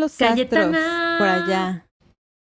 los 0.00 0.20
astros 0.20 0.76
por 1.18 1.28
allá? 1.28 1.86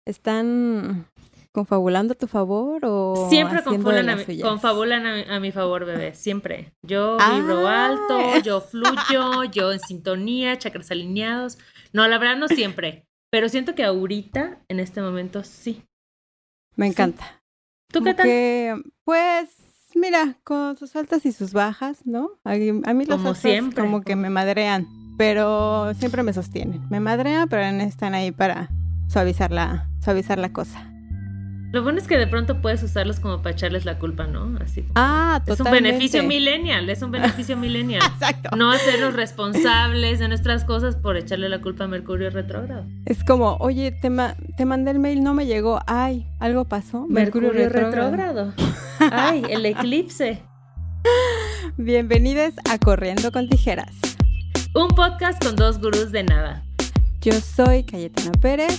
¿Están 0.07 1.07
confabulando 1.53 2.13
a 2.13 2.17
tu 2.17 2.27
favor 2.27 2.85
o 2.85 3.29
siempre 3.31 3.63
confabulan, 3.63 4.11
a, 4.11 4.17
mi, 4.17 4.41
confabulan 4.41 5.31
a, 5.31 5.41
mi 5.41 5.53
favor 5.53 5.87
bebé 5.87 6.15
siempre. 6.15 6.75
Yo 6.83 7.17
vibro 7.33 7.67
ah. 7.67 7.87
alto 7.87 8.39
yo 8.45 8.61
fluyo 8.61 9.45
yo 9.45 9.73
en 9.73 9.81
sintonía 9.81 10.59
chakras 10.59 10.91
alineados. 10.91 11.59
No 11.93 12.07
la 12.09 12.19
verdad 12.19 12.37
no 12.37 12.49
siempre 12.49 13.07
pero 13.31 13.49
siento 13.49 13.75
que 13.75 13.85
ahorita 13.85 14.59
en 14.69 14.81
este 14.81 15.01
momento 15.01 15.45
sí. 15.45 15.83
Me 16.75 16.87
encanta. 16.87 17.43
Tú 17.93 18.03
qué 18.03 18.15
tal 18.15 18.85
pues 19.05 19.49
mira 19.95 20.39
con 20.45 20.77
sus 20.77 20.95
altas 20.95 21.25
y 21.25 21.33
sus 21.33 21.55
bajas 21.55 22.05
no 22.05 22.33
a, 22.45 22.55
mí 22.55 23.07
los 23.07 23.17
como 23.17 23.35
siempre 23.35 23.83
como 23.83 24.03
que 24.03 24.15
me 24.15 24.29
madrean 24.29 24.87
pero 25.17 25.93
siempre 25.95 26.23
me 26.23 26.33
sostienen 26.33 26.83
me 26.91 27.01
madrean 27.01 27.49
pero 27.49 27.63
están 27.63 28.15
ahí 28.15 28.33
para 28.33 28.69
suavizar 29.09 29.51
la 29.51 29.89
suavizar 30.01 30.39
la 30.39 30.53
cosa 30.53 30.91
lo 31.77 31.83
bueno 31.83 31.99
es 31.99 32.07
que 32.07 32.17
de 32.17 32.27
pronto 32.27 32.63
puedes 32.63 32.83
usarlos 32.83 33.21
como 33.21 33.43
para 33.43 33.51
echarles 33.51 33.85
la 33.85 33.99
culpa, 33.99 34.27
¿no? 34.27 34.57
Así. 34.63 34.87
Ah, 34.95 35.43
totalmente. 35.45 35.91
Es 35.91 35.93
un 35.93 35.99
beneficio 35.99 36.23
millennial, 36.23 36.89
es 36.89 37.03
un 37.03 37.11
beneficio 37.11 37.55
millennial. 37.59 38.03
Exacto. 38.15 38.57
No 38.57 38.71
hacernos 38.71 39.15
responsables 39.15 40.19
de 40.19 40.29
nuestras 40.29 40.65
cosas 40.65 40.97
por 40.97 41.19
echarle 41.19 41.51
la 41.51 41.61
culpa 41.61 41.85
a 41.85 41.87
Mercurio 41.87 42.31
retrógrado. 42.31 42.87
Es 43.05 43.23
como, 43.25 43.57
oye, 43.57 43.93
te, 43.93 44.11
te 44.57 44.65
mandé 44.65 44.93
el 44.93 45.01
mail, 45.01 45.23
no 45.23 45.35
me 45.35 45.45
llegó. 45.45 45.81
Ay, 45.87 46.27
algo 46.39 46.65
pasó. 46.65 47.07
Mercurio, 47.09 47.53
retrógrado. 47.53 48.55
Ay, 49.13 49.43
el 49.51 49.67
eclipse. 49.67 50.43
Bienvenidos 51.77 52.55
a 52.71 52.79
Corriendo 52.79 53.33
con 53.33 53.51
Tijeras. 53.51 54.16
Un 54.77 54.89
podcast 54.89 55.43
con 55.43 55.57
dos 55.57 55.81
gurús 55.81 56.13
de 56.13 56.23
nada. 56.23 56.63
Yo 57.23 57.33
soy 57.33 57.83
Cayetana 57.85 58.33
Pérez. 58.33 58.79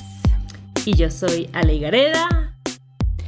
Y 0.85 0.95
yo 0.95 1.09
soy 1.09 1.49
Ale 1.53 1.79
Gareda. 1.79 2.55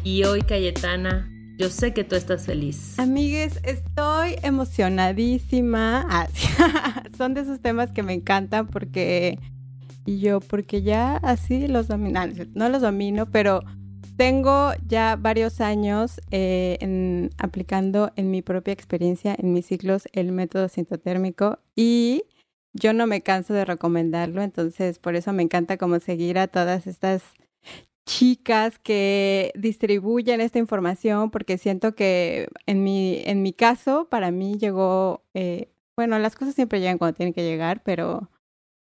Y 0.04 0.24
hoy, 0.26 0.44
Cayetana, 0.44 1.28
yo 1.58 1.72
sé 1.72 1.96
que 1.96 2.04
tú 2.04 2.16
estás 2.16 2.46
feliz. 2.46 3.00
Amigues, 3.00 3.60
estoy 3.64 4.36
emocionadísima. 4.44 6.06
Ah, 6.60 7.04
son 7.18 7.34
de 7.34 7.42
esos 7.42 7.60
temas 7.60 7.92
que 7.92 8.04
me 8.04 8.14
encantan 8.14 8.68
porque 8.68 9.40
y 10.06 10.20
yo, 10.20 10.40
porque 10.40 10.84
ya 10.84 11.18
así 11.18 11.68
los 11.68 11.88
domino, 11.88 12.22
no 12.54 12.70
los 12.70 12.84
domino, 12.84 13.32
pero 13.32 13.62
tengo 14.16 14.74
ya 14.86 15.16
varios 15.16 15.60
años 15.60 16.22
eh, 16.30 16.78
en, 16.82 17.32
aplicando 17.40 18.12
en 18.16 18.30
mi 18.30 18.44
propia 18.44 18.74
experiencia, 18.74 19.36
en 19.36 19.54
mis 19.54 19.66
ciclos, 19.66 20.08
el 20.12 20.32
método 20.32 20.70
sintotérmico 20.70 21.58
y 21.76 22.26
yo 22.74 22.94
no 22.94 23.08
me 23.08 23.22
canso 23.22 23.54
de 23.54 23.66
recomendarlo, 23.66 24.42
entonces 24.42 25.00
por 25.00 25.16
eso 25.16 25.34
me 25.34 25.44
encanta 25.44 25.78
como 25.78 26.00
seguir 26.00 26.38
a 26.38 26.48
todas 26.48 26.88
estas 26.88 27.24
chicas 28.06 28.80
que 28.80 29.52
distribuyen 29.56 30.42
esta 30.42 30.58
información 30.58 31.30
porque 31.30 31.58
siento 31.58 31.94
que 31.94 32.48
en 32.66 32.84
mi, 32.84 33.22
en 33.26 33.44
mi 33.44 33.54
caso, 33.54 34.08
para 34.10 34.32
mí 34.32 34.58
llegó, 34.58 35.24
eh, 35.36 35.70
bueno, 35.96 36.18
las 36.18 36.36
cosas 36.36 36.56
siempre 36.56 36.80
llegan 36.80 36.98
cuando 36.98 37.16
tienen 37.16 37.34
que 37.34 37.44
llegar, 37.44 37.84
pero 37.84 38.30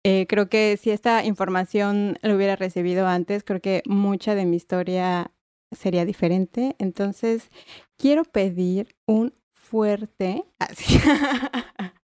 eh, 0.04 0.26
creo 0.28 0.50
que 0.50 0.76
si 0.76 0.90
esta 0.90 1.24
información 1.24 2.18
lo 2.22 2.36
hubiera 2.36 2.56
recibido 2.56 3.06
antes, 3.06 3.44
creo 3.44 3.60
que 3.60 3.82
mucha 3.86 4.34
de 4.34 4.44
mi 4.44 4.56
historia 4.56 5.32
sería 5.72 6.04
diferente. 6.04 6.76
Entonces, 6.78 7.50
quiero 7.96 8.24
pedir 8.24 8.94
un 9.06 9.32
fuerte... 9.54 10.44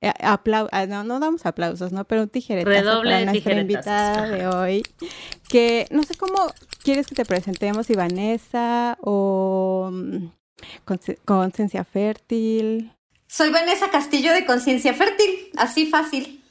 Eh, 0.00 0.12
aplau 0.20 0.68
ah, 0.72 0.86
no, 0.86 1.04
no 1.04 1.20
damos 1.20 1.46
aplausos, 1.46 1.92
¿no? 1.92 2.04
Pero 2.04 2.22
un 2.22 2.28
tijeretazo 2.28 2.70
Redoble 2.70 3.10
para 3.12 3.24
nuestra 3.24 3.60
invitada 3.60 4.28
de 4.28 4.46
hoy. 4.54 4.82
Que 5.48 5.86
no 5.90 6.02
sé 6.02 6.16
cómo 6.16 6.52
quieres 6.82 7.06
que 7.06 7.14
te 7.14 7.24
presentemos, 7.24 7.86
si 7.86 7.94
Vanessa 7.94 8.98
o 9.00 9.90
mm, 9.92 10.26
Conciencia 11.24 11.84
Fértil. 11.84 12.92
Soy 13.28 13.50
Vanessa 13.50 13.90
Castillo 13.90 14.32
de 14.32 14.44
Conciencia 14.44 14.94
Fértil, 14.94 15.50
así 15.56 15.86
fácil. 15.86 16.42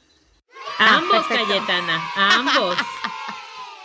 Ambos, 0.78 1.24
ah, 1.24 1.28
Cayetana, 1.28 2.02
ambos. 2.16 2.76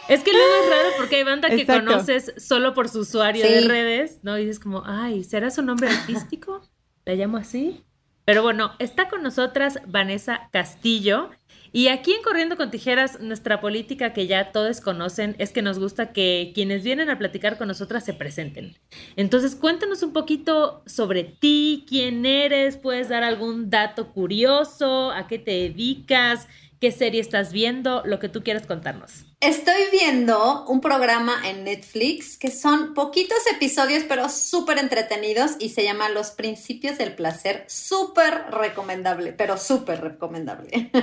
Es 0.08 0.24
que 0.24 0.34
luego 0.34 0.54
es 0.64 0.70
raro 0.70 0.90
porque 0.98 1.18
hay 1.18 1.24
banda 1.24 1.50
que 1.50 1.66
conoces 1.66 2.34
solo 2.38 2.74
por 2.74 2.90
su 2.90 3.00
usuario 3.00 3.46
de 3.46 3.62
redes, 3.62 4.20
¿no? 4.24 4.38
Y 4.38 4.46
dices 4.46 4.60
como, 4.60 4.84
ay, 4.86 5.24
¿será 5.24 5.52
su 5.52 5.62
nombre 5.62 5.90
artístico? 5.90 6.62
¿La 7.06 7.14
llamo 7.14 7.38
así? 7.38 7.86
Pero 8.32 8.44
bueno, 8.44 8.72
está 8.80 9.10
con 9.10 9.24
nosotras 9.24 9.80
Vanessa 9.88 10.48
Castillo. 10.54 11.32
Y 11.74 11.90
aquí 11.90 12.14
en 12.14 12.22
Corriendo 12.22 12.56
con 12.56 12.72
Tijeras, 12.72 13.20
nuestra 13.20 13.60
política 13.60 14.14
que 14.14 14.26
ya 14.26 14.54
todos 14.54 14.80
conocen 14.80 15.36
es 15.38 15.52
que 15.52 15.62
nos 15.62 15.80
gusta 15.80 16.14
que 16.14 16.54
quienes 16.56 16.82
vienen 16.82 17.10
a 17.10 17.18
platicar 17.18 17.58
con 17.58 17.68
nosotras 17.68 18.06
se 18.06 18.14
presenten. 18.14 18.78
Entonces, 19.18 19.54
cuéntanos 19.54 20.02
un 20.02 20.14
poquito 20.14 20.82
sobre 20.86 21.26
ti, 21.26 21.84
quién 21.90 22.26
eres, 22.26 22.78
puedes 22.78 23.10
dar 23.10 23.24
algún 23.24 23.70
dato 23.70 24.14
curioso, 24.14 25.12
a 25.12 25.28
qué 25.28 25.38
te 25.38 25.52
dedicas, 25.52 26.48
qué 26.82 26.92
serie 26.92 27.22
estás 27.22 27.54
viendo, 27.54 28.02
lo 28.06 28.20
que 28.20 28.28
tú 28.28 28.44
quieras 28.44 28.66
contarnos. 28.66 29.12
Estoy 29.40 29.84
viendo 29.92 30.66
un 30.66 30.82
programa 30.82 31.48
en 31.48 31.64
Netflix 31.64 32.38
que 32.38 32.50
son 32.50 32.96
poquitos 32.96 33.38
episodios, 33.54 34.04
pero 34.10 34.30
súper 34.30 34.80
entretenidos 34.80 35.52
y 35.60 35.70
se 35.70 35.84
llama 35.84 36.10
Los 36.10 36.32
Principios 36.32 36.98
del 36.98 37.14
Placer. 37.14 37.66
Súper 37.68 38.46
recomendable, 38.50 39.32
pero 39.32 39.58
súper 39.58 40.02
recomendable. 40.02 40.90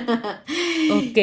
Ok. 0.91 1.17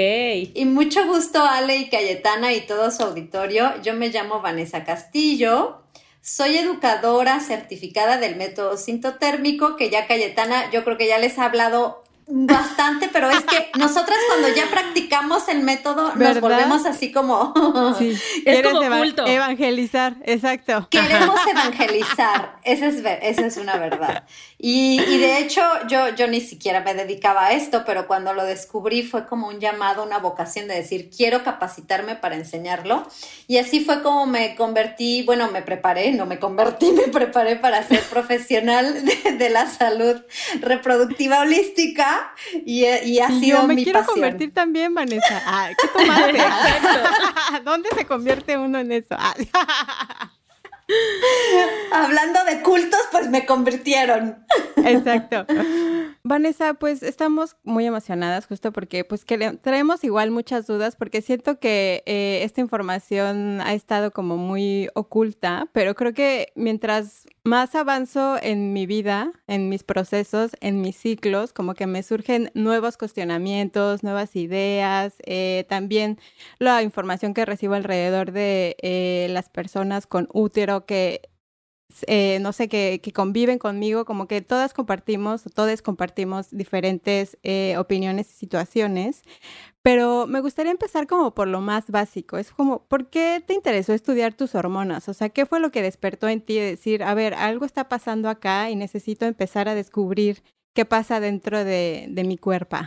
y 0.55 0.65
mucho 0.65 1.05
gusto, 1.07 1.43
Ale 1.43 1.77
y 1.77 1.89
Cayetana 1.89 2.55
y 2.55 2.67
todo 2.67 2.91
su 2.91 3.03
auditorio. 3.03 3.73
Yo 3.83 3.95
me 3.95 4.09
llamo 4.09 4.41
Vanessa 4.41 4.85
Castillo. 4.85 5.83
Soy 6.23 6.57
educadora 6.57 7.41
certificada 7.41 8.17
del 8.17 8.37
método 8.37 8.77
sintotérmico, 8.77 9.77
que 9.77 9.91
ya 9.91 10.07
Cayetana, 10.07 10.71
yo 10.71 10.85
creo 10.85 10.97
que 10.97 11.09
ya 11.09 11.19
les 11.19 11.39
ha 11.39 11.45
hablado 11.45 12.06
Bastante, 12.29 13.09
pero 13.13 13.31
es 13.31 13.45
que 13.45 13.71
nosotras 13.79 14.19
cuando 14.29 14.49
ya 14.49 14.69
practicamos 14.69 15.49
el 15.49 15.63
método 15.63 16.13
nos 16.17 16.41
volvemos 16.41 16.85
así 16.85 17.13
como... 17.13 17.55
Sí. 17.99 18.19
es 18.45 18.63
como 18.63 18.83
Evangelizar, 18.83 20.17
exacto. 20.25 20.89
Queremos 20.91 21.39
evangelizar, 21.51 22.57
esa 22.65 22.87
es, 22.87 22.97
esa 23.23 23.47
es 23.47 23.57
una 23.57 23.77
verdad. 23.77 24.25
Y, 24.59 25.01
y, 25.03 25.19
de 25.19 25.39
hecho 25.39 25.61
yo, 25.87 26.15
yo 26.15 26.29
ni 26.29 26.41
siquiera 26.41 26.81
me 26.81 26.95
dedicaba 26.95 27.47
a 27.47 27.53
esto, 27.53 27.85
pero 27.85 28.07
cuando 28.07 28.33
lo 28.33 28.45
descubrí 28.45 29.03
fue 29.03 29.27
como 29.27 29.49
un 29.49 29.61
llamado, 29.61 30.03
una 30.03 30.19
vocación 30.19 30.67
de 30.67 30.75
decir, 30.75 31.11
quiero 31.15 31.45
capacitarme 31.45 32.17
para 32.17 32.37
enseñarlo. 32.37 33.07
Y 33.49 33.59
así 33.59 33.85
fue 33.85 34.03
como 34.03 34.27
me 34.27 34.57
convertí, 34.57 35.25
bueno, 35.25 35.51
me 35.51 35.61
preparé, 35.61 36.13
no 36.13 36.25
me 36.25 36.39
convertí, 36.39 36.93
me 36.97 37.09
preparé 37.09 37.57
para 37.57 37.83
ser 37.83 38.01
profesional 38.05 39.05
de, 39.05 39.33
de 39.33 39.51
la 39.51 39.67
salud 39.67 40.17
reproductiva 40.61 41.41
holística 41.41 42.33
y, 42.65 42.87
y 42.87 43.21
ha 43.21 43.29
sido 43.29 43.61
yo 43.61 43.67
me 43.67 43.77
quiero 43.77 44.05
convertir 44.05 44.53
también, 44.53 44.95
Vanessa. 44.95 45.43
Ah, 45.45 45.69
¿Qué 45.81 45.89
tomaste? 45.99 46.39
¿Dónde 47.65 47.91
se 47.95 48.07
convierte 48.07 48.57
uno 48.57 48.79
en 48.79 48.93
eso? 48.93 49.17
Ah. 49.19 49.35
Hablando 51.93 52.45
de 52.45 52.63
cultos, 52.63 53.01
pues 53.11 53.29
me 53.29 53.47
convirtieron. 53.47 54.45
Exacto. 54.77 55.47
Vanessa, 56.23 56.75
pues 56.75 57.03
estamos 57.03 57.57
muy 57.63 57.87
emocionadas 57.87 58.47
justo 58.47 58.73
porque 58.73 59.05
pues 59.05 59.25
que 59.25 59.39
traemos 59.63 60.03
igual 60.05 60.31
muchas 60.31 60.67
dudas 60.67 60.97
porque 60.97 61.23
siento 61.23 61.59
que 61.59 62.03
eh, 62.07 62.41
esta 62.43 62.61
información 62.61 63.61
ha 63.61 63.75
estado 63.75 64.11
como 64.11 64.37
muy 64.37 64.89
oculta, 64.95 65.69
pero 65.73 65.95
creo 65.95 66.13
que 66.13 66.53
mientras 66.57 67.27
más 67.47 67.77
avanzo 67.77 68.39
en 68.43 68.73
mi 68.73 68.87
vida, 68.87 69.31
en 69.47 69.69
mis 69.69 69.85
procesos, 69.85 70.57
en 70.61 70.81
mis 70.81 70.97
ciclos, 70.97 71.53
como 71.53 71.75
que 71.75 71.87
me 71.87 72.03
surgen 72.03 72.51
nuevos 72.55 72.97
cuestionamientos, 72.97 74.03
nuevas 74.03 74.35
ideas, 74.35 75.15
eh, 75.25 75.65
también 75.69 76.19
la 76.59 76.83
información 76.83 77.35
que 77.35 77.45
recibo 77.45 77.75
alrededor 77.75 78.33
de 78.33 78.77
eh, 78.83 79.29
las 79.31 79.49
personas 79.49 80.09
con 80.09 80.29
útero 80.33 80.87
que 80.87 81.23
eh, 82.07 82.39
no 82.41 82.53
sé, 82.53 82.69
que, 82.69 83.01
conviven 83.15 83.59
conmigo, 83.59 84.05
como 84.05 84.27
que 84.27 84.41
todas 84.43 84.75
compartimos, 84.75 85.45
todos 85.55 85.83
compartimos 85.83 86.49
diferentes 86.51 87.39
eh, 87.43 87.77
opiniones 87.79 88.31
y 88.31 88.35
situaciones, 88.35 89.23
pero 89.83 90.27
me 90.27 90.41
gustaría 90.41 90.73
empezar 90.73 91.07
como 91.07 91.35
por 91.35 91.49
lo 91.49 91.61
más 91.61 91.91
básico, 91.91 92.39
es 92.39 92.51
como, 92.51 92.85
¿por 92.85 93.09
qué 93.09 93.43
te 93.47 93.55
interesó 93.55 93.93
estudiar 93.93 94.35
tus 94.35 94.55
hormonas? 94.55 95.09
O 95.09 95.15
sea, 95.15 95.29
¿qué 95.29 95.47
fue 95.47 95.61
lo 95.61 95.71
que 95.71 95.83
despertó 95.83 96.29
en 96.29 96.41
ti 96.41 96.57
de 96.57 96.65
decir, 96.65 97.03
a 97.03 97.15
ver, 97.15 97.35
algo 97.35 97.65
está 97.65 97.89
pasando 97.89 98.29
acá 98.29 98.71
y 98.71 98.77
necesito 98.77 99.27
empezar 99.27 99.69
a 99.69 99.75
descubrir 99.75 100.43
qué 100.75 100.85
pasa 100.85 101.21
dentro 101.21 101.65
de, 101.65 102.07
de 102.11 102.25
mi 102.25 102.37
cuerpo? 102.37 102.79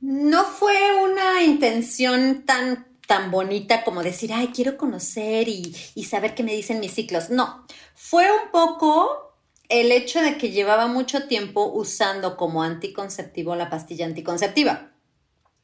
No 0.00 0.44
fue 0.44 0.76
una 1.02 1.42
intención 1.42 2.42
tan 2.42 2.93
tan 3.06 3.30
bonita 3.30 3.84
como 3.84 4.02
decir, 4.02 4.32
ay, 4.32 4.48
quiero 4.54 4.76
conocer 4.76 5.48
y, 5.48 5.74
saber 6.04 6.34
qué 6.34 6.42
me 6.42 6.54
dicen 6.54 6.80
mis 6.80 6.92
ciclos. 6.92 7.30
No, 7.30 7.66
fue 7.94 8.30
un 8.30 8.50
poco 8.50 9.34
el 9.68 9.92
hecho 9.92 10.20
de 10.20 10.38
que 10.38 10.50
llevaba 10.50 10.86
mucho 10.86 11.26
tiempo 11.26 11.70
usando 11.72 12.36
como 12.36 12.62
anticonceptivo 12.62 13.56
la 13.56 13.70
pastilla 13.70 14.06
anticonceptiva. 14.06 14.92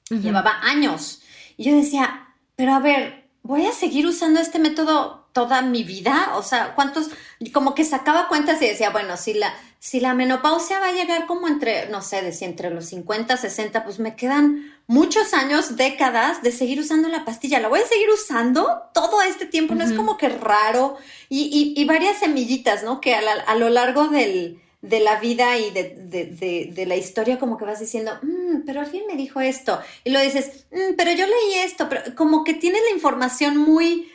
Llevaba 0.09 0.61
años. 0.63 1.23
Y 1.57 1.65
yo 1.65 1.77
decía, 1.77 2.35
pero 2.57 2.73
a 2.73 2.81
ver, 2.81 3.31
voy 3.43 3.67
a 3.67 3.73
seguir 3.73 4.07
usando 4.07 4.41
este 4.41 4.59
método 4.59 5.20
toda 5.32 5.62
mi 5.62 5.85
vida, 5.85 6.32
o 6.37 6.43
sea, 6.43 6.75
¿cuántos? 6.75 7.11
Como 7.53 7.75
que 7.75 7.85
sacaba 7.85 8.29
cuentas 8.29 8.61
y 8.62 8.67
decía, 8.67 8.91
bueno, 8.91 9.17
si 9.17 9.35
la, 9.35 9.55
si 9.79 10.00
la 10.00 10.15
menopausia 10.15 10.81
va 10.81 10.88
a 10.88 10.93
llegar 10.93 11.27
como 11.27 11.49
entre, 11.49 11.88
no 11.88 12.03
sé, 12.03 12.23
decía 12.23 12.49
entre 12.49 12.71
los 12.71 12.87
50, 12.87 13.37
60, 13.37 13.85
pues 13.85 13.99
me 13.99 14.17
quedan 14.17 14.73
muchos 14.87 15.35
años, 15.35 15.77
décadas 15.77 16.43
de 16.43 16.50
seguir 16.50 16.81
usando 16.81 17.09
la 17.09 17.25
pastilla. 17.25 17.61
La 17.61 17.69
voy 17.69 17.81
a 17.81 17.87
seguir 17.87 18.11
usando 18.11 18.82
todo 18.93 19.23
este 19.23 19.47
tiempo, 19.47 19.77
no 19.77 19.85
es 19.85 19.93
como 19.93 20.17
que 20.17 20.29
raro. 20.29 20.97
Y, 21.29 21.75
y, 21.76 21.85
varias 21.85 22.19
semillitas, 22.19 22.83
¿no? 22.83 23.00
Que 23.00 23.15
a, 23.15 23.55
lo 23.55 23.69
largo 23.69 24.09
del, 24.09 24.61
de 24.83 24.99
la 24.99 25.21
vida 25.21 25.56
y 25.59 25.71
de, 25.71 25.94
de, 25.97 26.73
de, 26.75 26.87
la 26.87 26.97
historia 26.97 27.38
como 27.38 27.56
que 27.56 27.65
vas 27.65 27.79
diciendo, 27.79 28.19
mm, 28.21 28.62
pero 28.67 28.81
alguien 28.81 29.06
me 29.06 29.15
dijo 29.15 29.41
esto. 29.41 29.81
Y 30.03 30.11
lo 30.11 30.21
dices, 30.21 30.67
mm, 30.73 30.94
pero 30.97 31.12
yo 31.12 31.25
leí 31.25 31.61
esto, 31.61 31.88
pero 31.88 32.03
como 32.17 32.43
que 32.43 32.55
tienes 32.55 32.83
la 32.83 32.91
información 32.91 33.56
muy 33.56 34.11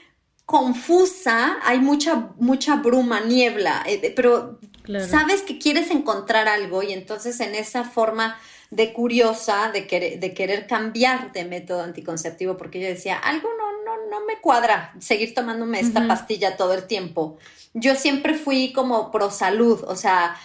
confusa, 0.45 1.57
hay 1.63 1.79
mucha, 1.79 2.31
mucha 2.37 2.75
bruma, 2.75 3.21
niebla, 3.21 3.83
eh, 3.87 4.13
pero 4.15 4.59
sabes 5.07 5.41
que 5.41 5.57
quieres 5.57 5.89
encontrar 5.89 6.47
algo 6.47 6.83
y 6.83 6.93
entonces 6.93 7.39
en 7.39 7.55
esa 7.55 7.83
forma 7.83 8.37
de 8.69 8.93
curiosa 8.93 9.71
de 9.71 9.87
querer, 9.87 10.19
de 10.19 10.33
querer 10.33 10.67
cambiar 10.67 11.31
de 11.31 11.45
método 11.45 11.81
anticonceptivo, 11.81 12.57
porque 12.57 12.79
yo 12.79 12.87
decía, 12.87 13.17
algo 13.17 13.49
no, 13.57 13.83
no, 13.83 14.09
no 14.09 14.25
me 14.25 14.39
cuadra 14.41 14.93
seguir 14.99 15.33
tomándome 15.33 15.79
esta 15.79 16.07
pastilla 16.07 16.57
todo 16.57 16.73
el 16.73 16.85
tiempo. 16.85 17.37
Yo 17.73 17.95
siempre 17.95 18.35
fui 18.35 18.71
como 18.73 19.11
pro 19.11 19.31
salud, 19.31 19.83
o 19.87 19.95
sea, 19.95 20.35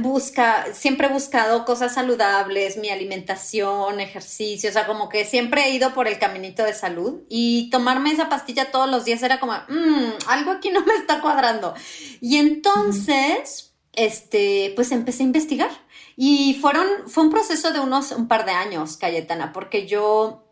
busca, 0.00 0.66
siempre 0.72 1.08
he 1.08 1.12
buscado 1.12 1.64
cosas 1.64 1.94
saludables, 1.94 2.76
mi 2.76 2.90
alimentación, 2.90 4.00
ejercicio, 4.00 4.70
o 4.70 4.72
sea, 4.72 4.86
como 4.86 5.08
que 5.08 5.24
siempre 5.24 5.64
he 5.64 5.70
ido 5.70 5.92
por 5.94 6.06
el 6.06 6.18
caminito 6.18 6.64
de 6.64 6.72
salud 6.72 7.22
y 7.28 7.70
tomarme 7.70 8.12
esa 8.12 8.28
pastilla 8.28 8.70
todos 8.70 8.88
los 8.88 9.04
días 9.04 9.22
era 9.22 9.40
como, 9.40 9.52
mmm, 9.68 10.10
algo 10.28 10.52
aquí 10.52 10.70
no 10.70 10.84
me 10.84 10.94
está 10.94 11.20
cuadrando. 11.20 11.74
Y 12.20 12.36
entonces, 12.36 13.74
este, 13.92 14.72
pues 14.76 14.92
empecé 14.92 15.22
a 15.22 15.26
investigar 15.26 15.70
y 16.16 16.58
fueron, 16.60 16.86
fue 17.08 17.24
un 17.24 17.30
proceso 17.30 17.72
de 17.72 17.80
unos, 17.80 18.12
un 18.12 18.28
par 18.28 18.44
de 18.44 18.52
años, 18.52 18.96
Cayetana, 18.96 19.52
porque 19.52 19.86
yo 19.86 20.44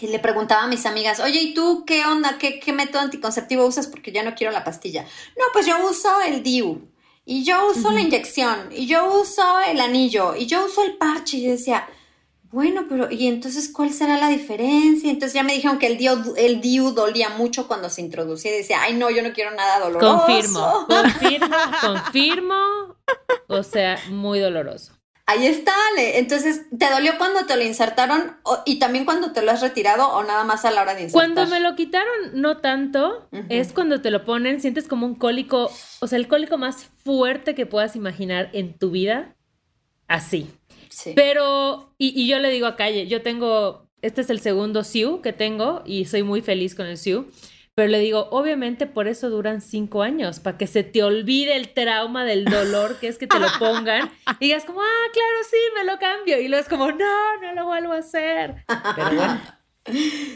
le 0.00 0.18
preguntaba 0.18 0.62
a 0.64 0.68
mis 0.68 0.86
amigas, 0.86 1.20
oye, 1.20 1.40
¿y 1.40 1.54
tú 1.54 1.84
qué 1.86 2.04
onda? 2.06 2.38
¿Qué, 2.38 2.58
qué 2.58 2.72
método 2.72 3.02
anticonceptivo 3.02 3.66
usas? 3.66 3.86
Porque 3.86 4.12
ya 4.12 4.22
no 4.22 4.34
quiero 4.34 4.52
la 4.52 4.64
pastilla. 4.64 5.04
No, 5.36 5.44
pues 5.52 5.66
yo 5.66 5.76
uso 5.88 6.08
el 6.22 6.42
DIU 6.42 6.89
y 7.24 7.44
yo 7.44 7.70
uso 7.70 7.90
la 7.90 8.00
inyección, 8.00 8.70
y 8.70 8.86
yo 8.86 9.20
uso 9.20 9.42
el 9.60 9.80
anillo, 9.80 10.34
y 10.36 10.46
yo 10.46 10.66
uso 10.66 10.82
el 10.82 10.96
parche. 10.96 11.36
Y 11.36 11.42
yo 11.44 11.50
decía, 11.52 11.88
bueno, 12.50 12.86
pero 12.88 13.10
¿y 13.10 13.28
entonces 13.28 13.70
cuál 13.72 13.92
será 13.92 14.18
la 14.18 14.28
diferencia? 14.28 15.10
Entonces 15.10 15.34
ya 15.34 15.44
me 15.44 15.52
dijeron 15.52 15.78
que 15.78 15.86
el 15.86 15.98
DIU, 15.98 16.34
el 16.36 16.60
DIU 16.60 16.90
dolía 16.90 17.28
mucho 17.28 17.68
cuando 17.68 17.88
se 17.88 18.00
introducía 18.00 18.52
y 18.52 18.58
decía, 18.58 18.82
ay 18.82 18.94
no, 18.94 19.08
yo 19.10 19.22
no 19.22 19.32
quiero 19.32 19.52
nada 19.52 19.78
doloroso. 19.78 20.26
Confirmo, 20.26 20.86
confirmo, 20.88 21.56
confirmo. 21.80 22.96
O 23.46 23.62
sea, 23.62 23.98
muy 24.10 24.40
doloroso. 24.40 24.99
Ahí 25.30 25.46
está, 25.46 25.72
Ale. 25.92 26.18
Entonces, 26.18 26.62
¿te 26.76 26.90
dolió 26.90 27.16
cuando 27.16 27.46
te 27.46 27.56
lo 27.56 27.62
insertaron 27.62 28.36
y 28.66 28.80
también 28.80 29.04
cuando 29.04 29.30
te 29.30 29.42
lo 29.42 29.52
has 29.52 29.60
retirado 29.60 30.08
o 30.08 30.24
nada 30.24 30.42
más 30.42 30.64
a 30.64 30.72
la 30.72 30.82
hora 30.82 30.96
de 30.96 31.02
insertar? 31.02 31.32
Cuando 31.32 31.48
me 31.48 31.60
lo 31.60 31.76
quitaron, 31.76 32.32
no 32.34 32.56
tanto. 32.56 33.28
Es 33.48 33.72
cuando 33.72 34.00
te 34.00 34.10
lo 34.10 34.24
ponen, 34.24 34.60
sientes 34.60 34.88
como 34.88 35.06
un 35.06 35.14
cólico, 35.14 35.70
o 36.00 36.06
sea, 36.08 36.18
el 36.18 36.26
cólico 36.26 36.58
más 36.58 36.90
fuerte 37.04 37.54
que 37.54 37.64
puedas 37.64 37.94
imaginar 37.94 38.50
en 38.54 38.76
tu 38.76 38.90
vida. 38.90 39.36
Así. 40.08 40.50
Sí. 40.88 41.12
Pero, 41.14 41.94
y, 41.96 42.26
yo 42.26 42.40
le 42.40 42.50
digo 42.50 42.66
a 42.66 42.74
Calle, 42.74 43.06
yo 43.06 43.22
tengo, 43.22 43.88
este 44.02 44.22
es 44.22 44.30
el 44.30 44.40
segundo 44.40 44.82
SIU 44.82 45.20
que 45.22 45.32
tengo 45.32 45.84
y 45.86 46.06
soy 46.06 46.24
muy 46.24 46.42
feliz 46.42 46.74
con 46.74 46.86
el 46.86 46.98
SIU. 46.98 47.30
Pero 47.80 47.92
le 47.92 47.98
digo, 48.00 48.28
obviamente 48.30 48.86
por 48.86 49.08
eso 49.08 49.30
duran 49.30 49.62
cinco 49.62 50.02
años, 50.02 50.38
para 50.38 50.58
que 50.58 50.66
se 50.66 50.82
te 50.82 51.02
olvide 51.02 51.56
el 51.56 51.72
trauma 51.72 52.26
del 52.26 52.44
dolor 52.44 53.00
que 53.00 53.08
es 53.08 53.16
que 53.16 53.26
te 53.26 53.38
lo 53.38 53.46
pongan 53.58 54.12
y 54.38 54.44
digas 54.44 54.66
como, 54.66 54.82
ah, 54.82 55.06
claro, 55.14 55.36
sí, 55.50 55.56
me 55.74 55.84
lo 55.84 55.98
cambio. 55.98 56.38
Y 56.38 56.48
luego 56.48 56.62
es 56.62 56.68
como, 56.68 56.92
no, 56.92 57.36
no 57.40 57.54
lo 57.54 57.64
vuelvo 57.64 57.94
a 57.94 58.00
hacer. 58.00 58.66
Pero 58.96 59.14
bueno. 59.14 59.40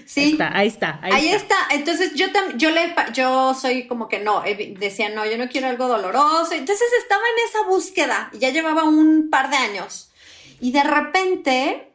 Sí. 0.06 0.20
Ahí 0.23 0.31
está, 0.32 0.56
ahí 0.56 0.69
está. 0.69 1.00
Ahí, 1.02 1.29
está. 1.29 1.55
Entonces 1.73 2.14
yo 2.14 2.29
yo 2.56 2.70
le 2.70 2.94
yo 3.12 3.52
soy 3.52 3.87
como 3.87 4.08
que 4.08 4.20
no, 4.20 4.43
decía, 4.79 5.11
no, 5.11 5.26
yo 5.26 5.37
no 5.37 5.46
quiero 5.49 5.69
algo 5.69 5.87
doloroso. 5.87 6.55
Entonces 6.55 6.88
estaba 6.99 7.20
en 7.20 7.46
esa 7.46 7.69
búsqueda, 7.69 8.31
ya 8.32 8.49
llevaba 8.49 8.85
un 8.85 9.29
par 9.29 9.50
de 9.50 9.58
años. 9.58 10.11
Y 10.61 10.73
de 10.73 10.82
repente 10.82 11.94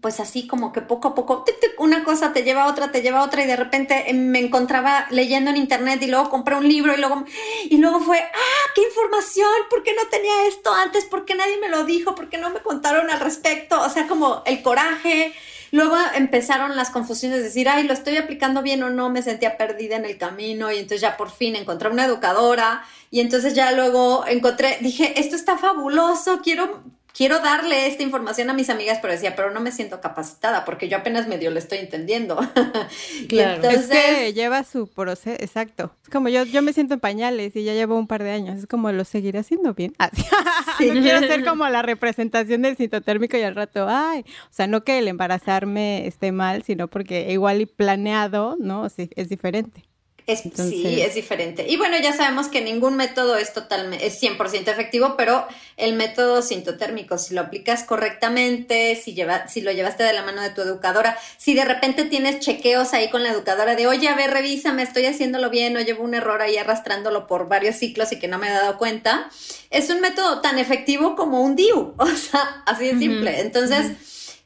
pues 0.00 0.18
así 0.20 0.46
como 0.46 0.72
que 0.72 0.80
poco 0.80 1.08
a 1.08 1.14
poco, 1.14 1.44
una 1.78 2.04
cosa 2.04 2.32
te 2.32 2.42
lleva 2.42 2.64
a 2.64 2.68
otra, 2.68 2.90
te 2.90 3.02
lleva 3.02 3.20
a 3.20 3.24
otra 3.24 3.44
y 3.44 3.46
de 3.46 3.56
repente 3.56 4.10
eh, 4.10 4.14
me 4.14 4.38
encontraba 4.38 5.06
leyendo 5.10 5.50
en 5.50 5.56
internet 5.56 6.00
y 6.02 6.06
luego 6.06 6.30
compré 6.30 6.56
un 6.56 6.68
libro 6.68 6.94
y 6.94 6.96
luego, 6.96 7.24
y 7.64 7.76
luego 7.76 8.00
fue, 8.00 8.18
ah, 8.18 8.70
qué 8.74 8.82
información, 8.82 9.48
¿por 9.68 9.82
qué 9.82 9.94
no 9.94 10.08
tenía 10.08 10.46
esto 10.46 10.72
antes? 10.72 11.04
¿Por 11.04 11.24
qué 11.24 11.34
nadie 11.34 11.58
me 11.58 11.68
lo 11.68 11.84
dijo? 11.84 12.14
¿Por 12.14 12.28
qué 12.30 12.38
no 12.38 12.50
me 12.50 12.60
contaron 12.60 13.10
al 13.10 13.20
respecto? 13.20 13.80
O 13.80 13.88
sea, 13.90 14.06
como 14.06 14.42
el 14.46 14.62
coraje. 14.62 15.34
Luego 15.72 15.96
empezaron 16.16 16.74
las 16.74 16.90
confusiones 16.90 17.38
de 17.38 17.44
decir, 17.44 17.68
ay, 17.68 17.84
lo 17.84 17.92
estoy 17.92 18.16
aplicando 18.16 18.60
bien 18.60 18.82
o 18.82 18.90
no, 18.90 19.08
me 19.08 19.22
sentía 19.22 19.56
perdida 19.56 19.94
en 19.94 20.04
el 20.04 20.18
camino 20.18 20.72
y 20.72 20.78
entonces 20.78 21.00
ya 21.00 21.16
por 21.16 21.30
fin 21.30 21.54
encontré 21.54 21.88
una 21.88 22.06
educadora 22.06 22.84
y 23.12 23.20
entonces 23.20 23.54
ya 23.54 23.70
luego 23.70 24.24
encontré, 24.26 24.78
dije, 24.80 25.20
esto 25.20 25.36
está 25.36 25.58
fabuloso, 25.58 26.40
quiero 26.42 26.82
quiero 27.14 27.40
darle 27.40 27.86
esta 27.86 28.02
información 28.02 28.50
a 28.50 28.54
mis 28.54 28.70
amigas, 28.70 28.98
pero 29.00 29.12
decía, 29.12 29.36
pero 29.36 29.50
no 29.50 29.60
me 29.60 29.72
siento 29.72 30.00
capacitada 30.00 30.64
porque 30.64 30.88
yo 30.88 30.98
apenas 30.98 31.28
medio 31.28 31.50
lo 31.50 31.58
estoy 31.58 31.78
entendiendo. 31.78 32.38
Claro. 33.28 33.68
Es 33.68 33.86
que 33.86 34.32
lleva 34.32 34.64
su 34.64 34.88
proceso, 34.88 35.36
exacto. 35.40 35.94
Es 36.02 36.10
como 36.10 36.28
yo, 36.28 36.44
yo 36.44 36.62
me 36.62 36.72
siento 36.72 36.94
en 36.94 37.00
pañales 37.00 37.54
y 37.54 37.64
ya 37.64 37.74
llevo 37.74 37.96
un 37.96 38.06
par 38.06 38.22
de 38.22 38.30
años. 38.30 38.58
Es 38.58 38.66
como 38.66 38.90
lo 38.92 39.04
seguiré 39.04 39.38
haciendo 39.38 39.74
bien. 39.74 39.94
no 39.98 41.00
quiero 41.00 41.20
ser 41.20 41.44
como 41.44 41.68
la 41.68 41.82
representación 41.82 42.62
del 42.62 42.76
térmico 42.76 43.36
y 43.36 43.42
al 43.42 43.54
rato, 43.54 43.86
ay, 43.88 44.20
o 44.20 44.52
sea, 44.52 44.66
no 44.66 44.84
que 44.84 44.98
el 44.98 45.08
embarazarme 45.08 46.06
esté 46.06 46.32
mal, 46.32 46.62
sino 46.62 46.88
porque 46.88 47.32
igual 47.32 47.60
y 47.60 47.66
planeado, 47.66 48.56
¿no? 48.58 48.88
Sí, 48.88 49.10
es 49.16 49.28
diferente. 49.28 49.89
Sí, 50.26 51.00
es 51.00 51.14
diferente. 51.14 51.66
Y 51.68 51.76
bueno, 51.76 51.96
ya 51.98 52.12
sabemos 52.12 52.48
que 52.48 52.60
ningún 52.60 52.96
método 52.96 53.36
es 53.36 53.52
totalmente, 53.52 54.06
es 54.06 54.22
100% 54.22 54.68
efectivo, 54.68 55.14
pero 55.16 55.46
el 55.76 55.94
método 55.94 56.42
sintotérmico, 56.42 57.18
si 57.18 57.34
lo 57.34 57.42
aplicas 57.42 57.84
correctamente, 57.84 58.96
si, 58.96 59.14
lleva, 59.14 59.48
si 59.48 59.60
lo 59.60 59.72
llevaste 59.72 60.02
de 60.02 60.12
la 60.12 60.22
mano 60.22 60.42
de 60.42 60.50
tu 60.50 60.60
educadora, 60.60 61.16
si 61.36 61.54
de 61.54 61.64
repente 61.64 62.04
tienes 62.04 62.40
chequeos 62.40 62.92
ahí 62.92 63.10
con 63.10 63.22
la 63.22 63.30
educadora 63.30 63.74
de, 63.74 63.86
oye, 63.86 64.08
a 64.08 64.14
ver, 64.14 64.30
revísame, 64.30 64.82
estoy 64.82 65.06
haciéndolo 65.06 65.50
bien 65.50 65.76
o 65.76 65.80
llevo 65.80 66.04
un 66.04 66.14
error 66.14 66.42
ahí 66.42 66.56
arrastrándolo 66.56 67.26
por 67.26 67.48
varios 67.48 67.76
ciclos 67.76 68.12
y 68.12 68.18
que 68.18 68.28
no 68.28 68.38
me 68.38 68.48
he 68.48 68.52
dado 68.52 68.78
cuenta, 68.78 69.30
es 69.70 69.90
un 69.90 70.00
método 70.00 70.40
tan 70.40 70.58
efectivo 70.58 71.16
como 71.16 71.42
un 71.42 71.56
DIU, 71.56 71.94
o 71.98 72.06
sea, 72.06 72.62
así 72.66 72.86
de 72.86 72.98
simple. 72.98 73.40
Entonces 73.40 73.92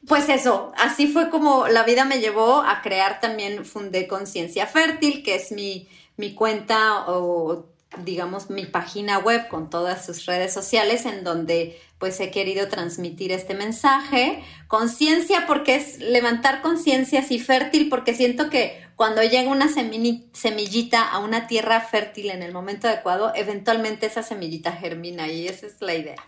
pues 0.07 0.29
eso, 0.29 0.71
así 0.77 1.07
fue 1.07 1.29
como 1.29 1.67
la 1.67 1.83
vida 1.83 2.05
me 2.05 2.19
llevó 2.19 2.61
a 2.61 2.81
crear 2.81 3.19
también, 3.19 3.65
fundé 3.65 4.07
Conciencia 4.07 4.67
Fértil, 4.67 5.23
que 5.23 5.35
es 5.35 5.51
mi, 5.51 5.87
mi 6.17 6.33
cuenta 6.33 7.05
o 7.07 7.65
digamos 8.03 8.49
mi 8.49 8.65
página 8.65 9.19
web 9.19 9.47
con 9.47 9.69
todas 9.69 10.05
sus 10.05 10.25
redes 10.25 10.53
sociales 10.53 11.05
en 11.05 11.23
donde 11.23 11.79
pues 11.97 12.19
he 12.19 12.29
querido 12.29 12.67
transmitir 12.67 13.31
este 13.31 13.53
mensaje. 13.53 14.43
Conciencia 14.67 15.45
porque 15.47 15.75
es 15.75 15.99
levantar 15.99 16.61
conciencias 16.61 17.31
y 17.31 17.39
fértil 17.39 17.89
porque 17.89 18.13
siento 18.13 18.49
que 18.49 18.83
cuando 18.95 19.23
llega 19.23 19.49
una 19.49 19.67
semillita 19.69 21.09
a 21.09 21.19
una 21.19 21.47
tierra 21.47 21.81
fértil 21.81 22.31
en 22.31 22.43
el 22.43 22.53
momento 22.53 22.87
adecuado, 22.87 23.31
eventualmente 23.35 24.05
esa 24.05 24.23
semillita 24.23 24.71
germina 24.71 25.27
y 25.27 25.47
esa 25.47 25.67
es 25.67 25.81
la 25.81 25.95
idea. 25.95 26.23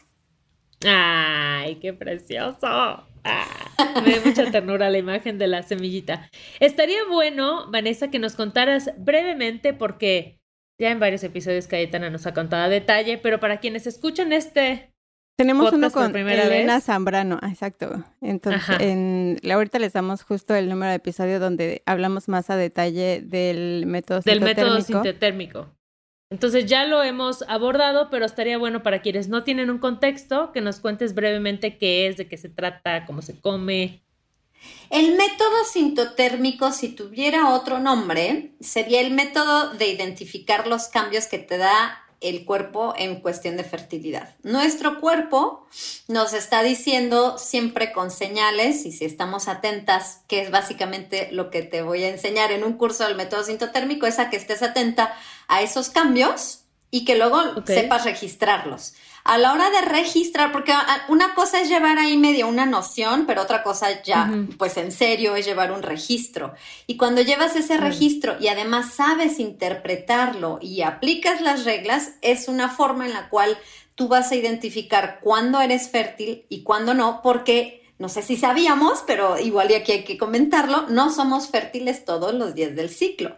¡Ay, 0.85 1.75
qué 1.79 1.93
precioso! 1.93 3.06
Ah, 3.27 4.01
me 4.03 4.15
da 4.15 4.21
mucha 4.25 4.51
ternura 4.51 4.89
la 4.89 4.97
imagen 4.97 5.37
de 5.37 5.47
la 5.47 5.63
semillita. 5.63 6.29
Estaría 6.59 7.05
bueno, 7.09 7.69
Vanessa, 7.71 8.09
que 8.09 8.19
nos 8.19 8.35
contaras 8.35 8.91
brevemente, 8.97 9.73
porque 9.73 10.39
ya 10.79 10.91
en 10.91 10.99
varios 10.99 11.23
episodios 11.23 11.67
Cayetana 11.67 12.09
nos 12.09 12.25
ha 12.27 12.33
contado 12.33 12.63
a 12.63 12.69
detalle, 12.69 13.17
pero 13.17 13.39
para 13.39 13.59
quienes 13.59 13.87
escuchan 13.87 14.33
este. 14.33 14.93
Tenemos 15.37 15.71
uno 15.71 15.91
con 15.91 16.15
Elena 16.15 16.81
Zambrano, 16.81 17.39
exacto. 17.43 18.03
Entonces, 18.21 18.79
en, 18.79 19.39
ahorita 19.51 19.77
les 19.77 19.93
damos 19.93 20.23
justo 20.23 20.55
el 20.55 20.67
número 20.67 20.89
de 20.89 20.95
episodio 20.95 21.39
donde 21.39 21.83
hablamos 21.85 22.27
más 22.27 22.49
a 22.49 22.55
detalle 22.55 23.21
del 23.21 23.85
método 23.85 24.21
del 24.21 24.41
método 24.41 24.81
sintotérmico. 24.81 25.76
Entonces 26.29 26.65
ya 26.65 26.85
lo 26.85 27.03
hemos 27.03 27.43
abordado, 27.43 28.09
pero 28.09 28.25
estaría 28.25 28.57
bueno 28.57 28.83
para 28.83 29.01
quienes 29.01 29.29
no 29.29 29.43
tienen 29.43 29.69
un 29.69 29.77
contexto 29.77 30.51
que 30.51 30.59
nos 30.59 30.79
cuentes 30.79 31.15
brevemente 31.15 31.77
qué 31.77 32.07
es, 32.07 32.17
de 32.17 32.27
qué 32.27 32.37
se 32.37 32.49
trata, 32.49 33.05
cómo 33.05 33.21
se 33.21 33.39
come. 33.39 34.01
El 34.89 35.15
método 35.15 35.63
sintotérmico, 35.71 36.71
si 36.71 36.89
tuviera 36.89 37.53
otro 37.53 37.79
nombre, 37.79 38.51
sería 38.59 39.01
el 39.01 39.11
método 39.11 39.69
de 39.73 39.87
identificar 39.87 40.67
los 40.67 40.87
cambios 40.87 41.27
que 41.27 41.39
te 41.39 41.57
da 41.57 42.06
el 42.19 42.45
cuerpo 42.45 42.93
en 42.97 43.21
cuestión 43.21 43.57
de 43.57 43.63
fertilidad. 43.63 44.35
Nuestro 44.43 44.99
cuerpo 44.99 45.67
nos 46.07 46.33
está 46.33 46.63
diciendo 46.63 47.37
siempre 47.37 47.91
con 47.91 48.09
señales 48.09 48.85
y 48.85 48.91
si 48.91 49.05
estamos 49.05 49.47
atentas, 49.47 50.21
que 50.27 50.41
es 50.41 50.51
básicamente 50.51 51.29
lo 51.31 51.49
que 51.51 51.61
te 51.61 51.81
voy 51.81 52.03
a 52.03 52.09
enseñar 52.09 52.51
en 52.51 52.63
un 52.63 52.73
curso 52.73 53.05
del 53.05 53.15
método 53.15 53.43
sintotérmico, 53.43 54.07
es 54.07 54.19
a 54.19 54.29
que 54.29 54.37
estés 54.37 54.63
atenta 54.63 55.13
a 55.47 55.61
esos 55.61 55.89
cambios 55.89 56.61
y 56.89 57.05
que 57.05 57.17
luego 57.17 57.39
sepas 57.65 58.05
registrarlos. 58.05 58.93
A 59.27 59.37
la 59.37 59.51
hora 59.51 59.69
de 59.69 59.81
registrar, 59.81 60.53
porque 60.53 60.73
una 61.09 61.35
cosa 61.35 61.59
es 61.59 61.67
llevar 61.67 61.99
ahí 61.99 62.15
medio 62.15 62.47
una 62.47 62.65
noción, 62.65 63.25
pero 63.25 63.41
otra 63.41 63.61
cosa 63.61 64.01
ya, 64.01 64.31
pues 64.57 64.77
en 64.77 64.93
serio, 64.93 65.35
es 65.35 65.45
llevar 65.45 65.73
un 65.73 65.83
registro. 65.83 66.53
Y 66.87 66.95
cuando 66.95 67.21
llevas 67.21 67.57
ese 67.57 67.75
registro 67.75 68.37
y 68.39 68.47
además 68.47 68.93
sabes 68.93 69.39
interpretarlo 69.39 70.59
y 70.61 70.81
aplicas 70.81 71.41
las 71.41 71.65
reglas, 71.65 72.13
es 72.21 72.47
una 72.47 72.69
forma 72.69 73.05
en 73.05 73.13
la 73.13 73.27
cual 73.27 73.57
tú 73.95 74.07
vas 74.07 74.31
a 74.31 74.35
identificar 74.35 75.19
cuándo 75.21 75.59
eres 75.59 75.89
fértil 75.89 76.45
y 76.47 76.63
cuándo 76.63 76.93
no, 76.93 77.21
porque 77.21 77.83
no 77.99 78.07
sé 78.09 78.21
si 78.21 78.37
sabíamos, 78.37 79.03
pero 79.05 79.39
igual 79.39 79.71
y 79.71 79.73
aquí 79.73 79.91
hay 79.91 80.03
que 80.05 80.17
comentarlo, 80.17 80.87
no 80.87 81.11
somos 81.11 81.49
fértiles 81.49 82.05
todos 82.05 82.33
los 82.33 82.55
días 82.55 82.75
del 82.75 82.89
ciclo. 82.89 83.35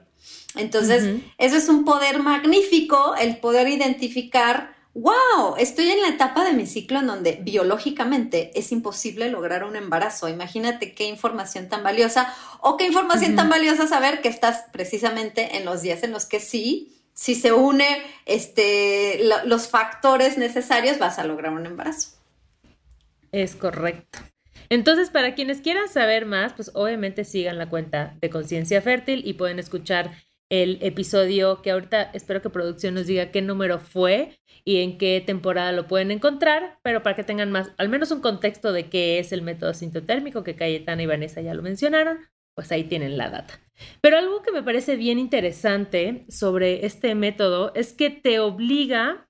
Entonces, 0.55 1.21
eso 1.37 1.55
es 1.55 1.69
un 1.69 1.85
poder 1.85 2.19
magnífico, 2.21 3.15
el 3.15 3.37
poder 3.37 3.69
identificar, 3.69 4.75
wow, 4.99 5.55
estoy 5.57 5.89
en 5.91 6.01
la 6.01 6.09
etapa 6.09 6.43
de 6.43 6.53
mi 6.53 6.65
ciclo 6.65 6.99
en 6.99 7.07
donde 7.07 7.39
biológicamente 7.41 8.51
es 8.53 8.71
imposible 8.71 9.29
lograr 9.29 9.63
un 9.63 9.75
embarazo. 9.75 10.27
Imagínate 10.27 10.93
qué 10.93 11.05
información 11.05 11.69
tan 11.69 11.83
valiosa 11.83 12.33
o 12.59 12.75
qué 12.77 12.85
información 12.85 13.35
tan 13.35 13.49
valiosa 13.49 13.87
saber 13.87 14.21
que 14.21 14.29
estás 14.29 14.65
precisamente 14.71 15.57
en 15.57 15.65
los 15.65 15.81
días 15.81 16.03
en 16.03 16.11
los 16.11 16.25
que 16.25 16.39
sí, 16.39 16.95
si 17.13 17.35
se 17.35 17.53
une 17.53 17.85
este, 18.25 19.21
los 19.45 19.69
factores 19.69 20.37
necesarios, 20.37 20.99
vas 20.99 21.19
a 21.19 21.23
lograr 21.23 21.53
un 21.53 21.65
embarazo. 21.65 22.11
Es 23.31 23.55
correcto. 23.55 24.19
Entonces, 24.69 25.09
para 25.09 25.33
quienes 25.33 25.61
quieran 25.61 25.89
saber 25.89 26.25
más, 26.25 26.53
pues 26.53 26.71
obviamente 26.73 27.25
sigan 27.25 27.57
la 27.57 27.69
cuenta 27.69 28.15
de 28.21 28.29
Conciencia 28.29 28.81
Fértil 28.81 29.23
y 29.25 29.33
pueden 29.33 29.59
escuchar 29.59 30.11
el 30.49 30.79
episodio 30.81 31.61
que 31.61 31.71
ahorita 31.71 32.09
espero 32.13 32.41
que 32.41 32.49
producción 32.49 32.95
nos 32.95 33.07
diga 33.07 33.31
qué 33.31 33.41
número 33.41 33.79
fue 33.79 34.39
y 34.65 34.77
en 34.77 34.97
qué 34.97 35.21
temporada 35.25 35.71
lo 35.71 35.87
pueden 35.87 36.11
encontrar, 36.11 36.79
pero 36.83 37.03
para 37.03 37.15
que 37.15 37.23
tengan 37.23 37.51
más, 37.51 37.71
al 37.77 37.89
menos 37.89 38.11
un 38.11 38.21
contexto 38.21 38.71
de 38.71 38.89
qué 38.89 39.19
es 39.19 39.31
el 39.31 39.41
método 39.41 39.73
sintotérmico, 39.73 40.43
que 40.43 40.55
Cayetana 40.55 41.03
y 41.03 41.05
Vanessa 41.05 41.41
ya 41.41 41.53
lo 41.53 41.61
mencionaron, 41.61 42.19
pues 42.55 42.71
ahí 42.71 42.83
tienen 42.83 43.17
la 43.17 43.29
data. 43.29 43.59
Pero 44.01 44.17
algo 44.17 44.41
que 44.41 44.51
me 44.51 44.63
parece 44.63 44.95
bien 44.95 45.19
interesante 45.19 46.25
sobre 46.29 46.85
este 46.85 47.15
método 47.15 47.71
es 47.75 47.93
que 47.93 48.09
te 48.09 48.39
obliga 48.39 49.29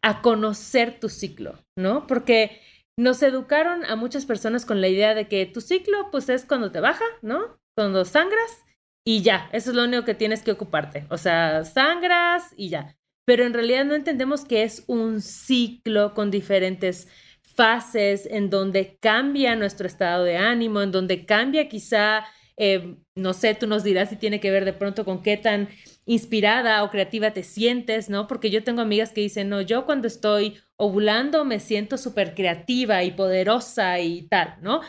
a 0.00 0.22
conocer 0.22 0.98
tu 1.00 1.08
ciclo, 1.08 1.58
¿no? 1.76 2.06
Porque 2.06 2.60
nos 2.96 3.22
educaron 3.22 3.84
a 3.84 3.96
muchas 3.96 4.24
personas 4.24 4.64
con 4.64 4.80
la 4.80 4.88
idea 4.88 5.14
de 5.14 5.28
que 5.28 5.44
tu 5.44 5.60
ciclo 5.60 6.10
pues 6.10 6.28
es 6.28 6.46
cuando 6.46 6.72
te 6.72 6.80
baja, 6.80 7.04
¿no? 7.20 7.58
Cuando 7.76 8.04
sangras 8.04 8.64
y 9.08 9.22
ya, 9.22 9.48
eso 9.52 9.70
es 9.70 9.76
lo 9.76 9.84
único 9.84 10.04
que 10.04 10.14
tienes 10.14 10.42
que 10.42 10.50
ocuparte. 10.50 11.06
O 11.10 11.16
sea, 11.16 11.64
sangras 11.64 12.52
y 12.56 12.70
ya. 12.70 12.96
Pero 13.24 13.44
en 13.44 13.54
realidad 13.54 13.84
no 13.84 13.94
entendemos 13.94 14.44
que 14.44 14.64
es 14.64 14.82
un 14.88 15.20
ciclo 15.20 16.12
con 16.12 16.32
diferentes 16.32 17.06
fases 17.54 18.26
en 18.26 18.50
donde 18.50 18.98
cambia 19.00 19.54
nuestro 19.54 19.86
estado 19.86 20.24
de 20.24 20.38
ánimo, 20.38 20.82
en 20.82 20.90
donde 20.90 21.24
cambia 21.24 21.68
quizá, 21.68 22.24
eh, 22.56 22.96
no 23.14 23.32
sé, 23.32 23.54
tú 23.54 23.68
nos 23.68 23.84
dirás 23.84 24.08
si 24.10 24.16
tiene 24.16 24.40
que 24.40 24.50
ver 24.50 24.64
de 24.64 24.72
pronto 24.72 25.04
con 25.04 25.22
qué 25.22 25.36
tan 25.36 25.68
inspirada 26.04 26.82
o 26.82 26.90
creativa 26.90 27.30
te 27.32 27.44
sientes, 27.44 28.10
¿no? 28.10 28.26
Porque 28.26 28.50
yo 28.50 28.64
tengo 28.64 28.80
amigas 28.80 29.12
que 29.12 29.20
dicen, 29.20 29.48
no, 29.48 29.60
yo 29.60 29.86
cuando 29.86 30.08
estoy 30.08 30.58
ovulando 30.76 31.44
me 31.44 31.60
siento 31.60 31.96
súper 31.96 32.34
creativa 32.34 33.04
y 33.04 33.12
poderosa 33.12 34.00
y 34.00 34.22
tal, 34.26 34.56
¿no? 34.62 34.80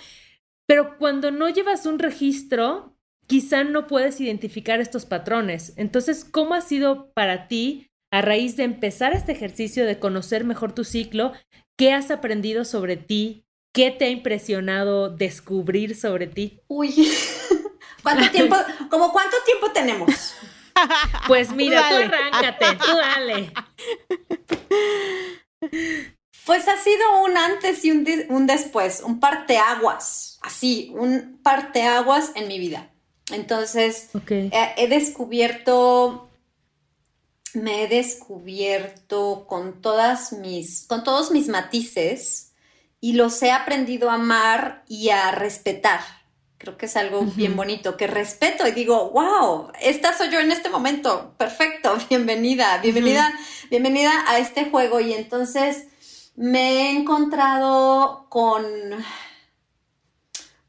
Pero 0.66 0.98
cuando 0.98 1.30
no 1.32 1.50
llevas 1.50 1.86
un 1.86 2.00
registro, 2.00 2.97
quizá 3.28 3.64
no 3.64 3.88
puedes 3.88 4.20
identificar 4.20 4.80
estos 4.80 5.06
patrones. 5.06 5.74
Entonces, 5.76 6.26
¿cómo 6.26 6.54
ha 6.54 6.62
sido 6.62 7.12
para 7.14 7.48
ti 7.48 7.92
a 8.12 8.22
raíz 8.22 8.56
de 8.56 8.64
empezar 8.64 9.14
este 9.14 9.34
ejercicio 9.34 9.86
de 9.86 10.00
conocer 10.00 10.46
mejor 10.46 10.74
tu 10.74 10.84
ciclo? 10.84 11.34
¿Qué 11.78 11.94
has 11.94 12.10
aprendido 12.10 12.66
sobre 12.66 12.98
ti? 12.98 13.44
¿Qué 13.74 13.92
te 13.92 14.06
ha 14.06 14.10
impresionado 14.10 15.10
descubrir 15.10 15.96
sobre 15.96 16.26
ti? 16.28 16.62
Uy, 16.68 17.12
¿cuánto 18.04 18.32
tiempo, 18.32 18.56
como 18.90 19.12
cuánto 19.12 19.36
tiempo 19.46 19.72
tenemos? 19.72 20.34
Pues 21.28 21.52
mira, 21.52 21.90
tú, 21.90 21.96
arráncate, 21.96 22.66
tú 22.78 22.96
dale. 22.96 23.52
Pues 26.46 26.68
ha 26.68 26.78
sido 26.78 27.24
un 27.26 27.36
antes 27.36 27.84
y 27.84 27.92
un, 27.92 28.06
un 28.30 28.48
después, 28.48 29.02
un 29.02 29.20
parteaguas, 29.20 30.40
así, 30.44 30.94
un 30.96 31.42
parteaguas 31.44 32.32
en 32.36 32.48
mi 32.48 32.60
vida. 32.60 32.92
Entonces, 33.32 34.10
he, 34.30 34.88
descubierto, 34.88 36.30
me 37.54 37.84
he 37.84 37.88
descubierto 37.88 39.46
con 39.48 39.82
todas 39.82 40.32
mis, 40.34 40.86
con 40.88 41.04
todos 41.04 41.32
mis 41.32 41.50
matices 41.50 42.54
y 43.02 43.14
los 43.14 43.42
he 43.44 43.52
aprendido 43.52 44.10
a 44.10 44.16
amar 44.16 44.84
y 44.88 45.10
a 45.10 45.32
respetar. 45.32 46.00
Creo 46.58 46.78
que 46.78 46.88
es 46.88 46.96
algo 46.98 47.22
bien 47.22 47.56
bonito, 47.56 47.98
que 47.98 48.08
respeto 48.08 48.68
y 48.68 48.72
digo, 48.72 49.12
wow, 49.12 49.72
esta 49.80 50.18
soy 50.18 50.32
yo 50.32 50.40
en 50.40 50.52
este 50.52 50.70
momento, 50.70 51.36
perfecto, 51.38 51.98
bienvenida, 52.10 52.80
bienvenida, 52.80 53.32
bienvenida 53.70 54.12
a 54.26 54.40
este 54.40 54.70
juego. 54.70 55.00
Y 55.00 55.14
entonces 55.14 55.88
me 56.36 56.72
he 56.72 56.92
encontrado 56.92 58.26
con 58.30 58.64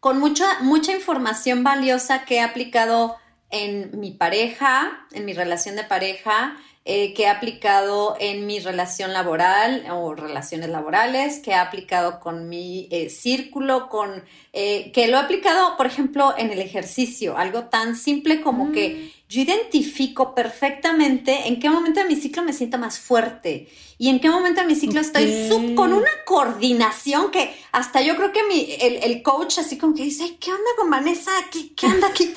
con 0.00 0.18
mucha, 0.18 0.60
mucha 0.60 0.92
información 0.92 1.64
valiosa 1.64 2.24
que 2.24 2.36
he 2.36 2.40
aplicado 2.40 3.16
en 3.50 3.98
mi 3.98 4.10
pareja, 4.10 5.06
en 5.12 5.24
mi 5.24 5.32
relación 5.32 5.76
de 5.76 5.84
pareja, 5.84 6.56
eh, 6.84 7.12
que 7.12 7.24
he 7.24 7.28
aplicado 7.28 8.16
en 8.18 8.46
mi 8.46 8.60
relación 8.60 9.12
laboral 9.12 9.84
o 9.92 10.14
relaciones 10.14 10.70
laborales, 10.70 11.40
que 11.40 11.50
he 11.50 11.54
aplicado 11.54 12.18
con 12.18 12.48
mi 12.48 12.88
eh, 12.90 13.10
círculo, 13.10 13.90
con 13.90 14.24
eh, 14.54 14.90
que 14.92 15.08
lo 15.08 15.18
he 15.18 15.20
aplicado, 15.20 15.76
por 15.76 15.86
ejemplo, 15.86 16.34
en 16.38 16.50
el 16.50 16.60
ejercicio, 16.60 17.36
algo 17.36 17.64
tan 17.64 17.94
simple 17.94 18.40
como 18.40 18.72
que 18.72 18.88
mm. 18.88 19.28
yo 19.28 19.42
identifico 19.42 20.34
perfectamente 20.34 21.48
en 21.48 21.60
qué 21.60 21.68
momento 21.68 22.00
de 22.00 22.06
mi 22.06 22.16
ciclo 22.16 22.42
me 22.42 22.54
siento 22.54 22.78
más 22.78 22.98
fuerte 22.98 23.68
y 23.98 24.08
en 24.08 24.18
qué 24.18 24.30
momento 24.30 24.62
de 24.62 24.66
mi 24.68 24.74
ciclo 24.74 25.00
estoy 25.00 25.48
sub, 25.48 25.74
con 25.74 25.92
una 25.92 26.10
coordinación 26.24 27.30
que 27.30 27.54
hasta 27.72 28.00
yo 28.00 28.16
creo 28.16 28.32
que 28.32 28.44
mi, 28.44 28.76
el, 28.80 29.22
coach 29.22 29.58
así 29.58 29.76
como 29.76 29.94
que 29.94 30.04
dice, 30.04 30.38
¿qué 30.40 30.52
onda 30.52 30.70
con 30.78 30.88
Vanessa? 30.88 31.32
¿Qué, 31.52 31.74
qué 31.74 31.86
anda 31.86 32.06
aquí 32.08 32.32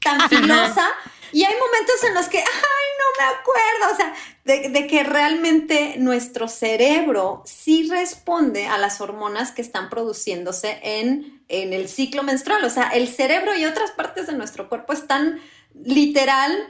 tan 0.00 0.20
filosa? 0.30 0.88
Y 1.32 1.44
hay 1.44 1.54
momentos 1.54 2.04
en 2.04 2.14
los 2.14 2.28
que, 2.28 2.38
ay, 2.38 2.44
no 2.98 3.24
me 3.24 3.38
acuerdo, 3.38 3.92
o 3.92 3.96
sea, 3.96 4.14
de, 4.44 4.86
que 4.86 5.04
realmente 5.04 5.96
nuestro 5.98 6.48
cerebro 6.48 7.42
sí 7.46 7.88
responde 7.88 8.66
a 8.66 8.78
las 8.78 9.00
hormonas 9.00 9.52
que 9.52 9.62
están 9.62 9.90
produciéndose 9.90 10.80
en, 10.82 11.42
en 11.48 11.72
el 11.72 11.88
ciclo 11.88 12.22
menstrual. 12.22 12.64
O 12.64 12.70
sea, 12.70 12.88
el 12.88 13.08
cerebro 13.08 13.56
y 13.56 13.64
otras 13.64 13.90
partes 13.92 14.26
de 14.26 14.32
nuestro 14.32 14.68
cuerpo 14.68 14.92
están 14.92 15.40
literal 15.74 16.68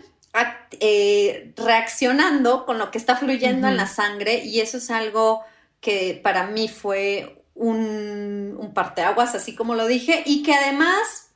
eh, 0.79 1.53
reaccionando 1.57 2.65
con 2.65 2.79
lo 2.79 2.91
que 2.91 2.99
está 2.99 3.17
fluyendo 3.17 3.67
en 3.67 3.77
la 3.77 3.89
sangre 3.89 4.45
y 4.45 4.61
eso 4.61 4.77
es 4.77 4.91
algo 4.91 5.43
que 5.81 6.21
para 6.23 6.47
mí 6.47 6.69
fue 6.69 7.43
un, 7.55 8.57
un 8.59 8.73
parteaguas, 8.73 9.35
así 9.35 9.57
como 9.57 9.75
lo 9.75 9.87
dije, 9.87 10.23
y 10.25 10.43
que 10.43 10.55
además 10.55 11.30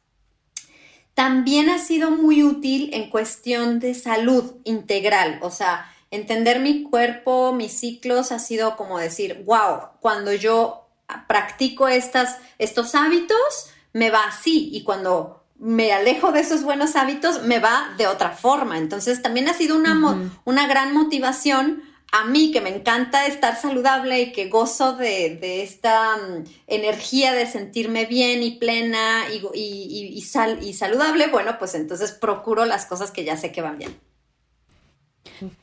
también 1.15 1.71
ha 1.71 1.79
sido 1.79 2.11
muy 2.11 2.43
útil 2.43 2.91
en 2.93 3.09
cuestión 3.09 3.79
de 3.79 3.95
salud 3.95 4.57
integral, 4.65 5.39
o 5.43 5.51
sea, 5.51 5.91
entender 6.11 6.61
mi 6.61 6.83
cuerpo, 6.83 7.53
mis 7.53 7.73
ciclos, 7.73 8.33
ha 8.33 8.39
sido 8.39 8.77
como 8.77 8.99
decir, 8.99 9.43
wow, 9.47 9.89
cuando 10.01 10.33
yo 10.33 10.89
practico 11.27 11.89
estas, 11.89 12.39
estos 12.59 12.95
hábitos, 12.95 13.71
me 13.93 14.11
va 14.11 14.25
así 14.25 14.71
y 14.73 14.83
cuando 14.83 15.45
me 15.57 15.93
alejo 15.93 16.33
de 16.33 16.41
esos 16.41 16.63
buenos 16.63 16.97
hábitos, 16.97 17.43
me 17.45 17.59
va 17.59 17.95
de 17.97 18.07
otra 18.07 18.31
forma. 18.31 18.79
Entonces, 18.79 19.23
también 19.23 19.49
ha 19.49 19.55
sido 19.55 19.77
una, 19.77 20.31
una 20.45 20.67
gran 20.67 20.93
motivación 20.93 21.83
a 22.15 22.25
mí 22.27 22.53
que 22.53 22.61
me 22.61 22.73
encanta 22.73 23.27
estar 23.27 23.57
saludable 23.57 24.23
y 24.23 24.33
que 24.33 24.49
gozo 24.49 24.97
de, 24.97 25.63
esta 25.65 26.17
mm, 26.17 26.45
energía 26.69 27.33
de 27.33 27.45
sentirme 27.45 28.07
bien 28.07 28.45
y 28.45 28.53
plena 28.53 29.25
y, 29.33 30.15
y, 30.15 30.23
saludable, 30.23 31.27
bueno, 31.27 31.57
pues 31.59 31.75
entonces 31.75 32.13
procuro 32.13 32.67
las 32.67 32.87
cosas 32.87 33.11
que 33.11 33.25
ya 33.25 33.37
sé 33.37 33.51
que 33.51 33.63
van 33.63 33.79
bien. 33.79 33.97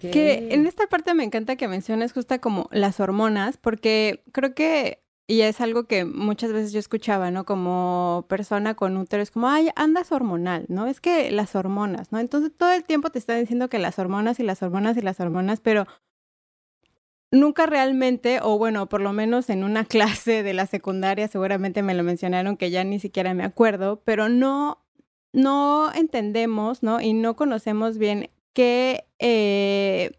Que 0.01 0.49
en 0.51 0.67
esta 0.67 0.87
parte 0.87 1.13
me 1.13 1.23
encanta 1.23 1.55
que 1.55 1.69
menciones 1.69 2.11
justo 2.11 2.41
como 2.41 2.67
las 2.73 2.99
hormonas, 2.99 3.55
porque 3.55 4.25
creo 4.33 4.53
que, 4.53 5.01
y 5.27 5.41
es 5.43 5.61
algo 5.61 5.85
que 5.85 6.03
muchas 6.03 6.51
veces 6.51 6.73
yo 6.73 6.79
escuchaba, 6.79 7.31
¿no? 7.31 7.45
Como 7.45 8.25
persona 8.27 8.75
con 8.75 8.97
útero, 8.97 9.23
es 9.23 9.31
como, 9.31 9.47
ay, 9.47 9.69
andas 9.77 10.11
hormonal, 10.11 10.65
¿no? 10.67 10.87
Es 10.87 10.99
que 10.99 11.31
las 11.31 11.55
hormonas, 11.55 12.11
¿no? 12.11 12.19
Entonces 12.19 12.51
todo 12.57 12.73
el 12.73 12.83
tiempo 12.83 13.09
te 13.09 13.19
están 13.19 13.39
diciendo 13.39 13.69
que 13.69 13.79
las 13.79 13.97
hormonas 13.99 14.41
y 14.41 14.43
las 14.43 14.61
hormonas 14.61 14.97
y 14.97 15.01
las 15.01 15.21
hormonas, 15.21 15.61
pero 15.61 15.87
nunca 17.31 17.65
realmente, 17.65 18.39
o 18.41 18.57
bueno, 18.57 18.87
por 18.87 19.01
lo 19.01 19.13
menos 19.13 19.49
en 19.49 19.63
una 19.63 19.85
clase 19.85 20.43
de 20.43 20.53
la 20.53 20.67
secundaria 20.67 21.27
seguramente 21.27 21.81
me 21.81 21.95
lo 21.95 22.03
mencionaron 22.03 22.57
que 22.57 22.69
ya 22.69 22.83
ni 22.83 22.99
siquiera 22.99 23.33
me 23.33 23.43
acuerdo, 23.43 24.01
pero 24.03 24.29
no, 24.29 24.83
no 25.33 25.91
entendemos, 25.93 26.83
¿no? 26.83 27.01
Y 27.01 27.13
no 27.13 27.35
conocemos 27.35 27.97
bien 27.97 28.29
qué, 28.53 29.05
eh, 29.19 30.11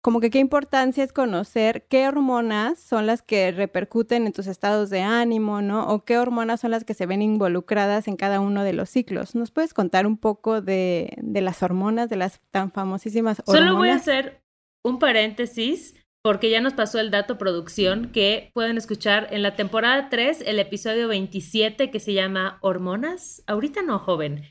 como 0.00 0.20
que 0.20 0.30
qué 0.30 0.38
importancia 0.38 1.04
es 1.04 1.12
conocer 1.12 1.86
qué 1.88 2.08
hormonas 2.08 2.80
son 2.80 3.06
las 3.06 3.22
que 3.22 3.52
repercuten 3.52 4.26
en 4.26 4.32
tus 4.32 4.48
estados 4.48 4.90
de 4.90 5.02
ánimo, 5.02 5.62
¿no? 5.62 5.86
O 5.86 6.04
qué 6.04 6.18
hormonas 6.18 6.60
son 6.60 6.72
las 6.72 6.84
que 6.84 6.94
se 6.94 7.06
ven 7.06 7.22
involucradas 7.22 8.08
en 8.08 8.16
cada 8.16 8.40
uno 8.40 8.64
de 8.64 8.72
los 8.72 8.88
ciclos. 8.88 9.34
¿Nos 9.36 9.52
puedes 9.52 9.74
contar 9.74 10.06
un 10.06 10.16
poco 10.16 10.60
de, 10.60 11.14
de 11.18 11.40
las 11.40 11.62
hormonas, 11.62 12.08
de 12.08 12.16
las 12.16 12.40
tan 12.50 12.72
famosísimas 12.72 13.40
hormonas? 13.40 13.60
Solo 13.60 13.76
voy 13.76 13.90
a 13.90 13.96
hacer 13.96 14.42
un 14.82 14.98
paréntesis 14.98 15.94
porque 16.22 16.50
ya 16.50 16.60
nos 16.60 16.74
pasó 16.74 17.00
el 17.00 17.10
dato 17.10 17.36
producción 17.36 18.12
que 18.12 18.50
pueden 18.54 18.78
escuchar 18.78 19.28
en 19.32 19.42
la 19.42 19.56
temporada 19.56 20.08
3, 20.08 20.42
el 20.46 20.60
episodio 20.60 21.08
27 21.08 21.90
que 21.90 22.00
se 22.00 22.14
llama 22.14 22.58
Hormonas. 22.60 23.42
Ahorita 23.46 23.82
no, 23.82 23.98
joven. 23.98 24.44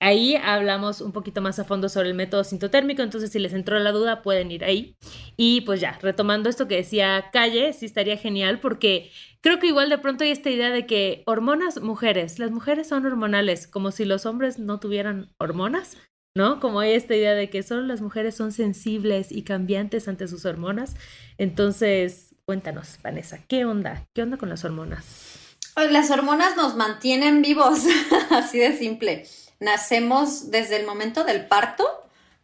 Ahí 0.00 0.34
hablamos 0.34 1.00
un 1.00 1.12
poquito 1.12 1.40
más 1.40 1.60
a 1.60 1.64
fondo 1.64 1.88
sobre 1.88 2.08
el 2.08 2.16
método 2.16 2.42
sintotérmico, 2.42 3.02
entonces 3.02 3.30
si 3.30 3.38
les 3.38 3.52
entró 3.52 3.78
la 3.78 3.92
duda 3.92 4.20
pueden 4.20 4.50
ir 4.50 4.64
ahí. 4.64 4.96
Y 5.36 5.60
pues 5.60 5.80
ya, 5.80 5.96
retomando 6.02 6.48
esto 6.48 6.66
que 6.66 6.74
decía 6.74 7.26
Calle, 7.32 7.72
sí 7.72 7.86
estaría 7.86 8.16
genial 8.16 8.58
porque 8.58 9.12
creo 9.40 9.60
que 9.60 9.68
igual 9.68 9.90
de 9.90 9.98
pronto 9.98 10.24
hay 10.24 10.32
esta 10.32 10.50
idea 10.50 10.70
de 10.70 10.86
que 10.86 11.22
hormonas 11.26 11.80
mujeres, 11.80 12.40
las 12.40 12.50
mujeres 12.50 12.88
son 12.88 13.06
hormonales, 13.06 13.68
como 13.68 13.92
si 13.92 14.04
los 14.04 14.26
hombres 14.26 14.58
no 14.58 14.80
tuvieran 14.80 15.30
hormonas. 15.38 15.96
¿No? 16.34 16.60
Como 16.60 16.80
hay 16.80 16.92
esta 16.92 17.14
idea 17.14 17.34
de 17.34 17.50
que 17.50 17.62
solo 17.62 17.82
las 17.82 18.00
mujeres 18.00 18.34
son 18.34 18.52
sensibles 18.52 19.30
y 19.30 19.42
cambiantes 19.42 20.08
ante 20.08 20.28
sus 20.28 20.44
hormonas. 20.44 20.94
Entonces, 21.38 22.34
cuéntanos, 22.44 22.98
Vanessa, 23.02 23.38
¿qué 23.48 23.64
onda? 23.64 24.06
¿Qué 24.14 24.22
onda 24.22 24.36
con 24.36 24.48
las 24.48 24.64
hormonas? 24.64 25.04
Las 25.76 26.10
hormonas 26.10 26.56
nos 26.56 26.76
mantienen 26.76 27.42
vivos, 27.42 27.80
así 28.30 28.58
de 28.58 28.76
simple. 28.76 29.26
Nacemos 29.60 30.50
desde 30.50 30.76
el 30.76 30.86
momento 30.86 31.24
del 31.24 31.46
parto, 31.46 31.86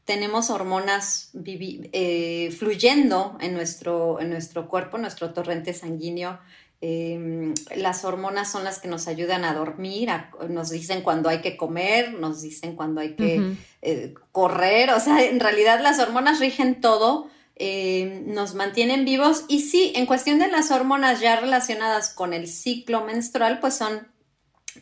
tenemos 0.04 0.48
hormonas 0.48 1.30
eh, 1.44 2.54
fluyendo 2.56 3.36
en 3.40 3.52
nuestro, 3.52 4.20
en 4.20 4.30
nuestro 4.30 4.66
cuerpo, 4.66 4.96
nuestro 4.96 5.34
torrente 5.34 5.74
sanguíneo 5.74 6.38
Em, 6.80 7.54
las 7.74 8.04
hormonas 8.04 8.52
son 8.52 8.62
las 8.62 8.78
que 8.78 8.86
nos 8.86 9.08
ayudan 9.08 9.44
a 9.44 9.52
dormir, 9.52 10.10
nos 10.48 10.70
dicen 10.70 11.02
cuando 11.02 11.28
hay 11.28 11.40
que 11.40 11.56
comer, 11.56 12.12
nos 12.12 12.40
dicen 12.40 12.76
cuando 12.76 13.00
hay 13.00 13.16
que 13.16 13.56
eh, 13.82 14.14
correr, 14.30 14.90
o 14.90 15.00
sea, 15.00 15.24
en 15.24 15.40
realidad 15.40 15.80
las 15.80 15.98
hormonas 15.98 16.38
rigen 16.38 16.80
todo, 16.80 17.28
em, 17.56 18.32
nos 18.32 18.54
mantienen 18.54 19.04
vivos 19.04 19.44
y 19.48 19.62
sí, 19.62 19.92
en 19.96 20.06
cuestión 20.06 20.38
de 20.38 20.46
las 20.46 20.70
hormonas 20.70 21.18
ya 21.18 21.40
relacionadas 21.40 22.10
con 22.10 22.32
el 22.32 22.46
ciclo 22.46 23.04
menstrual, 23.04 23.58
pues 23.58 23.74
son 23.74 24.06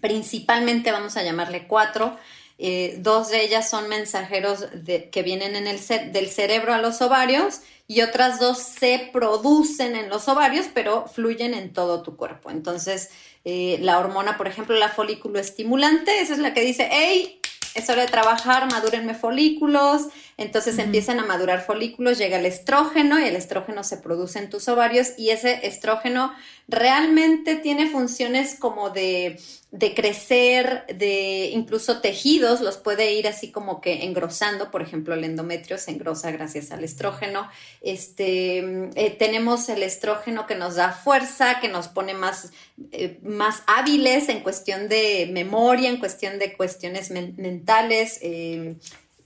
principalmente, 0.03 0.93
vamos 0.93 1.17
a 1.17 1.23
llamarle 1.23 1.67
cuatro, 1.67 2.19
eh, 2.59 2.97
dos 3.01 3.29
de 3.29 3.43
ellas 3.43 3.69
son 3.69 3.89
mensajeros 3.89 4.67
que 5.11 5.23
vienen 5.23 5.57
en 5.57 5.67
el 5.67 5.79
del 6.13 6.29
cerebro 6.29 6.73
a 6.73 6.79
los 6.79 7.03
ovarios 7.03 7.61
y 7.89 8.01
otras 8.01 8.41
dos 8.41 8.59
se 8.59 9.11
producen 9.13 9.95
en 9.95 10.09
los 10.09 10.29
ovarios, 10.29 10.67
pero 10.73 11.07
fluyen 11.07 11.55
en 11.55 11.73
todo 11.73 12.03
tu 12.03 12.17
cuerpo. 12.17 12.51
Entonces, 12.51 13.11
eh, 13.45 13.79
la 13.81 13.99
hormona, 13.99 14.37
por 14.37 14.49
ejemplo, 14.49 14.75
la 14.77 14.89
folículo 14.89 15.39
estimulante, 15.39 16.21
esa 16.21 16.33
es 16.33 16.41
la 16.41 16.53
que 16.53 16.63
dice, 16.63 16.89
hey, 16.91 17.41
es 17.75 17.89
hora 17.91 18.03
de 18.03 18.09
trabajar, 18.09 18.69
madúrenme 18.71 19.15
folículos, 19.15 20.07
entonces 20.39 20.79
empiezan 20.79 21.19
a 21.19 21.25
madurar 21.25 21.65
folículos, 21.65 22.19
llega 22.19 22.39
el 22.39 22.45
estrógeno 22.45 23.19
y 23.19 23.25
el 23.25 23.37
estrógeno 23.37 23.83
se 23.83 23.97
produce 23.97 24.39
en 24.39 24.51
tus 24.51 24.69
ovarios 24.69 25.13
y 25.17 25.31
ese 25.31 25.67
estrógeno 25.67 26.33
realmente 26.69 27.57
tiene 27.57 27.89
funciones 27.89 28.55
como 28.59 28.91
de, 28.91 29.39
de 29.71 29.95
crecer, 29.95 30.85
de 30.95 31.51
incluso 31.55 32.03
tejidos, 32.03 32.61
los 32.61 32.77
puede 32.77 33.15
ir 33.15 33.27
así 33.29 33.51
como 33.51 33.81
que 33.81 34.05
engrosando, 34.05 34.71
por 34.71 34.83
ejemplo, 34.83 35.15
el 35.15 35.25
endometrio 35.25 35.79
se 35.79 35.93
engrosa 35.93 36.31
gracias 36.31 36.71
al 36.71 36.85
estrógeno. 36.85 37.49
Este, 37.81 38.59
eh, 38.95 39.17
tenemos 39.19 39.71
el 39.71 39.83
estrógeno 39.83 40.47
que 40.47 40.55
nos 40.55 40.75
da 40.75 40.93
fuerza, 40.93 41.61
que 41.61 41.69
nos 41.69 41.89
pone 41.89 42.13
más, 42.13 42.53
eh, 42.93 43.19
más 43.23 43.63
hábiles 43.67 44.29
en 44.29 44.41
cuestión 44.41 44.89
de 44.89 45.31
memoria, 45.33 45.89
en 45.89 45.99
cuestión 45.99 46.39
de 46.39 46.55
cuestiones 46.55 47.11
mentales. 47.11 48.19
Eh, 48.21 48.77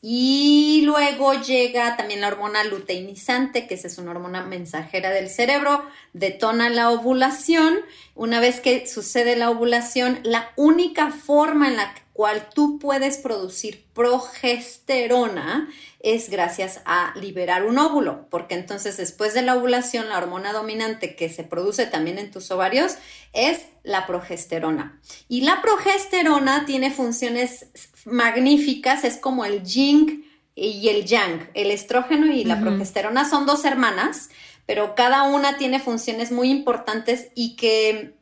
y 0.02 0.80
luego 0.86 1.34
llega 1.34 1.96
también 1.98 2.22
la 2.22 2.28
hormona 2.28 2.64
luteinizante, 2.64 3.66
que 3.66 3.74
es 3.74 3.98
una 3.98 4.12
hormona 4.12 4.44
mensajera 4.44 5.10
del 5.10 5.28
cerebro, 5.28 5.84
detona 6.14 6.70
la 6.70 6.90
ovulación. 6.90 7.80
Una 8.14 8.40
vez 8.40 8.60
que 8.60 8.86
sucede 8.86 9.36
la 9.36 9.50
ovulación, 9.50 10.20
la 10.22 10.52
única 10.56 11.10
forma 11.10 11.68
en 11.68 11.76
la 11.76 11.94
cual 12.14 12.48
tú 12.54 12.78
puedes 12.78 13.18
producir 13.18 13.84
progesterona 13.94 15.68
es 16.00 16.30
gracias 16.30 16.80
a 16.84 17.14
liberar 17.18 17.64
un 17.64 17.78
óvulo, 17.78 18.26
porque 18.30 18.54
entonces 18.54 18.96
después 18.96 19.34
de 19.34 19.42
la 19.42 19.56
ovulación 19.56 20.08
la 20.08 20.18
hormona 20.18 20.52
dominante 20.52 21.14
que 21.14 21.28
se 21.28 21.44
produce 21.44 21.86
también 21.86 22.18
en 22.18 22.30
tus 22.30 22.50
ovarios 22.50 22.96
es 23.32 23.66
la 23.82 24.06
progesterona. 24.06 25.00
Y 25.28 25.42
la 25.42 25.62
progesterona 25.62 26.66
tiene 26.66 26.90
funciones 26.90 27.66
magníficas, 28.06 29.04
es 29.04 29.16
como 29.16 29.44
el 29.44 29.62
yin 29.62 30.24
y 30.54 30.88
el 30.88 31.04
yang. 31.04 31.50
El 31.54 31.70
estrógeno 31.70 32.26
y 32.32 32.44
la 32.44 32.60
progesterona 32.60 33.28
son 33.28 33.46
dos 33.46 33.64
hermanas, 33.64 34.30
pero 34.66 34.94
cada 34.94 35.24
una 35.24 35.56
tiene 35.56 35.80
funciones 35.80 36.32
muy 36.32 36.50
importantes 36.50 37.28
y 37.34 37.56
que 37.56 38.14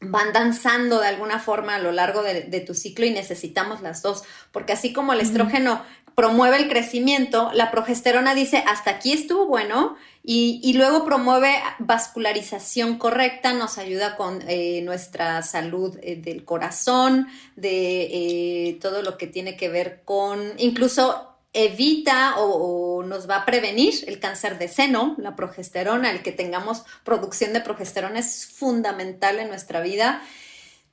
van 0.00 0.32
danzando 0.32 1.00
de 1.00 1.08
alguna 1.08 1.38
forma 1.38 1.76
a 1.76 1.78
lo 1.78 1.92
largo 1.92 2.22
de, 2.22 2.60
tu 2.60 2.74
ciclo 2.74 3.06
y 3.06 3.10
necesitamos 3.10 3.80
las 3.80 4.02
dos, 4.02 4.24
porque 4.52 4.72
así 4.72 4.92
como 4.92 5.12
el 5.12 5.20
estrógeno 5.20 5.82
promueve 6.14 6.56
el 6.58 6.68
crecimiento, 6.68 7.50
la 7.54 7.70
progesterona 7.70 8.34
dice, 8.34 8.62
hasta 8.66 8.92
aquí 8.92 9.12
estuvo 9.12 9.46
bueno, 9.46 9.96
y, 10.26 10.72
luego 10.72 11.04
promueve 11.04 11.54
vascularización 11.80 12.96
correcta, 12.96 13.52
nos 13.52 13.76
ayuda 13.76 14.16
con 14.16 14.42
eh, 14.48 14.80
nuestra 14.82 15.42
salud 15.42 15.98
eh, 16.02 16.16
del 16.16 16.46
corazón, 16.46 17.28
de 17.56 18.08
eh, 18.10 18.78
todo 18.80 19.02
lo 19.02 19.18
que 19.18 19.26
tiene 19.26 19.58
que 19.58 19.68
ver 19.68 20.00
con, 20.06 20.54
incluso 20.56 21.34
evita 21.52 22.36
o, 22.38 23.02
nos 23.02 23.28
va 23.28 23.36
a 23.36 23.44
prevenir 23.44 23.94
el 24.06 24.18
cáncer 24.18 24.58
de 24.58 24.68
seno, 24.68 25.14
la 25.18 25.36
progesterona, 25.36 26.10
el 26.10 26.22
que 26.22 26.32
tengamos 26.32 26.84
producción 27.04 27.52
de 27.52 27.60
progesterona 27.60 28.18
es 28.18 28.46
fundamental 28.46 29.38
en 29.38 29.48
nuestra 29.48 29.80
vida 29.80 30.22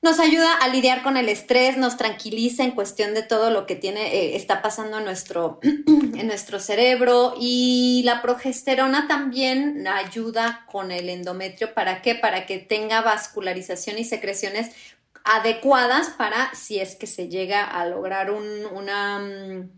nos 0.02 0.18
ayuda 0.18 0.54
a 0.54 0.66
lidiar 0.66 1.04
con 1.04 1.16
el 1.16 1.28
estrés, 1.28 1.76
nos 1.76 1.96
tranquiliza 1.96 2.64
en 2.64 2.72
cuestión 2.72 3.14
de 3.14 3.22
todo 3.22 3.50
lo 3.50 3.66
que 3.66 3.76
tiene, 3.76 4.16
eh, 4.16 4.36
está 4.36 4.60
pasando 4.60 4.98
en 4.98 5.04
nuestro, 5.04 5.60
en 5.62 6.26
nuestro 6.26 6.58
cerebro 6.58 7.34
y 7.40 8.02
la 8.04 8.20
progesterona 8.20 9.06
también 9.06 9.86
ayuda 9.86 10.66
con 10.70 10.90
el 10.90 11.08
endometrio. 11.08 11.72
¿Para 11.72 12.02
qué? 12.02 12.16
Para 12.16 12.46
que 12.46 12.58
tenga 12.58 13.00
vascularización 13.00 13.96
y 13.96 14.04
secreciones 14.04 14.74
adecuadas 15.24 16.08
para 16.10 16.52
si 16.52 16.80
es 16.80 16.96
que 16.96 17.06
se 17.06 17.28
llega 17.28 17.62
a 17.62 17.86
lograr 17.86 18.32
una, 18.32 19.20
mm, 19.20 19.70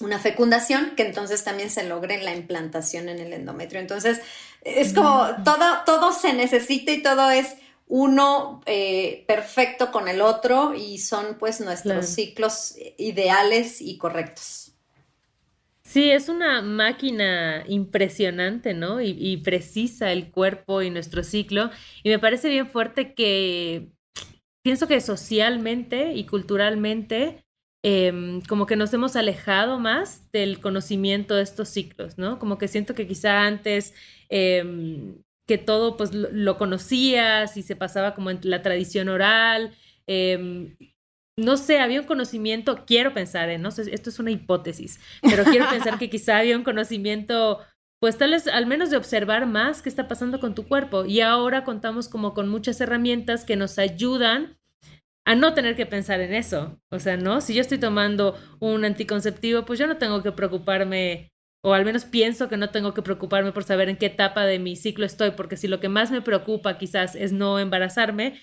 una 0.00 0.18
fecundación, 0.18 0.96
que 0.96 1.06
entonces 1.06 1.44
también 1.44 1.70
se 1.70 1.84
logre 1.84 2.20
la 2.20 2.34
implantación 2.34 3.08
en 3.08 3.20
el 3.20 3.32
endometrio. 3.32 3.80
Entonces, 3.80 4.20
es 4.62 4.92
como 4.92 5.28
todo, 5.44 5.84
todo 5.86 6.12
se 6.12 6.32
necesita 6.32 6.90
y 6.90 7.00
todo 7.00 7.30
es 7.30 7.54
uno 7.86 8.62
eh, 8.66 9.24
perfecto 9.28 9.92
con 9.92 10.08
el 10.08 10.20
otro 10.20 10.74
y 10.74 10.98
son 10.98 11.36
pues 11.38 11.60
nuestros 11.60 12.06
ciclos 12.06 12.74
ideales 12.98 13.80
y 13.80 13.96
correctos. 13.96 14.72
Sí, 15.86 16.10
es 16.10 16.28
una 16.28 16.62
máquina 16.62 17.64
impresionante, 17.68 18.74
¿no? 18.74 19.00
Y, 19.00 19.36
precisa 19.38 20.10
el 20.10 20.32
cuerpo 20.32 20.82
y 20.82 20.90
nuestro 20.90 21.22
ciclo. 21.22 21.70
Y 22.02 22.08
me 22.08 22.18
parece 22.18 22.48
bien 22.48 22.68
fuerte 22.68 23.14
que 23.14 23.92
pienso 24.62 24.88
que 24.88 25.00
socialmente 25.00 26.12
y 26.14 26.26
culturalmente 26.26 27.44
em, 27.84 28.40
como 28.42 28.66
que 28.66 28.74
nos 28.74 28.92
hemos 28.94 29.14
alejado 29.14 29.78
más 29.78 30.30
del 30.32 30.60
conocimiento 30.60 31.36
de 31.36 31.42
estos 31.44 31.68
ciclos, 31.68 32.18
¿no? 32.18 32.40
Como 32.40 32.58
que 32.58 32.66
siento 32.66 32.94
que 32.96 33.06
quizá 33.06 33.42
antes 33.46 33.94
em, 34.28 35.14
que 35.46 35.58
todo 35.58 35.96
pues 35.96 36.12
lo, 36.12 36.58
conocías 36.58 37.56
y 37.56 37.62
se 37.62 37.76
pasaba 37.76 38.14
como 38.14 38.30
en 38.30 38.40
la 38.42 38.62
tradición 38.62 39.08
oral. 39.08 39.74
Em, 40.06 40.76
no 41.38 41.56
sé, 41.56 41.78
había 41.80 42.00
un 42.00 42.06
conocimiento, 42.06 42.84
quiero 42.86 43.12
pensar, 43.12 43.50
¿eh? 43.50 43.58
no 43.58 43.70
sé, 43.70 43.94
esto 43.94 44.10
es 44.10 44.18
una 44.18 44.30
hipótesis, 44.30 45.00
pero 45.22 45.44
quiero 45.44 45.68
pensar 45.70 45.98
que 45.98 46.10
quizá 46.10 46.38
había 46.38 46.56
un 46.56 46.64
conocimiento, 46.64 47.60
pues 48.00 48.16
tal 48.16 48.30
vez 48.30 48.48
al 48.48 48.66
menos 48.66 48.90
de 48.90 48.96
observar 48.96 49.46
más 49.46 49.82
qué 49.82 49.88
está 49.88 50.08
pasando 50.08 50.40
con 50.40 50.54
tu 50.54 50.66
cuerpo. 50.66 51.04
Y 51.04 51.20
ahora 51.20 51.64
contamos 51.64 52.08
como 52.08 52.34
con 52.34 52.48
muchas 52.48 52.80
herramientas 52.80 53.44
que 53.44 53.56
nos 53.56 53.78
ayudan 53.78 54.58
a 55.26 55.34
no 55.34 55.54
tener 55.54 55.76
que 55.76 55.86
pensar 55.86 56.20
en 56.20 56.34
eso. 56.34 56.80
O 56.90 56.98
sea, 56.98 57.16
¿no? 57.16 57.40
Si 57.40 57.52
yo 57.52 57.60
estoy 57.60 57.78
tomando 57.78 58.36
un 58.60 58.84
anticonceptivo, 58.84 59.64
pues 59.64 59.78
yo 59.78 59.86
no 59.86 59.98
tengo 59.98 60.22
que 60.22 60.32
preocuparme 60.32 61.32
o 61.66 61.74
al 61.74 61.84
menos 61.84 62.04
pienso 62.04 62.48
que 62.48 62.56
no 62.56 62.70
tengo 62.70 62.94
que 62.94 63.02
preocuparme 63.02 63.50
por 63.50 63.64
saber 63.64 63.88
en 63.88 63.96
qué 63.96 64.06
etapa 64.06 64.46
de 64.46 64.60
mi 64.60 64.76
ciclo 64.76 65.04
estoy, 65.04 65.32
porque 65.32 65.56
si 65.56 65.66
lo 65.66 65.80
que 65.80 65.88
más 65.88 66.12
me 66.12 66.22
preocupa 66.22 66.78
quizás 66.78 67.16
es 67.16 67.32
no 67.32 67.58
embarazarme, 67.58 68.38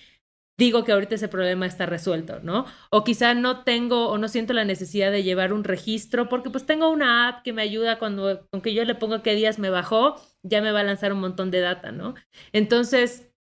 digo 0.58 0.84
que 0.84 0.92
ahorita 0.92 1.14
ese 1.14 1.28
problema 1.28 1.64
está 1.66 1.86
resuelto, 1.86 2.40
¿no? 2.40 2.66
O 2.90 3.02
quizá 3.02 3.32
no 3.32 3.64
tengo 3.64 4.08
o 4.10 4.18
no 4.18 4.28
siento 4.28 4.52
la 4.52 4.66
necesidad 4.66 5.10
de 5.10 5.22
llevar 5.22 5.54
un 5.54 5.64
registro 5.64 6.28
porque 6.28 6.50
pues 6.50 6.66
tengo 6.66 6.90
una 6.90 7.28
app 7.28 7.42
que 7.44 7.54
me 7.54 7.62
ayuda 7.62 7.98
cuando, 7.98 8.46
aunque 8.52 8.74
yo 8.74 8.84
le 8.84 8.94
pongo 8.94 9.22
qué 9.22 9.34
días 9.34 9.58
me 9.58 9.70
bajó, 9.70 10.16
ya 10.42 10.60
me 10.60 10.72
va 10.72 10.80
a 10.80 10.84
lanzar 10.84 11.14
un 11.14 11.20
montón 11.20 11.50
de 11.50 11.60
data, 11.60 11.92
¿no? 11.92 12.14
Entonces, 12.52 13.33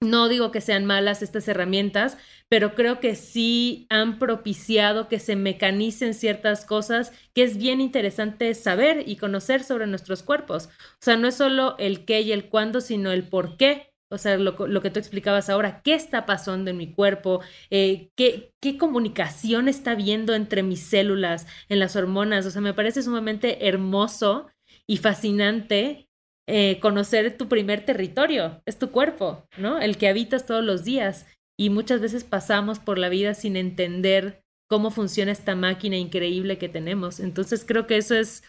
no 0.00 0.28
digo 0.28 0.50
que 0.50 0.62
sean 0.62 0.86
malas 0.86 1.22
estas 1.22 1.46
herramientas, 1.46 2.16
pero 2.48 2.74
creo 2.74 3.00
que 3.00 3.14
sí 3.14 3.86
han 3.90 4.18
propiciado 4.18 5.08
que 5.08 5.18
se 5.18 5.36
mecanicen 5.36 6.14
ciertas 6.14 6.64
cosas 6.64 7.12
que 7.34 7.42
es 7.42 7.58
bien 7.58 7.82
interesante 7.82 8.54
saber 8.54 9.06
y 9.06 9.16
conocer 9.16 9.62
sobre 9.62 9.86
nuestros 9.86 10.22
cuerpos. 10.22 10.70
O 10.94 11.02
sea, 11.02 11.16
no 11.16 11.28
es 11.28 11.34
solo 11.36 11.76
el 11.78 12.06
qué 12.06 12.22
y 12.22 12.32
el 12.32 12.48
cuándo, 12.48 12.80
sino 12.80 13.12
el 13.12 13.28
por 13.28 13.58
qué. 13.58 13.92
O 14.08 14.18
sea, 14.18 14.36
lo, 14.38 14.56
que 14.56 14.90
tú 14.90 14.98
explicabas 14.98 15.48
ahora, 15.50 15.82
¿qué 15.82 15.94
está 15.94 16.26
pasando 16.26 16.70
en 16.70 16.78
mi 16.78 16.92
cuerpo? 16.92 17.40
Eh, 17.70 18.10
¿qué, 18.16 18.54
¿Qué 18.60 18.76
comunicación 18.76 19.68
está 19.68 19.94
viendo 19.94 20.34
entre 20.34 20.64
mis 20.64 20.80
células, 20.80 21.46
en 21.68 21.78
las 21.78 21.94
hormonas? 21.94 22.44
O 22.46 22.50
sea, 22.50 22.60
me 22.60 22.74
parece 22.74 23.02
sumamente 23.02 23.68
hermoso 23.68 24.48
y 24.86 24.96
fascinante 24.96 26.09
eh, 26.52 26.80
conocer 26.80 27.38
tu 27.38 27.48
primer 27.48 27.84
territorio, 27.84 28.60
es 28.66 28.76
tu 28.76 28.90
cuerpo, 28.90 29.46
¿no? 29.56 29.80
El 29.80 29.96
que 29.96 30.08
habitas 30.08 30.46
todos 30.46 30.64
los 30.64 30.84
días. 30.84 31.26
Y 31.56 31.70
muchas 31.70 32.00
veces 32.00 32.24
pasamos 32.24 32.80
por 32.80 32.98
la 32.98 33.08
vida 33.08 33.34
sin 33.34 33.56
entender 33.56 34.42
cómo 34.68 34.90
funciona 34.90 35.30
esta 35.30 35.54
máquina 35.54 35.96
increíble 35.96 36.58
que 36.58 36.68
tenemos. 36.68 37.20
Entonces 37.20 37.64
creo 37.64 37.86
que 37.86 37.98
eso 37.98 38.16
es 38.16 38.42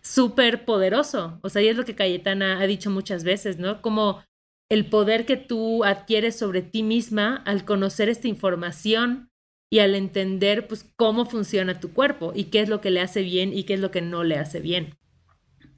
súper 0.00 0.64
poderoso. 0.64 1.38
O 1.42 1.48
sea, 1.48 1.62
y 1.62 1.68
es 1.68 1.76
lo 1.76 1.84
que 1.84 1.94
Cayetana 1.94 2.60
ha 2.60 2.66
dicho 2.66 2.90
muchas 2.90 3.22
veces, 3.22 3.58
¿no? 3.58 3.82
Como 3.82 4.24
el 4.68 4.86
poder 4.86 5.24
que 5.24 5.36
tú 5.36 5.84
adquieres 5.84 6.36
sobre 6.36 6.62
ti 6.62 6.82
misma 6.82 7.36
al 7.46 7.64
conocer 7.64 8.08
esta 8.08 8.26
información 8.26 9.30
y 9.70 9.78
al 9.78 9.94
entender 9.94 10.66
pues 10.66 10.90
cómo 10.96 11.24
funciona 11.24 11.78
tu 11.78 11.92
cuerpo 11.92 12.32
y 12.34 12.44
qué 12.44 12.60
es 12.60 12.68
lo 12.68 12.80
que 12.80 12.90
le 12.90 13.00
hace 13.00 13.22
bien 13.22 13.56
y 13.56 13.62
qué 13.64 13.74
es 13.74 13.80
lo 13.80 13.90
que 13.90 14.02
no 14.02 14.24
le 14.24 14.38
hace 14.38 14.60
bien. 14.60 14.96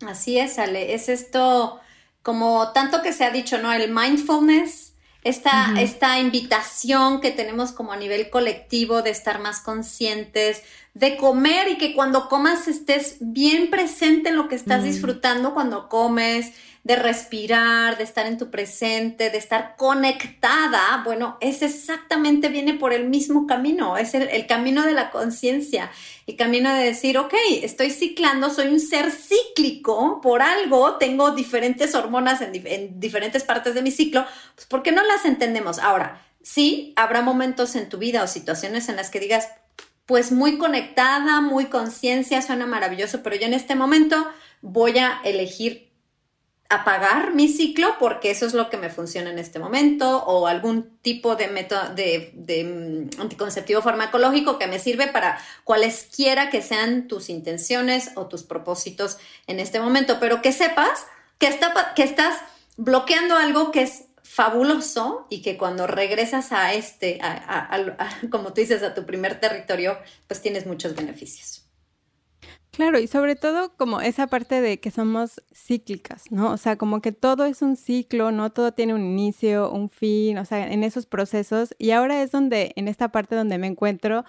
Así 0.06 0.38
es, 0.38 0.58
Ale. 0.58 0.94
Es 0.94 1.08
esto, 1.08 1.80
como 2.22 2.72
tanto 2.72 3.02
que 3.02 3.12
se 3.12 3.24
ha 3.24 3.30
dicho, 3.30 3.58
¿no? 3.58 3.72
El 3.72 3.92
mindfulness, 3.92 4.94
esta, 5.22 5.74
esta 5.80 6.18
invitación 6.18 7.20
que 7.20 7.30
tenemos 7.30 7.72
como 7.72 7.92
a 7.92 7.96
nivel 7.96 8.30
colectivo 8.30 9.02
de 9.02 9.10
estar 9.10 9.40
más 9.40 9.60
conscientes, 9.60 10.62
de 10.96 11.18
comer 11.18 11.68
y 11.68 11.76
que 11.76 11.92
cuando 11.92 12.26
comas 12.26 12.68
estés 12.68 13.18
bien 13.20 13.68
presente 13.68 14.30
en 14.30 14.36
lo 14.36 14.48
que 14.48 14.54
estás 14.54 14.80
mm. 14.80 14.84
disfrutando 14.86 15.52
cuando 15.52 15.90
comes, 15.90 16.54
de 16.84 16.96
respirar, 16.96 17.98
de 17.98 18.04
estar 18.04 18.26
en 18.26 18.38
tu 18.38 18.50
presente, 18.50 19.28
de 19.28 19.36
estar 19.36 19.76
conectada, 19.76 21.02
bueno, 21.04 21.36
es 21.42 21.60
exactamente, 21.60 22.48
viene 22.48 22.72
por 22.72 22.94
el 22.94 23.10
mismo 23.10 23.46
camino, 23.46 23.98
es 23.98 24.14
el, 24.14 24.46
camino 24.46 24.86
de 24.86 24.92
la 24.92 25.10
conciencia, 25.10 25.90
el 26.26 26.34
camino 26.36 26.72
de 26.72 26.84
decir, 26.84 27.18
ok, 27.18 27.34
estoy 27.60 27.90
ciclando, 27.90 28.48
soy 28.48 28.68
un 28.68 28.80
ser 28.80 29.10
cíclico, 29.10 30.22
por 30.22 30.40
algo 30.40 30.94
tengo 30.94 31.32
diferentes 31.32 31.94
hormonas 31.94 32.40
en, 32.40 32.52
en 32.66 32.98
diferentes 32.98 33.44
partes 33.44 33.74
de 33.74 33.82
mi 33.82 33.90
ciclo, 33.90 34.24
pues 34.54 34.66
¿por 34.66 34.82
qué 34.82 34.92
no 34.92 35.02
las 35.04 35.26
entendemos? 35.26 35.78
Ahora, 35.78 36.22
sí, 36.40 36.94
habrá 36.96 37.20
momentos 37.20 37.76
en 37.76 37.90
tu 37.90 37.98
vida 37.98 38.22
o 38.22 38.26
situaciones 38.26 38.88
en 38.88 38.96
las 38.96 39.10
que 39.10 39.20
digas, 39.20 39.48
pues 40.06 40.32
muy 40.32 40.56
conectada, 40.56 41.40
muy 41.40 41.66
conciencia, 41.66 42.40
suena 42.40 42.66
maravilloso, 42.66 43.22
pero 43.22 43.36
yo 43.36 43.46
en 43.46 43.54
este 43.54 43.74
momento 43.74 44.26
voy 44.62 44.98
a 44.98 45.20
elegir 45.24 45.86
apagar 46.68 47.34
mi 47.34 47.48
ciclo 47.48 47.94
porque 47.98 48.30
eso 48.30 48.46
es 48.46 48.54
lo 48.54 48.70
que 48.70 48.76
me 48.76 48.90
funciona 48.90 49.30
en 49.30 49.38
este 49.38 49.58
momento 49.58 50.24
o 50.24 50.46
algún 50.46 50.98
tipo 51.00 51.36
de 51.36 51.48
método 51.48 51.94
de, 51.94 52.32
mm, 52.34 53.20
anticonceptivo 53.20 53.82
farmacológico 53.82 54.58
que 54.58 54.66
me 54.66 54.78
sirve 54.78 55.06
para 55.06 55.38
cualesquiera 55.64 56.50
que 56.50 56.62
sean 56.62 57.06
tus 57.06 57.28
intenciones 57.28 58.10
o 58.16 58.26
tus 58.26 58.42
propósitos 58.42 59.18
en 59.46 59.60
este 59.60 59.80
momento, 59.80 60.18
pero 60.18 60.42
que 60.42 60.52
sepas 60.52 61.06
que, 61.38 61.46
está, 61.46 61.94
que 61.94 62.02
estás 62.02 62.36
bloqueando 62.76 63.36
algo 63.36 63.70
que 63.70 63.82
es 63.82 64.05
fabuloso 64.26 65.26
y 65.30 65.40
que 65.40 65.56
cuando 65.56 65.86
regresas 65.86 66.52
a 66.52 66.74
este, 66.74 67.18
como 68.30 68.52
tú 68.52 68.60
dices, 68.60 68.82
a 68.82 68.94
tu 68.94 69.06
primer 69.06 69.40
territorio, 69.40 69.98
pues 70.26 70.42
tienes 70.42 70.66
muchos 70.66 70.94
beneficios. 70.94 71.65
Claro, 72.76 72.98
y 72.98 73.06
sobre 73.06 73.36
todo 73.36 73.74
como 73.78 74.02
esa 74.02 74.26
parte 74.26 74.60
de 74.60 74.78
que 74.80 74.90
somos 74.90 75.40
cíclicas, 75.54 76.24
¿no? 76.30 76.52
O 76.52 76.58
sea, 76.58 76.76
como 76.76 77.00
que 77.00 77.10
todo 77.10 77.46
es 77.46 77.62
un 77.62 77.74
ciclo, 77.74 78.32
¿no? 78.32 78.50
Todo 78.52 78.72
tiene 78.72 78.92
un 78.92 79.02
inicio, 79.02 79.70
un 79.70 79.88
fin, 79.88 80.36
o 80.36 80.44
sea, 80.44 80.70
en 80.70 80.84
esos 80.84 81.06
procesos. 81.06 81.74
Y 81.78 81.92
ahora 81.92 82.22
es 82.22 82.32
donde, 82.32 82.74
en 82.76 82.86
esta 82.88 83.10
parte 83.10 83.34
donde 83.34 83.56
me 83.56 83.66
encuentro, 83.66 84.26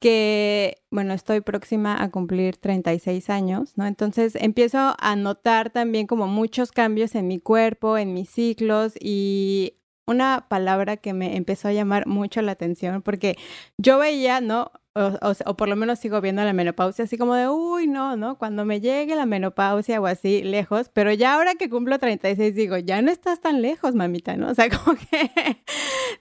que, 0.00 0.82
bueno, 0.90 1.14
estoy 1.14 1.40
próxima 1.40 2.02
a 2.02 2.10
cumplir 2.10 2.56
36 2.56 3.30
años, 3.30 3.74
¿no? 3.76 3.86
Entonces 3.86 4.34
empiezo 4.40 4.96
a 4.98 5.14
notar 5.14 5.70
también 5.70 6.08
como 6.08 6.26
muchos 6.26 6.72
cambios 6.72 7.14
en 7.14 7.28
mi 7.28 7.38
cuerpo, 7.38 7.96
en 7.96 8.12
mis 8.12 8.28
ciclos 8.28 8.94
y 9.00 9.78
una 10.06 10.46
palabra 10.48 10.96
que 10.96 11.12
me 11.14 11.36
empezó 11.36 11.68
a 11.68 11.72
llamar 11.72 12.08
mucho 12.08 12.42
la 12.42 12.52
atención 12.52 13.02
porque 13.02 13.36
yo 13.78 13.98
veía, 13.98 14.40
¿no? 14.40 14.72
O, 14.94 15.56
por 15.56 15.68
lo 15.68 15.74
menos 15.74 15.98
sigo 15.98 16.20
viendo 16.20 16.44
la 16.44 16.52
menopausia 16.52 17.04
así 17.04 17.18
como 17.18 17.34
de, 17.34 17.48
uy, 17.48 17.88
no, 17.88 18.16
¿no? 18.16 18.38
Cuando 18.38 18.64
me 18.64 18.80
llegue 18.80 19.16
la 19.16 19.26
menopausia 19.26 20.00
o 20.00 20.06
así 20.06 20.44
lejos, 20.44 20.88
pero 20.92 21.12
ya 21.12 21.34
ahora 21.34 21.56
que 21.56 21.68
cumplo 21.68 21.98
36 21.98 22.54
digo, 22.54 22.78
ya 22.78 23.02
no 23.02 23.10
estás 23.10 23.40
tan 23.40 23.60
lejos, 23.60 23.94
mamita, 23.94 24.36
¿no? 24.36 24.50
O 24.50 24.54
sea, 24.54 24.68
como 24.84 24.96
que 24.96 25.62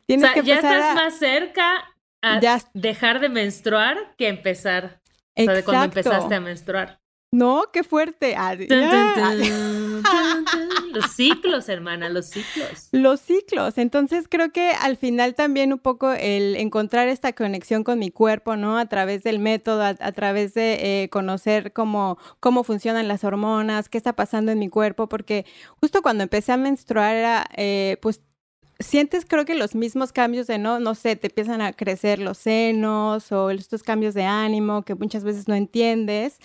tienes 0.08 0.32
o 0.32 0.34
sea, 0.34 0.44
ya 0.44 0.56
estás 0.56 0.96
más 0.96 1.14
cerca 1.20 1.86
a 2.22 2.40
dejar 2.74 3.20
de 3.20 3.30
menstruar 3.30 3.98
que 4.18 4.28
empezar. 4.28 5.02
O 5.36 5.44
sea, 5.44 5.54
de 5.54 5.64
cuando 5.64 5.86
empezaste 5.86 6.34
a 6.34 6.40
menstruar. 6.40 7.03
No, 7.34 7.64
qué 7.74 7.84
fuerte. 7.84 8.36
Ah, 8.38 8.54
los 10.94 11.12
ciclos, 11.16 11.68
hermana, 11.68 12.08
los 12.10 12.28
ciclos. 12.28 12.90
Los 12.92 13.22
ciclos. 13.22 13.80
Entonces 13.80 14.28
creo 14.30 14.52
que 14.52 14.70
al 14.70 14.98
final 14.98 15.34
también 15.34 15.74
un 15.74 15.80
poco 15.80 16.12
el 16.12 16.56
encontrar 16.58 17.08
esta 17.08 17.34
conexión 17.34 17.84
con 17.84 17.98
mi 17.98 18.12
cuerpo, 18.12 18.56
¿no? 18.56 18.78
A 18.78 18.86
través 18.86 19.24
del 19.24 19.40
método, 19.40 19.82
a, 19.82 20.12
través 20.12 20.54
de 20.54 20.74
eh, 21.04 21.10
conocer 21.10 21.74
cómo, 21.74 22.20
cómo 22.40 22.64
funcionan 22.64 23.08
las 23.08 23.24
hormonas, 23.24 23.90
qué 23.90 23.98
está 23.98 24.14
pasando 24.14 24.52
en 24.52 24.60
mi 24.60 24.70
cuerpo, 24.70 25.10
porque 25.10 25.48
justo 25.82 26.04
cuando 26.04 26.22
empecé 26.22 26.52
a 26.52 26.58
menstruar 26.58 27.16
era, 27.16 27.48
eh, 27.58 27.98
pues 28.00 28.22
sientes 28.78 29.26
creo 29.28 29.46
que 29.46 29.56
los 29.56 29.74
mismos 29.74 30.14
cambios 30.14 30.46
de 30.46 30.60
no, 30.60 30.80
no 30.80 30.94
sé, 30.94 31.16
te 31.16 31.30
empiezan 31.30 31.62
a 31.62 31.74
crecer 31.74 32.20
los 32.20 32.38
senos 32.38 33.32
o 33.32 33.50
estos 33.50 33.82
cambios 33.82 34.14
de 34.14 34.26
ánimo 34.26 34.84
que 34.84 34.94
muchas 34.94 35.24
veces 35.24 35.48
no 35.48 35.56
entiendes. 35.56 36.38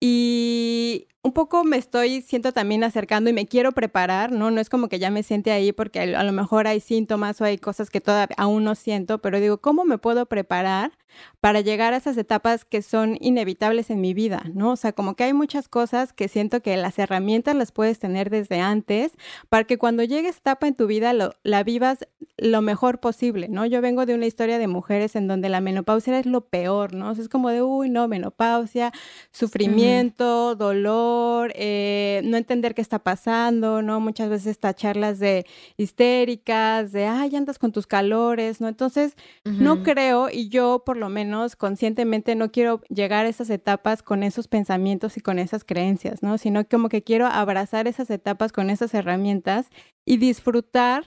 Y 0.00 1.08
un 1.22 1.32
poco 1.32 1.64
me 1.64 1.76
estoy, 1.76 2.22
siento 2.22 2.52
también 2.52 2.84
acercando 2.84 3.28
y 3.28 3.32
me 3.32 3.46
quiero 3.46 3.72
preparar, 3.72 4.32
¿no? 4.32 4.50
No 4.50 4.60
es 4.60 4.68
como 4.70 4.88
que 4.88 4.98
ya 4.98 5.10
me 5.10 5.22
siente 5.22 5.50
ahí 5.50 5.72
porque 5.72 6.00
a 6.00 6.22
lo 6.22 6.32
mejor 6.32 6.66
hay 6.66 6.80
síntomas 6.80 7.40
o 7.40 7.44
hay 7.44 7.58
cosas 7.58 7.90
que 7.90 8.00
todavía 8.00 8.36
aún 8.38 8.64
no 8.64 8.74
siento, 8.74 9.18
pero 9.18 9.40
digo, 9.40 9.58
¿cómo 9.58 9.84
me 9.84 9.98
puedo 9.98 10.26
preparar 10.26 10.92
para 11.40 11.60
llegar 11.60 11.94
a 11.94 11.96
esas 11.96 12.16
etapas 12.16 12.64
que 12.64 12.82
son 12.82 13.16
inevitables 13.20 13.90
en 13.90 14.00
mi 14.00 14.14
vida, 14.14 14.42
¿no? 14.54 14.72
O 14.72 14.76
sea, 14.76 14.92
como 14.92 15.14
que 15.16 15.24
hay 15.24 15.32
muchas 15.32 15.68
cosas 15.68 16.12
que 16.12 16.28
siento 16.28 16.60
que 16.62 16.76
las 16.76 16.98
herramientas 16.98 17.56
las 17.56 17.72
puedes 17.72 17.98
tener 17.98 18.30
desde 18.30 18.60
antes 18.60 19.12
para 19.48 19.64
que 19.64 19.78
cuando 19.78 20.04
llegue 20.04 20.28
esta 20.28 20.50
etapa 20.52 20.68
en 20.68 20.74
tu 20.74 20.86
vida 20.86 21.12
lo, 21.12 21.32
la 21.42 21.62
vivas 21.62 22.06
lo 22.36 22.62
mejor 22.62 23.00
posible, 23.00 23.48
¿no? 23.48 23.66
Yo 23.66 23.80
vengo 23.80 24.06
de 24.06 24.14
una 24.14 24.26
historia 24.26 24.58
de 24.58 24.68
mujeres 24.68 25.16
en 25.16 25.26
donde 25.26 25.48
la 25.48 25.60
menopausia 25.60 26.18
es 26.18 26.26
lo 26.26 26.42
peor, 26.42 26.94
¿no? 26.94 27.10
O 27.10 27.14
sea, 27.14 27.22
es 27.22 27.28
como 27.28 27.50
de, 27.50 27.62
uy, 27.62 27.90
no, 27.90 28.06
menopausia, 28.08 28.92
sufrimiento, 29.32 30.54
dolor, 30.54 31.07
eh, 31.54 32.20
no 32.24 32.36
entender 32.36 32.74
qué 32.74 32.82
está 32.82 32.98
pasando, 32.98 33.82
¿no? 33.82 34.00
Muchas 34.00 34.30
veces 34.30 34.46
estas 34.48 34.76
charlas 34.76 35.18
de 35.18 35.46
histéricas, 35.76 36.92
de, 36.92 37.06
ay, 37.06 37.34
andas 37.36 37.58
con 37.58 37.72
tus 37.72 37.86
calores, 37.86 38.60
¿no? 38.60 38.68
Entonces, 38.68 39.16
no 39.44 39.82
creo, 39.82 40.28
y 40.30 40.48
yo 40.48 40.82
por 40.84 40.96
lo 40.96 41.08
menos 41.08 41.56
conscientemente 41.56 42.34
no 42.34 42.50
quiero 42.50 42.80
llegar 42.88 43.26
a 43.26 43.28
esas 43.28 43.50
etapas 43.50 44.02
con 44.02 44.22
esos 44.22 44.48
pensamientos 44.48 45.16
y 45.16 45.20
con 45.20 45.38
esas 45.38 45.64
creencias, 45.64 46.22
¿no? 46.22 46.38
Sino 46.38 46.66
como 46.68 46.88
que 46.88 47.02
quiero 47.02 47.26
abrazar 47.26 47.88
esas 47.88 48.10
etapas 48.10 48.52
con 48.52 48.70
esas 48.70 48.94
herramientas 48.94 49.66
y 50.04 50.18
disfrutar 50.18 51.06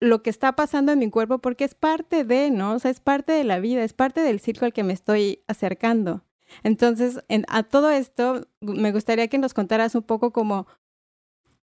lo 0.00 0.22
que 0.22 0.30
está 0.30 0.56
pasando 0.56 0.92
en 0.92 0.98
mi 0.98 1.10
cuerpo 1.10 1.38
porque 1.38 1.64
es 1.64 1.74
parte 1.74 2.24
de, 2.24 2.50
¿no? 2.50 2.74
O 2.74 2.78
sea, 2.78 2.90
es 2.90 3.00
parte 3.00 3.32
de 3.32 3.44
la 3.44 3.60
vida, 3.60 3.84
es 3.84 3.92
parte 3.92 4.22
del 4.22 4.40
ciclo 4.40 4.66
al 4.66 4.72
que 4.72 4.82
me 4.82 4.94
estoy 4.94 5.44
acercando. 5.46 6.24
Entonces, 6.62 7.20
a 7.48 7.62
todo 7.62 7.90
esto, 7.90 8.46
me 8.60 8.92
gustaría 8.92 9.28
que 9.28 9.38
nos 9.38 9.54
contaras 9.54 9.94
un 9.94 10.02
poco 10.02 10.32
como 10.32 10.66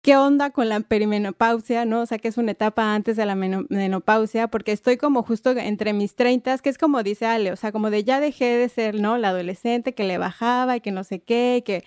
qué 0.02 0.16
onda 0.16 0.50
con 0.50 0.68
la 0.68 0.80
perimenopausia, 0.80 1.84
¿no? 1.84 2.02
O 2.02 2.06
sea, 2.06 2.18
que 2.18 2.28
es 2.28 2.36
una 2.36 2.50
etapa 2.52 2.94
antes 2.94 3.16
de 3.16 3.24
la 3.24 3.36
menopausia, 3.36 4.48
porque 4.48 4.72
estoy 4.72 4.96
como 4.96 5.22
justo 5.22 5.50
entre 5.52 5.92
mis 5.92 6.16
treintas, 6.16 6.60
que 6.60 6.70
es 6.70 6.78
como 6.78 7.02
dice 7.04 7.26
Ale, 7.26 7.52
o 7.52 7.56
sea, 7.56 7.70
como 7.70 7.88
de 7.88 8.02
ya 8.02 8.18
dejé 8.18 8.56
de 8.56 8.68
ser, 8.68 9.00
¿no? 9.00 9.16
La 9.16 9.28
adolescente 9.28 9.94
que 9.94 10.04
le 10.04 10.18
bajaba 10.18 10.76
y 10.76 10.80
que 10.80 10.90
no 10.90 11.04
sé 11.04 11.20
qué, 11.20 11.62
que 11.64 11.84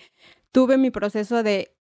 tuve 0.50 0.78
mi 0.78 0.90
proceso 0.90 1.42
de 1.42 1.75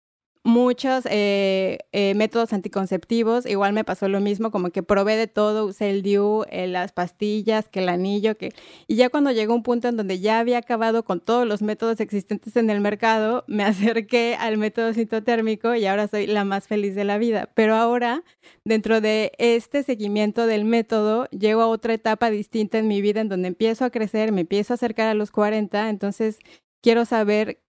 muchos 0.45 1.05
eh, 1.09 1.79
eh, 1.91 2.13
métodos 2.13 2.53
anticonceptivos. 2.53 3.45
Igual 3.47 3.73
me 3.73 3.83
pasó 3.83 4.07
lo 4.07 4.21
mismo, 4.21 4.51
como 4.51 4.69
que 4.69 4.83
probé 4.83 5.17
de 5.17 5.27
todo, 5.27 5.65
usé 5.65 5.89
el 5.89 6.03
DIU, 6.03 6.45
eh, 6.51 6.67
las 6.67 6.91
pastillas, 6.93 7.67
que 7.67 7.79
el 7.79 7.89
anillo, 7.89 8.37
que... 8.37 8.53
Y 8.87 8.95
ya 8.95 9.09
cuando 9.09 9.31
llegó 9.31 9.55
un 9.55 9.63
punto 9.63 9.87
en 9.87 9.97
donde 9.97 10.19
ya 10.19 10.39
había 10.39 10.59
acabado 10.59 11.03
con 11.03 11.19
todos 11.19 11.47
los 11.47 11.63
métodos 11.63 11.99
existentes 11.99 12.55
en 12.55 12.69
el 12.69 12.79
mercado, 12.79 13.43
me 13.47 13.63
acerqué 13.65 14.37
al 14.39 14.57
método 14.57 14.93
citotérmico 14.93 15.73
y 15.73 15.87
ahora 15.87 16.07
soy 16.07 16.27
la 16.27 16.45
más 16.45 16.67
feliz 16.67 16.93
de 16.93 17.05
la 17.05 17.17
vida. 17.17 17.49
Pero 17.55 17.75
ahora, 17.75 18.23
dentro 18.63 19.01
de 19.01 19.31
este 19.39 19.81
seguimiento 19.81 20.45
del 20.45 20.63
método, 20.63 21.27
llego 21.31 21.61
a 21.63 21.67
otra 21.67 21.95
etapa 21.95 22.29
distinta 22.29 22.77
en 22.77 22.87
mi 22.87 23.01
vida 23.01 23.19
en 23.19 23.29
donde 23.29 23.47
empiezo 23.47 23.83
a 23.83 23.89
crecer, 23.89 24.31
me 24.31 24.41
empiezo 24.41 24.73
a 24.73 24.75
acercar 24.75 25.07
a 25.07 25.15
los 25.15 25.31
40, 25.31 25.89
entonces 25.89 26.37
quiero 26.83 27.03
saber 27.05 27.64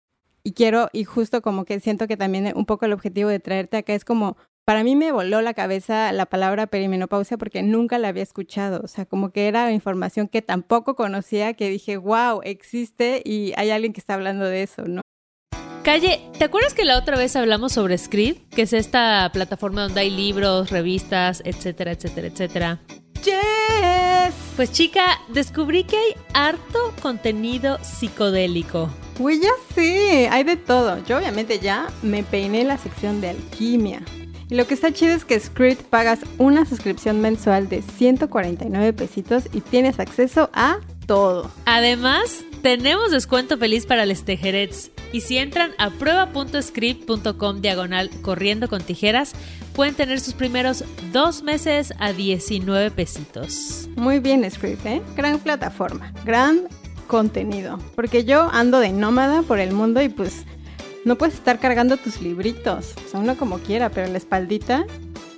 y 0.47 0.53
quiero, 0.53 0.91
y 0.93 1.03
justo 1.03 1.43
como 1.43 1.65
que 1.65 1.81
siento 1.81 2.07
que 2.07 2.17
también 2.17 2.53
un 2.55 2.67
poco 2.67 2.87
el 2.87 2.93
objetivo 2.93 3.29
de 3.29 3.41
traerte 3.41 3.79
acá 3.79 3.95
es 3.95 4.05
como, 4.05 4.37
para 4.65 4.85
mí 4.85 4.95
me 4.95 5.11
voló 5.11 5.43
la 5.43 5.55
cabeza 5.55 6.13
la 6.13 6.27
palabra 6.27 6.69
perimenopausia 6.69 7.37
porque 7.37 7.65
nunca 7.65 7.99
la 7.99 8.07
había 8.07 8.23
escuchado, 8.23 8.81
o 8.85 8.87
sea, 8.87 9.07
como 9.07 9.31
que 9.31 9.49
era 9.49 9.73
información 9.73 10.29
que 10.29 10.43
tampoco 10.43 10.95
conocía, 10.95 11.55
que 11.55 11.69
dije, 11.69 11.97
wow, 11.97 12.43
existe 12.45 13.23
y 13.25 13.55
hay 13.57 13.71
alguien 13.71 13.93
que 13.93 13.99
está 13.99 14.15
hablando 14.15 14.45
de 14.45 14.63
eso, 14.63 14.85
¿no? 14.85 15.01
Calle, 15.83 16.21
¿te 16.39 16.45
acuerdas 16.45 16.75
que 16.75 16.85
la 16.85 16.97
otra 16.97 17.17
vez 17.17 17.35
hablamos 17.35 17.73
sobre 17.73 17.99
Script, 17.99 18.55
que 18.55 18.63
es 18.63 18.73
esta 18.73 19.29
plataforma 19.33 19.83
donde 19.83 20.03
hay 20.03 20.11
libros, 20.11 20.71
revistas, 20.71 21.43
etcétera, 21.45 21.91
etcétera, 21.91 22.29
etcétera? 22.29 22.81
Yes. 23.25 24.33
Pues 24.55 24.71
chica, 24.71 25.21
descubrí 25.27 25.83
que 25.83 25.97
hay 25.97 26.15
harto 26.35 26.95
contenido 27.03 27.79
psicodélico. 27.83 28.89
Uy, 29.19 29.41
ya 29.41 29.51
sí, 29.75 30.27
hay 30.31 30.45
de 30.45 30.57
todo. 30.57 31.03
Yo 31.05 31.19
obviamente 31.19 31.59
ya 31.59 31.89
me 32.03 32.23
peiné 32.23 32.65
la 32.65 32.77
sección 32.77 33.21
de 33.21 33.31
alquimia. 33.31 34.03
Y 34.49 34.55
lo 34.55 34.67
que 34.67 34.75
está 34.75 34.93
chido 34.93 35.13
es 35.15 35.25
que 35.25 35.41
Script 35.41 35.83
pagas 35.83 36.21
una 36.39 36.67
suscripción 36.67 37.21
mensual 37.21 37.69
de 37.69 37.83
149 37.83 38.93
pesitos 38.93 39.45
y 39.53 39.61
tienes 39.61 39.99
acceso 39.99 40.51
a 40.53 40.79
todo. 41.07 41.51
Además, 41.65 42.45
tenemos 42.63 43.11
descuento 43.11 43.59
feliz 43.59 43.87
para 43.87 44.07
los 44.07 44.25
tejerets. 44.25 44.91
Y 45.13 45.23
si 45.23 45.39
entran 45.39 45.73
a 45.79 45.91
prueba.script.com 45.91 47.61
diagonal 47.61 48.11
corriendo 48.23 48.69
con 48.69 48.83
tijeras, 48.83 49.33
pueden 49.73 49.95
tener 49.95 50.21
sus 50.21 50.35
primeros 50.35 50.85
dos 51.13 51.43
meses 51.43 51.93
a 51.99 52.13
19 52.13 52.91
pesitos. 52.91 53.89
Muy 53.97 54.21
bien, 54.21 54.49
Script, 54.51 54.85
¿eh? 54.87 55.03
Gran 55.17 55.39
plataforma, 55.39 56.13
gran 56.25 56.69
contenido. 57.07 57.79
Porque 57.95 58.25
yo 58.25 58.49
ando 58.53 58.81
de 58.81 58.91
nómada 58.91 59.43
por 59.43 59.59
el 59.59 59.73
mundo 59.73 60.03
y 60.03 60.09
pues 60.09 60.45
no 61.05 61.17
puedes 61.17 61.35
estar 61.35 61.61
cargando 61.61 61.97
tus 61.97 62.21
libritos. 62.21 62.95
O 63.07 63.09
sea, 63.09 63.21
uno 63.21 63.37
como 63.37 63.59
quiera, 63.59 63.91
pero 63.91 64.09
la 64.09 64.19
espaldita, 64.19 64.87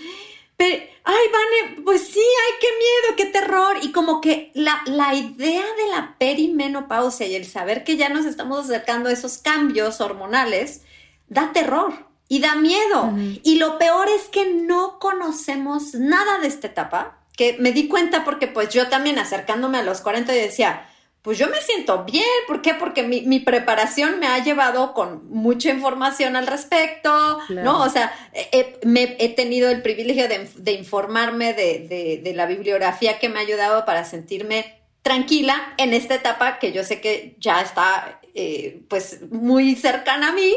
pero, 0.63 0.84
ay, 1.04 1.26
Vane, 1.32 1.82
pues 1.84 2.08
sí, 2.08 2.19
ay, 2.19 2.54
qué 2.62 2.67
miedo, 2.78 3.15
qué 3.17 3.26
terror. 3.26 3.78
Y 3.82 3.91
como 3.91 4.21
que 4.21 4.52
la, 4.54 4.82
la 4.86 5.13
idea 5.13 5.62
de 5.62 5.88
la 5.91 6.15
perimenopausia 6.17 7.28
y 7.28 7.36
el 7.36 7.45
saber 7.45 7.84
que 7.84 7.97
ya 7.97 8.10
nos 8.10 8.26
estamos 8.26 8.65
acercando 8.65 9.10
a 9.10 9.12
esos 9.12 9.38
cambios 9.38 9.99
hormonales 9.99 10.82
da 11.28 11.52
terror 11.52 11.93
y 12.30 12.39
da 12.39 12.56
miedo. 12.56 13.13
Y 13.43 13.58
lo 13.58 13.78
peor 13.78 14.08
es 14.08 14.30
que 14.30 14.54
no 14.54 14.99
conocemos 14.99 15.95
nada 15.95 16.39
de 16.39 16.47
esta 16.47 16.67
etapa, 16.67 17.19
que 17.36 17.58
me 17.60 17.73
di 17.73 17.88
cuenta 17.88 18.23
porque 18.23 18.47
pues 18.47 18.69
yo 18.69 18.88
también 18.88 19.19
acercándome 19.19 19.80
a 19.80 19.84
los 19.84 19.99
40 19.99 20.34
y 20.34 20.39
decía, 20.39 20.89
pues 21.23 21.38
yo 21.38 21.47
me 21.47 21.62
siento 21.62 22.03
bien. 22.03 22.25
¿Por 22.47 22.62
qué? 22.62 22.73
Porque 22.73 23.01
mi, 23.01 23.39
preparación 23.39 24.19
me 24.19 24.27
ha 24.27 24.43
llevado 24.43 24.93
con 24.93 25.29
mucha 25.29 25.69
información 25.69 26.36
al 26.36 26.47
respecto, 26.47 27.39
¿no? 27.47 27.81
O 27.81 27.89
sea, 27.89 28.13
he, 28.33 28.77
me, 28.83 29.15
he 29.19 29.29
tenido 29.29 29.69
el 29.69 29.81
privilegio 29.81 30.27
de, 30.27 30.71
informarme 30.73 31.53
de, 31.53 32.33
la 32.36 32.45
bibliografía 32.45 33.19
que 33.19 33.29
me 33.29 33.39
ha 33.39 33.41
ayudado 33.41 33.86
para 33.86 34.03
sentirme 34.03 34.81
tranquila 35.01 35.73
en 35.77 35.93
esta 35.93 36.15
etapa 36.15 36.59
que 36.59 36.73
yo 36.73 36.83
sé 36.83 36.99
que 36.99 37.38
ya 37.39 37.62
está, 37.62 38.19
eh, 38.33 38.81
pues, 38.89 39.21
muy 39.31 39.75
cercana 39.75 40.29
a 40.29 40.33
mí. 40.33 40.53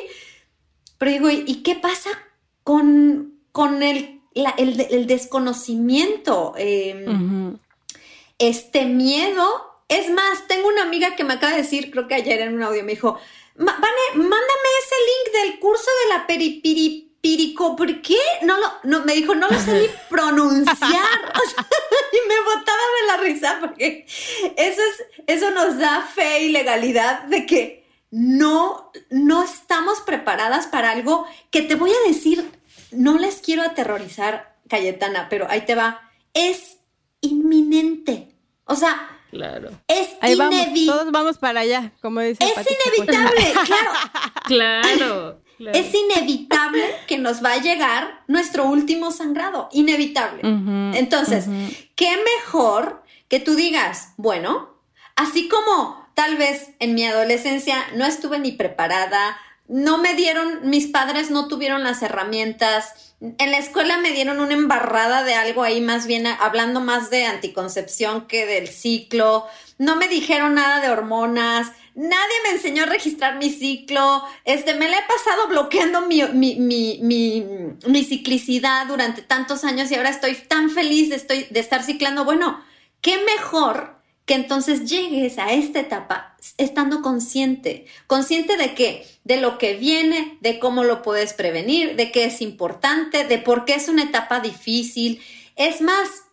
Pero 0.98 1.12
digo, 1.12 1.31
¿y 1.31 1.62
qué 1.62 1.76
pasa 1.76 2.11
con, 2.64 3.38
con 3.52 3.85
el, 3.85 4.20
el, 4.35 5.07
desconocimiento? 5.07 6.55
Em, 6.57 7.57
este 8.38 8.85
miedo 8.85 9.65
es 9.88 10.11
más, 10.11 10.46
tengo 10.49 10.68
una 10.68 10.83
amiga 10.83 11.14
que 11.16 11.25
me 11.25 11.35
acaba 11.35 11.53
de 11.53 11.62
decir, 11.62 11.90
creo 11.90 12.09
que 12.09 12.14
ayer 12.14 12.40
en 12.40 12.55
un 12.55 12.62
audio 12.62 12.83
me 12.83 12.92
dijo, 12.92 13.18
Vane, 13.55 13.75
mándame 14.14 14.68
ese 14.85 14.94
link 15.07 15.42
del 15.42 15.61
curso 15.61 15.90
de 16.03 16.14
la 16.14 16.27
peripirico, 16.27 17.75
¿por 17.77 18.03
qué? 18.03 18.18
No 18.42 18.59
lo, 18.59 18.72
no, 18.83 19.05
me 19.05 19.14
dijo, 19.14 19.35
no 19.35 19.49
lo 19.49 19.59
sé 19.59 19.72
ni 19.81 19.87
pronunciar. 20.11 20.72
y 22.12 22.29
me 22.29 22.40
botaba 22.44 22.83
de 23.01 23.07
la 23.07 23.16
risa 23.18 23.59
porque 23.61 24.07
eso 24.57 24.81
es, 24.83 25.05
eso 25.27 25.51
nos 25.53 25.79
da 25.79 26.03
fe 26.03 26.42
y 26.42 26.49
legalidad 26.51 27.22
de 27.25 27.46
que 27.46 27.87
no, 28.11 28.92
no 29.11 29.42
estamos 29.42 30.01
preparadas 30.01 30.66
para 30.66 30.90
algo 30.90 31.27
que 31.51 31.62
te 31.62 31.75
voy 31.75 31.92
a 31.92 32.09
decir, 32.09 32.51
no 32.90 33.18
les 33.18 33.40
quiero 33.40 33.62
aterrorizar, 33.62 34.57
Cayetana, 34.68 35.29
pero 35.29 35.46
ahí 35.49 35.64
te 35.64 35.75
va, 35.75 36.11
es 36.35 36.79
inminente. 37.20 38.35
O 38.64 38.75
sea, 38.75 39.15
Claro. 39.31 39.71
Es 39.89 40.11
inevitable. 40.23 40.87
Todos 40.87 41.12
vamos 41.12 41.39
para 41.39 41.61
allá, 41.61 41.93
como 42.01 42.21
dice. 42.21 42.45
Es 42.45 42.67
inevitable, 42.97 43.53
claro. 44.45 45.41
claro. 45.59 45.73
Es 45.73 45.95
inevitable 45.95 46.85
que 47.07 47.17
nos 47.17 47.43
va 47.43 47.53
a 47.53 47.61
llegar 47.61 48.23
nuestro 48.29 48.67
último 48.67 49.11
sangrado, 49.11 49.69
inevitable. 49.73 50.43
Entonces, 50.43 51.47
¿qué 51.95 52.19
mejor 52.37 53.03
que 53.29 53.41
tú 53.41 53.55
digas, 53.55 54.12
bueno, 54.19 54.77
así 55.17 55.49
como 55.49 56.07
tal 56.15 56.37
vez 56.37 56.71
en 56.79 56.95
mi 56.95 57.05
adolescencia 57.05 57.87
no 57.95 58.05
estuve 58.05 58.39
ni 58.39 58.53
preparada, 58.53 59.37
no 59.68 59.98
me 59.98 60.14
dieron, 60.14 60.68
mis 60.68 60.87
padres 60.87 61.31
no 61.31 61.48
tuvieron 61.48 61.85
las 61.85 62.02
herramientas, 62.02 63.07
en 63.20 63.50
la 63.50 63.57
escuela 63.57 63.96
me 63.96 64.12
dieron 64.12 64.40
una 64.40 64.52
embarrada 64.52 65.24
de 65.24 65.35
algo 65.35 65.62
ahí, 65.62 65.81
más 65.81 66.07
bien 66.07 66.26
hablando 66.26 66.81
más 66.81 67.09
de 67.09 67.24
anticoncepción 67.24 68.26
que 68.26 68.44
del 68.44 68.68
ciclo. 68.68 69.46
No 69.79 69.96
me 69.96 70.09
dijeron 70.09 70.55
nada 70.55 70.81
de 70.81 70.90
hormonas. 70.90 71.72
Nadie 71.94 72.35
me 72.44 72.50
enseñó 72.50 72.83
a 72.83 72.87
registrar 72.87 73.38
mi 73.38 73.48
ciclo. 73.48 74.22
Este, 74.44 74.74
me 74.74 74.90
la 74.90 74.98
he 74.98 75.02
pasado 75.02 75.48
bloqueando 75.48 76.02
mi, 76.02 76.22
mi, 76.35 76.57
mi, 76.57 77.46
mi, 77.87 78.05
ciclicidad 78.05 78.87
durante 78.87 79.22
tantos 79.22 79.64
años 79.64 79.90
y 79.90 79.94
ahora 79.94 80.11
estoy 80.11 80.35
tan 80.35 80.68
feliz 80.68 81.09
de, 81.09 81.16
estoy, 81.16 81.44
de 81.44 81.61
estar 81.61 81.83
ciclando. 81.83 82.26
Bueno, 82.26 82.62
qué 83.00 83.16
mejor 83.24 83.96
que 84.27 84.35
entonces 84.35 84.91
llegues 84.91 85.39
a 85.39 85.53
esta 85.53 85.81
etapa 85.81 86.37
estando 86.59 87.01
consciente, 87.01 87.87
consciente 88.09 88.57
de 88.57 88.75
que, 88.75 89.07
de 89.23 89.41
lo 89.41 89.57
que 89.57 89.75
viene, 89.75 90.37
de 90.41 90.59
cómo 90.59 90.83
lo 90.83 91.03
puedes 91.03 91.33
prevenir, 91.33 91.95
de 91.95 92.11
qué 92.11 92.25
es 92.25 92.43
importante, 92.43 93.25
de 93.25 93.39
por 93.39 93.65
qué 93.65 93.77
es 93.77 93.89
una 93.89 94.03
etapa 94.03 94.41
difícil. 94.41 95.23
Es 95.55 95.81
más, 95.81 96.25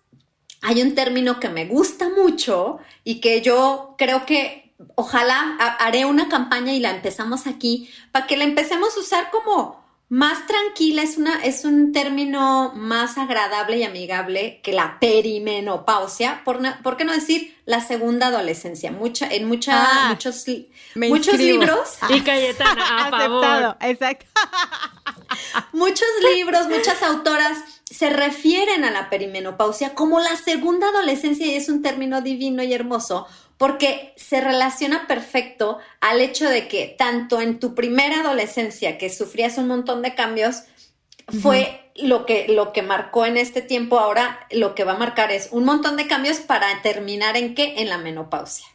hay 0.62 0.82
un 0.82 0.96
término 0.96 1.40
que 1.40 1.50
me 1.50 1.66
gusta 1.66 2.10
mucho 2.10 2.80
y 3.04 3.22
que 3.22 3.42
yo 3.42 3.94
creo 3.98 4.26
que 4.26 4.74
ojalá 4.96 5.56
haré 5.80 6.06
una 6.06 6.30
campaña 6.30 6.74
y 6.74 6.80
la 6.80 6.90
empezamos 6.90 7.46
aquí 7.46 7.90
para 8.12 8.26
que 8.26 8.38
la 8.38 8.44
empecemos 8.44 8.98
a 8.98 9.00
usar 9.00 9.30
como 9.30 9.83
más 10.14 10.46
tranquila, 10.46 11.02
es, 11.02 11.18
una, 11.18 11.44
es 11.44 11.66
un 11.66 11.92
término 11.92 12.72
más 12.76 13.18
agradable 13.18 13.78
y 13.78 13.84
amigable 13.84 14.60
que 14.62 14.72
la 14.72 15.00
perimenopausia, 15.00 16.44
por, 16.46 16.60
por 16.84 16.98
qué 16.98 17.04
no 17.04 17.14
decir 17.14 17.58
la 17.66 17.82
segunda 17.82 18.28
adolescencia. 18.28 18.92
Mucha, 18.92 19.28
en 19.28 19.48
mucha, 19.48 19.72
ah, 19.76 20.10
muchos, 20.10 20.46
muchos 20.94 21.40
libros. 21.40 21.98
Y 22.10 22.22
Cayetana, 22.22 23.08
a 23.08 23.10
favor. 23.18 23.78
Exacto. 23.82 24.28
muchos 25.74 26.08
libros, 26.32 26.68
muchas 26.68 27.02
autoras 27.02 27.58
se 27.84 28.12
refieren 28.12 28.84
a 28.84 28.92
la 28.92 29.10
perimenopausia 29.10 29.96
como 29.96 30.20
la 30.20 30.36
segunda 30.36 30.90
adolescencia 30.90 31.48
y 31.48 31.56
es 31.56 31.70
un 31.70 31.82
término 31.82 32.22
divino 32.22 32.62
y 32.62 32.72
hermoso 32.72 33.26
porque 33.58 34.14
se 34.18 34.42
relaciona 34.42 35.08
perfecto 35.08 35.78
al 36.02 36.22
hecho 36.22 36.50
de 36.50 36.68
que 36.68 36.96
tanto 36.98 37.42
en 37.42 37.60
tu 37.60 37.76
primera 37.76 38.22
adolescencia, 38.22 38.98
que 38.98 39.10
sufrías 39.10 39.58
un 39.58 39.68
montón 39.68 40.02
de 40.02 40.16
cambios, 40.16 40.64
fue 41.42 41.92
lo, 41.96 42.26
que, 42.26 42.48
lo 42.50 42.74
que 42.74 42.82
marcó 42.82 43.26
en 43.26 43.38
este 43.38 43.62
tiempo, 43.62 44.00
ahora 44.00 44.48
lo 44.52 44.76
que 44.76 44.84
va 44.84 44.94
a 44.94 44.98
marcar 44.98 45.32
es 45.32 45.50
un 45.52 45.66
montón 45.66 45.96
de 45.96 46.08
cambios 46.08 46.40
para 46.40 46.82
terminar 46.82 47.38
en 47.38 47.56
qué? 47.56 47.76
En 47.82 47.90
la 47.90 47.98
menopausia. 47.98 48.66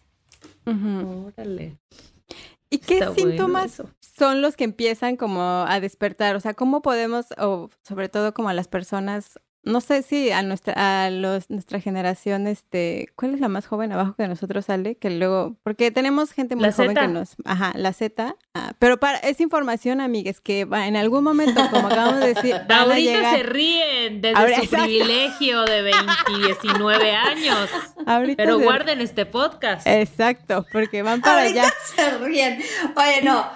¿Y 2.71 2.79
qué 2.79 3.09
síntomas 3.15 3.83
son 4.01 4.43
los 4.43 4.57
que 4.57 4.65
empiezan 4.65 5.17
como 5.17 5.65
a 5.67 5.81
despertar? 5.81 6.37
O 6.37 6.41
sea, 6.41 6.55
¿cómo 6.55 6.83
podemos, 6.83 7.27
o 7.39 7.71
sobre 7.83 8.09
todo 8.09 8.35
como 8.35 8.49
a 8.49 8.55
las 8.55 8.69
personas 8.69 9.39
no 9.65 9.81
sé 9.81 10.03
si 10.03 10.31
a 10.31 10.43
nuestra, 10.43 11.07
a 11.07 11.11
los, 11.11 11.51
nuestra 11.51 11.81
generación, 11.81 12.47
este, 12.47 13.09
¿cuál 13.17 13.35
es 13.35 13.41
la 13.41 13.49
más 13.49 13.67
joven 13.67 13.93
abajo 13.93 14.15
que 14.17 14.27
nosotros 14.27 14.67
sale? 14.67 14.97
Que 14.97 15.11
luego, 15.11 15.57
porque 15.63 15.91
tenemos 15.91 16.33
gente 16.33 16.57
muy 16.57 16.71
joven 16.73 16.95
que 16.95 17.09
nos, 17.09 17.37
ajá, 17.45 17.73
la 17.75 17.93
Z, 17.93 18.37
ah, 18.55 18.73
pero 18.79 18.99
para, 18.99 19.19
es 19.19 19.41
información, 19.41 20.01
amigues, 20.01 20.41
que 20.41 20.65
va, 20.65 20.87
en 20.87 20.97
algún 20.97 21.25
momento, 21.25 21.61
como 21.71 21.89
acabamos 21.89 22.21
de 22.21 22.35
decir, 22.35 22.55
ahorita 22.69 23.31
se 23.37 23.43
ríen 23.43 24.21
desde 24.21 24.65
su 24.65 24.71
privilegio 24.71 25.65
de 25.65 25.83
20, 25.83 26.03
19 26.47 27.13
años. 27.13 27.69
pero 28.37 28.59
guarden 28.59 29.01
este 29.01 29.27
podcast. 29.27 29.87
Exacto, 29.87 30.67
porque 30.73 31.03
van 31.03 31.21
para 31.21 31.43
ahorita 31.43 31.63
allá. 31.63 31.75
se 31.95 32.19
ríen. 32.19 32.59
Oye, 32.97 33.23
no. 33.23 33.47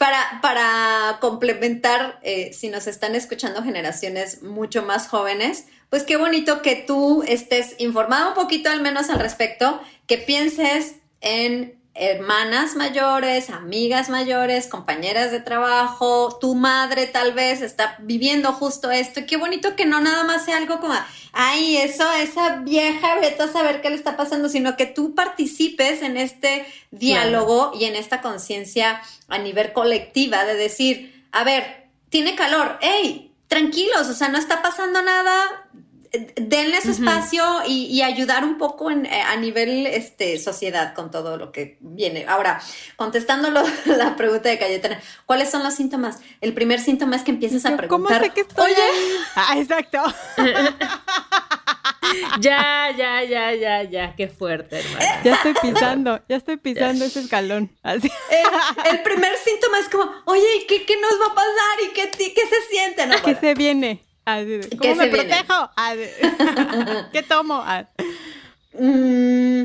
Para, 0.00 1.18
complementar, 1.20 2.20
eh, 2.22 2.54
si 2.54 2.70
nos 2.70 2.86
están 2.86 3.14
escuchando 3.14 3.62
generaciones 3.62 4.42
mucho 4.42 4.82
más 4.82 5.08
jóvenes, 5.08 5.66
pues 5.90 6.04
qué 6.04 6.16
bonito 6.16 6.62
que 6.62 6.74
tú 6.74 7.22
estés 7.28 7.74
informado 7.76 8.28
un 8.28 8.34
poquito 8.34 8.70
al 8.70 8.80
menos 8.80 9.10
al 9.10 9.18
respecto, 9.18 9.78
que 10.06 10.16
pienses 10.16 10.94
en 11.20 11.78
hermanas 12.00 12.76
mayores, 12.76 13.50
amigas 13.50 14.08
mayores, 14.08 14.66
compañeras 14.66 15.30
de 15.30 15.40
trabajo, 15.40 16.38
tu 16.40 16.54
madre 16.54 17.06
tal 17.06 17.34
vez 17.34 17.60
está 17.60 17.96
viviendo 18.00 18.54
justo 18.54 18.90
esto. 18.90 19.20
Y 19.20 19.26
qué 19.26 19.36
bonito 19.36 19.76
que 19.76 19.84
no 19.84 20.00
nada 20.00 20.24
más 20.24 20.46
sea 20.46 20.56
algo 20.56 20.80
como, 20.80 20.94
ay, 21.32 21.76
eso, 21.76 22.10
esa 22.14 22.56
vieja, 22.56 23.16
vete 23.16 23.42
a 23.42 23.52
saber 23.52 23.82
qué 23.82 23.90
le 23.90 23.96
está 23.96 24.16
pasando, 24.16 24.48
sino 24.48 24.78
que 24.78 24.86
tú 24.86 25.14
participes 25.14 26.00
en 26.00 26.16
este 26.16 26.64
diálogo 26.90 27.72
y 27.78 27.84
en 27.84 27.96
esta 27.96 28.22
conciencia 28.22 29.02
a 29.28 29.36
nivel 29.36 29.74
colectiva 29.74 30.46
de 30.46 30.54
decir, 30.54 31.26
a 31.32 31.44
ver, 31.44 31.90
tiene 32.08 32.34
calor, 32.34 32.78
hey, 32.80 33.30
tranquilos, 33.46 34.08
o 34.08 34.14
sea, 34.14 34.28
no 34.28 34.38
está 34.38 34.62
pasando 34.62 35.02
nada, 35.02 35.68
denle 36.12 36.80
su 36.80 36.90
espacio 36.90 37.44
y, 37.66 38.02
ayudar 38.02 38.44
un 38.44 38.58
poco 38.58 38.90
en, 38.90 39.06
eh, 39.06 39.22
a 39.22 39.36
nivel 39.36 39.86
este, 39.86 40.38
sociedad 40.38 40.92
con 40.94 41.10
todo 41.10 41.36
lo 41.36 41.52
que 41.52 41.76
viene. 41.80 42.24
Ahora, 42.26 42.60
contestando 42.96 43.50
la 43.84 44.16
pregunta 44.16 44.48
de 44.48 44.58
Cayetana, 44.58 45.00
¿cuáles 45.26 45.50
son 45.50 45.62
los 45.62 45.74
síntomas? 45.74 46.18
El 46.40 46.52
primer 46.52 46.80
síntoma 46.80 47.14
es 47.16 47.22
que 47.22 47.30
empieces 47.30 47.64
a 47.66 47.76
preguntar. 47.76 48.18
¿Cómo 48.18 48.26
sé 48.26 48.34
que 48.34 48.40
estoy 48.40 48.72
Oye, 48.72 48.82
ah, 49.36 49.54
exacto. 49.56 50.02
ya, 52.40 52.90
ya, 52.96 53.22
ya, 53.22 53.54
ya, 53.54 53.82
ya, 53.84 54.16
qué 54.16 54.26
fuerte, 54.28 54.80
hermano. 54.80 55.06
Ya 55.24 55.34
estoy 55.34 55.54
pisando, 55.62 56.20
ya 56.28 56.36
estoy 56.36 56.56
pisando 56.56 57.04
ese 57.04 57.20
escalón. 57.20 57.70
Así. 57.82 58.10
El, 58.90 59.02
primer 59.02 59.36
síntoma 59.36 59.78
es 59.78 59.88
como, 59.88 60.10
oye, 60.24 60.66
¿qué, 60.66 60.84
qué 60.84 61.00
nos 61.00 61.12
va 61.20 61.26
a 61.32 61.34
pasar? 61.34 61.78
¿Y 61.84 61.88
qué, 61.92 62.10
qué 62.10 62.42
se 62.48 62.60
siente? 62.68 63.06
No, 63.06 63.22
¿Qué 63.22 63.36
se 63.36 63.54
viene? 63.54 64.09
¿Cómo 64.24 64.94
me 64.94 65.08
protejo? 65.08 65.70
¿Qué 67.12 67.22
tomo? 67.22 67.64
Mm, 68.72 69.64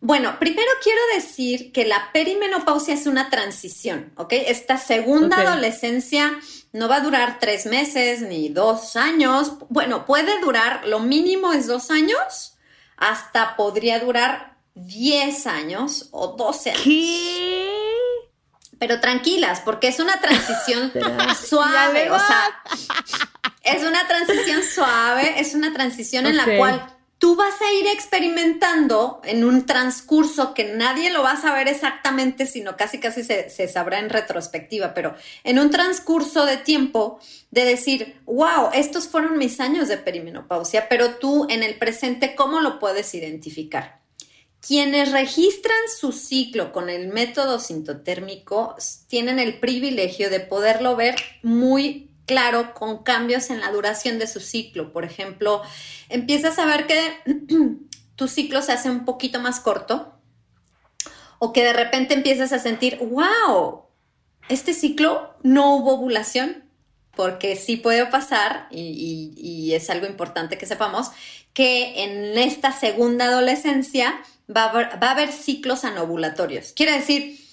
bueno, 0.00 0.38
primero 0.38 0.70
quiero 0.82 1.00
decir 1.14 1.72
que 1.72 1.84
la 1.84 2.10
perimenopausia 2.12 2.94
es 2.94 3.06
una 3.06 3.30
transición, 3.30 4.12
¿ok? 4.16 4.32
Esta 4.32 4.78
segunda 4.78 5.38
adolescencia 5.38 6.38
no 6.72 6.88
va 6.88 6.96
a 6.96 7.00
durar 7.00 7.38
tres 7.40 7.66
meses 7.66 8.22
ni 8.22 8.48
dos 8.48 8.96
años. 8.96 9.54
Bueno, 9.68 10.06
puede 10.06 10.40
durar, 10.40 10.86
lo 10.86 11.00
mínimo 11.00 11.52
es 11.52 11.66
dos 11.66 11.90
años, 11.90 12.56
hasta 12.96 13.56
podría 13.56 13.98
durar 13.98 14.56
diez 14.74 15.46
años 15.46 16.08
o 16.12 16.28
doce 16.36 16.70
años. 16.70 16.82
¿Qué? 16.84 17.68
Pero 18.78 19.00
tranquilas, 19.00 19.60
porque 19.60 19.88
es 19.88 19.98
una 19.98 20.20
transición 20.20 20.92
suave, 21.48 22.10
o 22.10 22.18
sea, 22.18 22.62
es 23.76 23.82
una 23.82 24.06
transición 24.06 24.62
suave, 24.62 25.40
es 25.40 25.54
una 25.54 25.72
transición 25.72 26.26
en 26.26 26.36
la 26.36 26.44
cual 26.56 26.98
tú 27.18 27.34
vas 27.34 27.60
a 27.60 27.72
ir 27.72 27.86
experimentando 27.88 29.20
en 29.24 29.44
un 29.44 29.66
transcurso 29.66 30.54
que 30.54 30.72
nadie 30.72 31.10
lo 31.10 31.22
va 31.22 31.32
a 31.32 31.40
saber 31.40 31.68
exactamente, 31.68 32.46
sino 32.46 32.76
casi 32.76 32.98
casi 32.98 33.24
se, 33.24 33.50
se, 33.50 33.68
sabrá 33.68 33.98
en 33.98 34.08
retrospectiva, 34.08 34.94
pero 34.94 35.14
en 35.44 35.58
un 35.58 35.70
transcurso 35.70 36.46
de 36.46 36.56
tiempo 36.56 37.18
de 37.50 37.64
decir, 37.64 38.20
wow, 38.24 38.70
estos 38.72 39.08
fueron 39.08 39.36
mis 39.36 39.58
años 39.58 39.88
de 39.88 39.98
perimenopausia, 39.98 40.88
pero 40.88 41.16
tú 41.16 41.46
en 41.50 41.62
el 41.62 41.76
presente, 41.76 42.34
¿cómo 42.36 42.60
lo 42.60 42.78
puedes 42.78 43.12
identificar? 43.14 43.98
Quienes 44.60 45.12
registran 45.12 45.78
su 45.98 46.12
ciclo 46.12 46.72
con 46.72 46.90
el 46.90 47.08
método 47.08 47.58
sintotérmico 47.58 48.76
tienen 49.06 49.38
el 49.38 49.58
privilegio 49.58 50.30
de 50.30 50.40
poderlo 50.40 50.96
ver 50.96 51.16
muy 51.42 52.07
claro 52.28 52.74
con 52.74 53.02
cambios 53.02 53.50
en 53.50 53.58
la 53.58 53.72
duración 53.72 54.20
de 54.20 54.28
su 54.28 54.38
ciclo. 54.38 54.92
Por 54.92 55.04
ejemplo, 55.04 55.62
empiezas 56.08 56.60
a 56.60 56.66
ver 56.66 56.86
que 56.86 57.16
tu 58.14 58.28
ciclo 58.28 58.62
se 58.62 58.72
hace 58.72 58.90
un 58.90 59.04
poquito 59.04 59.40
más 59.40 59.58
corto 59.58 60.14
o 61.40 61.52
que 61.52 61.64
de 61.64 61.72
repente 61.72 62.14
empiezas 62.14 62.52
a 62.52 62.58
sentir, 62.58 62.98
wow, 62.98 63.84
este 64.48 64.74
ciclo 64.74 65.34
no 65.42 65.76
hubo 65.76 65.94
ovulación, 65.94 66.64
porque 67.16 67.56
sí 67.56 67.76
puede 67.76 68.06
pasar, 68.06 68.68
y, 68.70 69.72
es 69.72 69.90
algo 69.90 70.06
importante 70.06 70.58
que 70.58 70.66
sepamos, 70.66 71.10
que 71.52 72.04
en 72.04 72.38
esta 72.38 72.72
segunda 72.72 73.26
adolescencia 73.26 74.20
va 74.54 74.64
a 74.64 75.10
haber 75.10 75.32
ciclos 75.32 75.84
anovulatorios. 75.84 76.72
Quiere 76.72 76.92
decir, 76.92 77.47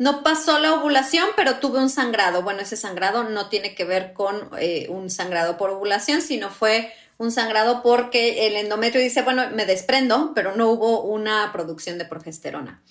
no 0.00 0.22
pasó 0.22 0.58
la 0.58 0.72
ovulación, 0.72 1.28
pero 1.36 1.56
tuve 1.56 1.78
un 1.78 1.90
sangrado. 1.90 2.42
Bueno, 2.42 2.62
ese 2.62 2.78
sangrado 2.78 3.24
no 3.24 3.50
tiene 3.50 3.74
que 3.74 3.84
ver 3.84 4.14
con 4.14 4.48
eh, 4.58 4.86
un 4.88 5.10
sangrado 5.10 5.58
por 5.58 5.68
ovulación, 5.68 6.22
sino 6.22 6.48
fue 6.48 6.90
un 7.18 7.30
sangrado 7.30 7.82
porque 7.82 8.46
el 8.46 8.56
endometrio 8.56 9.02
dice, 9.02 9.20
bueno, 9.20 9.50
me 9.50 9.66
desprendo, 9.66 10.32
pero 10.34 10.56
no 10.56 10.70
hubo 10.70 11.02
una 11.02 11.52
producción 11.52 11.98
de 11.98 12.06
progesterona. 12.06 12.82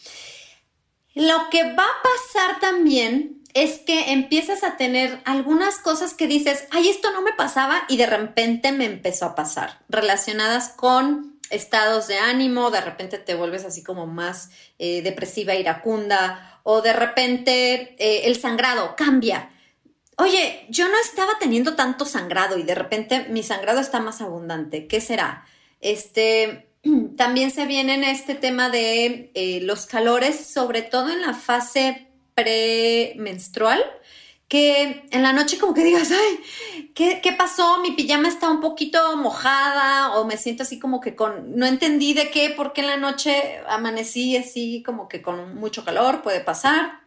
Lo 1.16 1.50
que 1.50 1.64
va 1.74 1.84
a 1.84 2.04
pasar 2.04 2.60
también 2.60 3.42
es 3.56 3.80
que 3.80 4.12
empiezas 4.12 4.64
a 4.64 4.78
tener 4.78 5.20
algunas 5.26 5.80
cosas 5.80 6.14
que 6.14 6.28
dices, 6.28 6.68
ay, 6.70 6.90
esto 6.90 7.12
no 7.12 7.24
me 7.24 7.34
pasaba 7.34 7.86
y 7.90 7.98
de 7.98 8.06
repente 8.06 8.72
me 8.72 8.86
empezó 8.86 9.26
a 9.26 9.34
pasar, 9.34 9.80
relacionadas 9.90 10.70
con 10.70 11.40
estados 11.50 12.08
de 12.08 12.20
ánimo, 12.20 12.70
de 12.70 12.82
repente 12.82 13.18
te 13.18 13.34
vuelves 13.34 13.66
así 13.66 13.84
como 13.84 14.06
más 14.06 14.52
eh, 14.78 15.02
depresiva, 15.02 15.56
iracunda 15.56 16.59
o 16.72 16.84
de 16.84 16.94
repente 16.94 17.96
eh, 17.98 18.28
el 18.28 18.40
sangrado 18.40 18.96
cambia. 18.96 19.50
Oye, 20.18 20.68
yo 20.70 20.88
no 20.88 21.00
estaba 21.00 21.32
teniendo 21.40 21.76
tanto 21.76 22.06
sangrado 22.06 22.60
y 22.60 22.64
de 22.64 22.76
repente 22.76 23.26
mi 23.30 23.42
sangrado 23.42 23.80
está 23.80 24.00
más 24.00 24.22
abundante. 24.22 24.86
¿Qué 24.86 25.02
será? 25.02 25.48
Este, 25.82 26.70
también 27.18 27.50
se 27.50 27.66
viene 27.66 27.96
en 27.96 28.04
este 28.04 28.36
tema 28.36 28.70
de 28.70 29.32
eh, 29.34 29.62
los 29.64 29.88
calores, 29.88 30.46
sobre 30.46 30.84
todo 30.84 31.10
en 31.10 31.24
la 31.24 31.34
fase 31.34 32.08
premenstrual 32.36 33.84
que 34.50 35.06
en 35.12 35.22
la 35.22 35.32
noche 35.32 35.60
como 35.60 35.76
que 35.76 35.84
digas, 35.84 36.12
ay, 36.12 36.92
¿qué, 36.96 37.22
¿qué, 37.22 37.32
pasó? 37.32 37.80
Mi 37.82 37.92
pijama 37.92 38.28
está 38.28 38.50
un 38.50 38.60
poquito 38.60 39.16
mojada 39.16 40.18
o 40.18 40.26
me 40.26 40.38
siento 40.38 40.64
así 40.64 40.80
como 40.80 41.00
que 41.00 41.16
con, 41.16 41.56
no 41.56 41.68
entendí 41.68 42.16
de 42.16 42.32
qué, 42.32 42.54
porque 42.58 42.82
en 42.82 42.88
la 42.88 42.98
noche 42.98 43.62
amanecí 43.70 44.36
así 44.36 44.82
como 44.84 45.08
que 45.08 45.22
con 45.22 45.56
mucho 45.56 45.86
calor, 45.86 46.24
puede 46.24 46.42
pasar. 46.42 47.00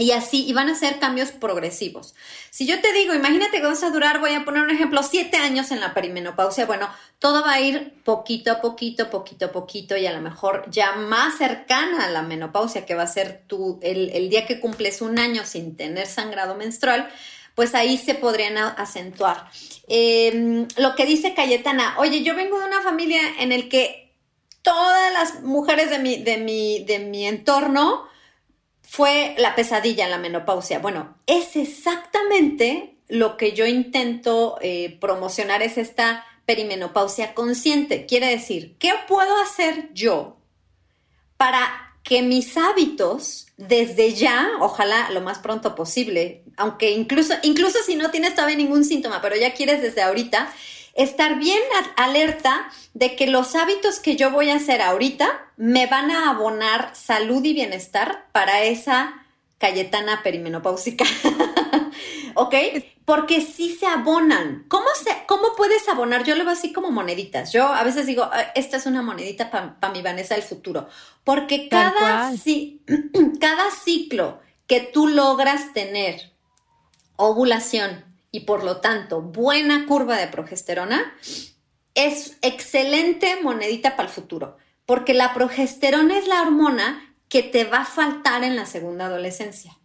Y 0.00 0.12
así, 0.12 0.46
y 0.46 0.52
van 0.52 0.68
a 0.68 0.76
ser 0.76 1.00
cambios 1.00 1.32
progresivos. 1.32 2.14
Si 2.50 2.66
yo 2.66 2.80
te 2.80 2.92
digo, 2.92 3.14
imagínate 3.14 3.60
que 3.60 3.66
vas 3.66 3.82
a 3.82 3.90
durar, 3.90 4.20
voy 4.20 4.32
a 4.32 4.44
poner 4.44 4.62
un 4.62 4.70
ejemplo, 4.70 5.02
siete 5.02 5.38
años 5.38 5.72
en 5.72 5.80
la 5.80 5.92
perimenopausia, 5.92 6.66
bueno, 6.66 6.88
todo 7.18 7.42
va 7.42 7.54
a 7.54 7.60
ir 7.60 7.94
poquito 8.04 8.52
a 8.52 8.60
poquito, 8.60 9.10
poquito 9.10 9.46
a 9.46 9.52
poquito 9.52 9.96
y 9.96 10.06
a 10.06 10.12
lo 10.12 10.20
mejor 10.20 10.70
ya 10.70 10.92
más 10.92 11.38
cercana 11.38 12.04
a 12.04 12.10
la 12.10 12.22
menopausia, 12.22 12.86
que 12.86 12.94
va 12.94 13.02
a 13.02 13.08
ser 13.08 13.42
tú 13.48 13.80
el, 13.82 14.10
el 14.10 14.30
día 14.30 14.46
que 14.46 14.60
cumples 14.60 15.02
un 15.02 15.18
año 15.18 15.44
sin 15.44 15.76
tener 15.76 16.06
sangrado 16.06 16.54
menstrual, 16.54 17.10
pues 17.56 17.74
ahí 17.74 17.98
se 17.98 18.14
podrían 18.14 18.56
acentuar. 18.56 19.50
Em, 19.88 20.68
lo 20.76 20.94
que 20.94 21.06
dice 21.06 21.34
Cayetana, 21.34 21.96
oye, 21.98 22.22
yo 22.22 22.36
vengo 22.36 22.60
de 22.60 22.66
una 22.66 22.82
familia 22.82 23.20
en 23.40 23.50
el 23.50 23.68
que 23.68 24.12
todas 24.62 25.12
las 25.12 25.42
mujeres 25.42 25.90
de 25.90 25.98
mi, 25.98 26.22
de 26.22 26.36
mi, 26.36 26.84
de 26.84 27.00
mi 27.00 27.26
entorno 27.26 28.06
fue 28.90 29.34
la 29.36 29.54
pesadilla 29.54 30.06
en 30.06 30.10
la 30.10 30.18
menopausia. 30.18 30.78
Bueno, 30.78 31.14
es 31.26 31.56
exactamente 31.56 32.96
lo 33.08 33.36
que 33.36 33.52
yo 33.52 33.66
intento 33.66 34.56
eh, 34.62 34.96
promocionar, 34.98 35.60
es 35.60 35.76
esta 35.76 36.24
perimenopausia 36.46 37.34
consciente. 37.34 38.06
Quiere 38.06 38.30
decir, 38.30 38.76
¿qué 38.78 38.94
puedo 39.06 39.36
hacer 39.42 39.90
yo 39.92 40.38
para 41.36 41.92
que 42.02 42.22
mis 42.22 42.56
hábitos 42.56 43.48
desde 43.58 44.14
ya, 44.14 44.48
ojalá 44.60 45.10
lo 45.10 45.20
más 45.20 45.38
pronto 45.38 45.74
posible, 45.74 46.42
aunque 46.56 46.92
incluso, 46.92 47.34
incluso 47.42 47.80
si 47.84 47.94
no 47.94 48.10
tienes 48.10 48.34
todavía 48.34 48.56
ningún 48.56 48.86
síntoma, 48.86 49.20
pero 49.20 49.36
ya 49.36 49.52
quieres 49.52 49.82
desde 49.82 50.00
ahorita, 50.00 50.50
estar 50.94 51.38
bien 51.38 51.60
alerta 51.96 52.70
de 52.94 53.16
que 53.16 53.26
los 53.26 53.54
hábitos 53.54 54.00
que 54.00 54.16
yo 54.16 54.30
voy 54.30 54.50
a 54.50 54.56
hacer 54.56 54.82
ahorita 54.82 55.52
me 55.56 55.86
van 55.86 56.10
a 56.10 56.30
abonar 56.30 56.90
salud 56.94 57.44
y 57.44 57.52
bienestar 57.52 58.26
para 58.32 58.62
esa 58.62 59.24
Cayetana 59.58 60.22
perimenopáusica. 60.22 61.04
¿Ok? 62.34 62.54
Porque 63.04 63.40
sí 63.40 63.74
se 63.74 63.86
abonan. 63.86 64.64
¿Cómo, 64.68 64.86
se, 65.02 65.10
¿Cómo 65.26 65.56
puedes 65.56 65.88
abonar? 65.88 66.22
Yo 66.24 66.36
lo 66.36 66.44
veo 66.44 66.52
así 66.52 66.72
como 66.72 66.90
moneditas. 66.92 67.52
Yo 67.52 67.66
a 67.66 67.82
veces 67.82 68.06
digo, 68.06 68.22
ah, 68.24 68.52
esta 68.54 68.76
es 68.76 68.86
una 68.86 69.02
monedita 69.02 69.50
para 69.50 69.92
mi 69.92 70.02
Vanessa 70.02 70.34
del 70.34 70.44
futuro. 70.44 70.88
Porque 71.24 71.68
cada, 71.68 72.32
cada 73.40 73.70
ciclo 73.72 74.40
que 74.68 74.80
tú 74.80 75.08
logras 75.08 75.72
tener 75.72 76.32
ovulación, 77.16 78.04
y 78.30 78.40
por 78.40 78.64
lo 78.64 78.80
tanto 78.80 79.22
buena 79.22 79.86
curva 79.86 80.16
de 80.16 80.28
progesterona, 80.28 81.14
es 81.94 82.36
excelente 82.42 83.38
monedita 83.42 83.96
para 83.96 84.08
el 84.08 84.14
futuro, 84.14 84.56
porque 84.86 85.14
la 85.14 85.34
progesterona 85.34 86.18
es 86.18 86.28
la 86.28 86.42
hormona 86.42 87.16
que 87.28 87.42
te 87.42 87.64
va 87.64 87.78
a 87.78 87.84
faltar 87.84 88.44
en 88.44 88.56
la 88.56 88.66
segunda 88.66 89.06
adolescencia. 89.06 89.78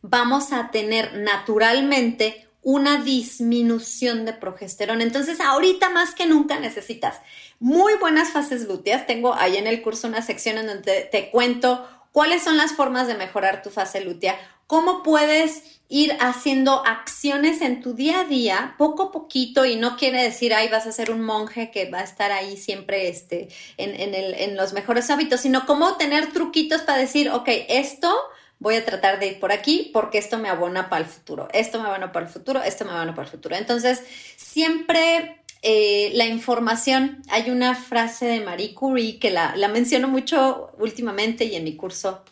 Vamos 0.00 0.52
a 0.52 0.70
tener 0.70 1.18
naturalmente 1.18 2.48
una 2.62 3.02
disminución 3.02 4.24
de 4.24 4.32
progesterona. 4.32 5.02
Entonces, 5.02 5.40
ahorita 5.40 5.90
más 5.90 6.14
que 6.14 6.26
nunca 6.26 6.60
necesitas 6.60 7.20
muy 7.58 7.94
buenas 7.94 8.30
fases 8.30 8.66
lúteas. 8.66 9.06
Tengo 9.06 9.34
ahí 9.34 9.56
en 9.56 9.66
el 9.66 9.82
curso 9.82 10.06
una 10.06 10.22
sección 10.22 10.58
en 10.58 10.68
donde 10.68 11.08
te 11.10 11.30
cuento 11.30 11.86
cuáles 12.12 12.42
son 12.42 12.56
las 12.56 12.72
formas 12.72 13.08
de 13.08 13.14
mejorar 13.14 13.62
tu 13.62 13.70
fase 13.70 14.00
lútea, 14.00 14.38
cómo 14.66 15.02
puedes 15.02 15.80
ir 15.92 16.16
haciendo 16.20 16.82
acciones 16.86 17.60
en 17.60 17.82
tu 17.82 17.92
día 17.92 18.20
a 18.20 18.24
día, 18.24 18.74
poco 18.78 19.02
a 19.02 19.12
poquito, 19.12 19.66
y 19.66 19.76
no 19.76 19.98
quiere 19.98 20.22
decir, 20.22 20.54
ay, 20.54 20.70
vas 20.70 20.86
a 20.86 20.92
ser 20.92 21.10
un 21.10 21.20
monje 21.20 21.70
que 21.70 21.90
va 21.90 21.98
a 21.98 22.02
estar 22.02 22.32
ahí 22.32 22.56
siempre 22.56 23.10
este, 23.10 23.48
en, 23.76 24.14
en 24.14 24.56
los 24.56 24.72
mejores 24.72 25.10
hábitos, 25.10 25.42
sino 25.42 25.66
cómo 25.66 25.98
tener 25.98 26.32
truquitos 26.32 26.80
para 26.80 26.96
decir, 26.96 27.28
ok, 27.28 27.46
esto 27.68 28.10
voy 28.58 28.76
a 28.76 28.86
tratar 28.86 29.20
de 29.20 29.26
ir 29.26 29.40
por 29.40 29.52
aquí 29.52 29.90
porque 29.92 30.16
esto 30.16 30.38
me 30.38 30.48
abona 30.48 30.88
para 30.88 31.04
el 31.04 31.10
futuro, 31.10 31.48
esto 31.52 31.78
me 31.78 31.88
abona 31.88 32.10
para 32.10 32.24
el 32.24 32.32
futuro, 32.32 32.62
esto 32.62 32.86
me 32.86 32.92
abona 32.92 33.14
para 33.14 33.26
el 33.26 33.30
futuro. 33.30 33.54
Entonces, 33.54 34.02
siempre 34.36 35.42
eh, 35.60 36.10
la 36.14 36.24
información, 36.24 37.22
hay 37.28 37.50
una 37.50 37.74
frase 37.74 38.24
de 38.24 38.40
Marie 38.40 38.72
Curie 38.72 39.18
que 39.18 39.30
la, 39.30 39.54
la 39.56 39.68
menciono 39.68 40.08
mucho 40.08 40.70
últimamente 40.78 41.44
y 41.44 41.54
en 41.54 41.64
mi 41.64 41.76
curso 41.76 42.24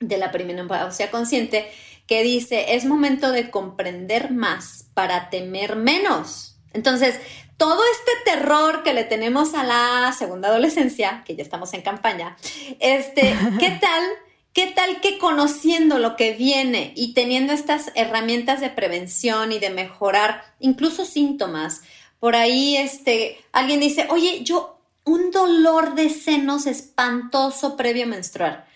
de 0.00 0.16
la 0.16 0.32
sea 0.92 1.10
consciente, 1.10 1.70
que 2.10 2.24
dice, 2.24 2.74
es 2.74 2.86
momento 2.86 3.30
de 3.30 3.52
comprender 3.52 4.32
más 4.32 4.86
para 4.94 5.30
temer 5.30 5.76
menos. 5.76 6.56
Entonces, 6.72 7.20
todo 7.56 7.80
este 7.92 8.32
terror 8.32 8.82
que 8.82 8.94
le 8.94 9.04
tenemos 9.04 9.54
a 9.54 9.62
la 9.62 10.12
segunda 10.18 10.48
adolescencia, 10.48 11.22
que 11.24 11.36
ya 11.36 11.44
estamos 11.44 11.72
en 11.72 11.82
campaña, 11.82 12.36
este, 12.80 13.32
¿qué 13.60 13.78
tal? 13.80 14.02
¿Qué 14.52 14.66
tal 14.66 15.00
que 15.00 15.18
conociendo 15.18 16.00
lo 16.00 16.16
que 16.16 16.32
viene 16.32 16.92
y 16.96 17.14
teniendo 17.14 17.52
estas 17.52 17.92
herramientas 17.94 18.60
de 18.60 18.70
prevención 18.70 19.52
y 19.52 19.60
de 19.60 19.70
mejorar 19.70 20.42
incluso 20.58 21.04
síntomas? 21.04 21.82
Por 22.18 22.34
ahí, 22.34 22.76
este, 22.76 23.38
alguien 23.52 23.78
dice, 23.78 24.08
oye, 24.10 24.42
yo, 24.42 24.80
un 25.04 25.30
dolor 25.30 25.94
de 25.94 26.10
senos 26.10 26.66
espantoso 26.66 27.76
previo 27.76 28.02
a 28.02 28.08
menstruar 28.08 28.69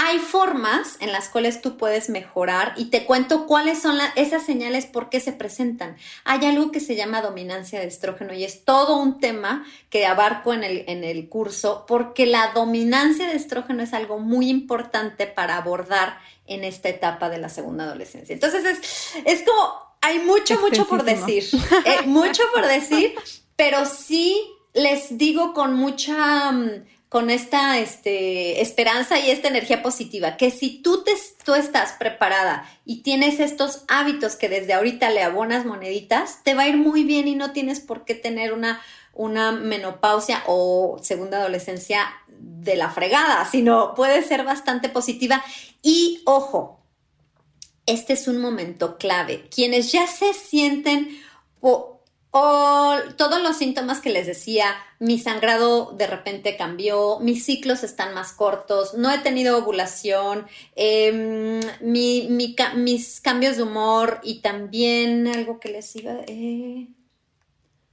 hay 0.00 0.20
formas 0.20 0.96
en 1.00 1.10
las 1.10 1.28
cuales 1.28 1.60
tú 1.60 1.76
puedes 1.76 2.08
mejorar 2.08 2.72
y 2.76 2.84
te 2.84 3.04
cuento 3.04 3.46
cuáles 3.46 3.82
son 3.82 3.98
esas 4.14 4.46
señales, 4.46 4.86
por 4.86 5.10
qué 5.10 5.18
se 5.18 5.32
presentan. 5.32 5.96
Hay 6.22 6.46
algo 6.46 6.70
que 6.70 6.78
se 6.78 6.94
llama 6.94 7.20
dominancia 7.20 7.80
de 7.80 7.88
estrógeno 7.88 8.32
y 8.32 8.44
es 8.44 8.64
todo 8.64 8.96
un 8.96 9.18
tema 9.18 9.66
que 9.90 10.06
abarco 10.06 10.54
en 10.54 10.62
el, 10.62 10.84
en 10.86 11.02
el 11.02 11.28
curso 11.28 11.84
porque 11.88 12.26
la 12.26 12.52
dominancia 12.52 13.26
de 13.26 13.34
estrógeno 13.34 13.82
es 13.82 13.92
algo 13.92 14.20
muy 14.20 14.48
importante 14.48 15.26
para 15.26 15.56
abordar 15.56 16.20
en 16.46 16.62
esta 16.62 16.88
etapa 16.88 17.28
de 17.28 17.38
la 17.38 17.48
segunda 17.48 17.82
adolescencia. 17.82 18.34
Entonces 18.34 18.64
es, 18.64 19.14
es 19.24 19.42
como, 19.42 19.96
hay 20.00 20.20
mucho, 20.20 20.60
mucho 20.60 20.86
por 20.86 21.02
decir, 21.02 21.44
eh, 21.84 22.06
mucho 22.06 22.44
por 22.54 22.64
decir, 22.68 23.16
pero 23.56 23.84
sí 23.84 24.40
les 24.74 25.18
digo 25.18 25.54
con 25.54 25.74
mucha 25.74 26.52
mm, 26.52 26.84
con 27.08 27.30
esta 27.30 27.78
este, 27.78 28.60
esperanza 28.60 29.18
y 29.18 29.30
esta 29.30 29.48
energía 29.48 29.82
positiva, 29.82 30.36
que 30.36 30.50
si 30.50 30.82
tú, 30.82 31.04
te, 31.04 31.12
tú 31.42 31.54
estás 31.54 31.92
preparada 31.92 32.68
y 32.84 33.02
tienes 33.02 33.40
estos 33.40 33.84
hábitos 33.88 34.36
que 34.36 34.50
desde 34.50 34.74
ahorita 34.74 35.08
le 35.10 35.22
abonas 35.22 35.64
moneditas, 35.64 36.42
te 36.44 36.54
va 36.54 36.62
a 36.62 36.68
ir 36.68 36.76
muy 36.76 37.04
bien 37.04 37.26
y 37.26 37.34
no 37.34 37.52
tienes 37.52 37.80
por 37.80 38.04
qué 38.04 38.14
tener 38.14 38.52
una, 38.52 38.82
una 39.14 39.52
menopausia 39.52 40.42
o 40.46 40.98
segunda 41.02 41.38
adolescencia 41.38 42.06
de 42.28 42.76
la 42.76 42.90
fregada, 42.90 43.48
sino 43.50 43.94
puede 43.94 44.22
ser 44.22 44.44
bastante 44.44 44.90
positiva. 44.90 45.42
Y 45.82 46.20
ojo, 46.26 46.82
este 47.86 48.12
es 48.12 48.28
un 48.28 48.38
momento 48.38 48.98
clave. 48.98 49.48
Quienes 49.48 49.92
ya 49.92 50.06
se 50.06 50.34
sienten 50.34 51.18
o 51.60 52.02
todos 53.16 53.42
los 53.42 53.56
síntomas 53.56 54.00
que 54.00 54.10
les 54.10 54.26
decía, 54.26 54.76
mi 54.98 55.18
sangrado 55.18 55.92
de 55.92 56.06
repente 56.06 56.56
cambió, 56.56 57.18
mis 57.20 57.44
ciclos 57.44 57.84
están 57.84 58.14
más 58.14 58.32
cortos, 58.32 58.94
no 58.94 59.12
he 59.12 59.18
tenido 59.18 59.58
ovulación, 59.58 60.46
em, 60.74 61.60
mis 61.80 63.20
cambios 63.20 63.56
de 63.56 63.62
humor 63.62 64.20
y 64.22 64.40
también 64.40 65.28
algo 65.28 65.60
que 65.60 65.70
les 65.70 65.94
iba, 65.96 66.14
eh, 66.26 66.88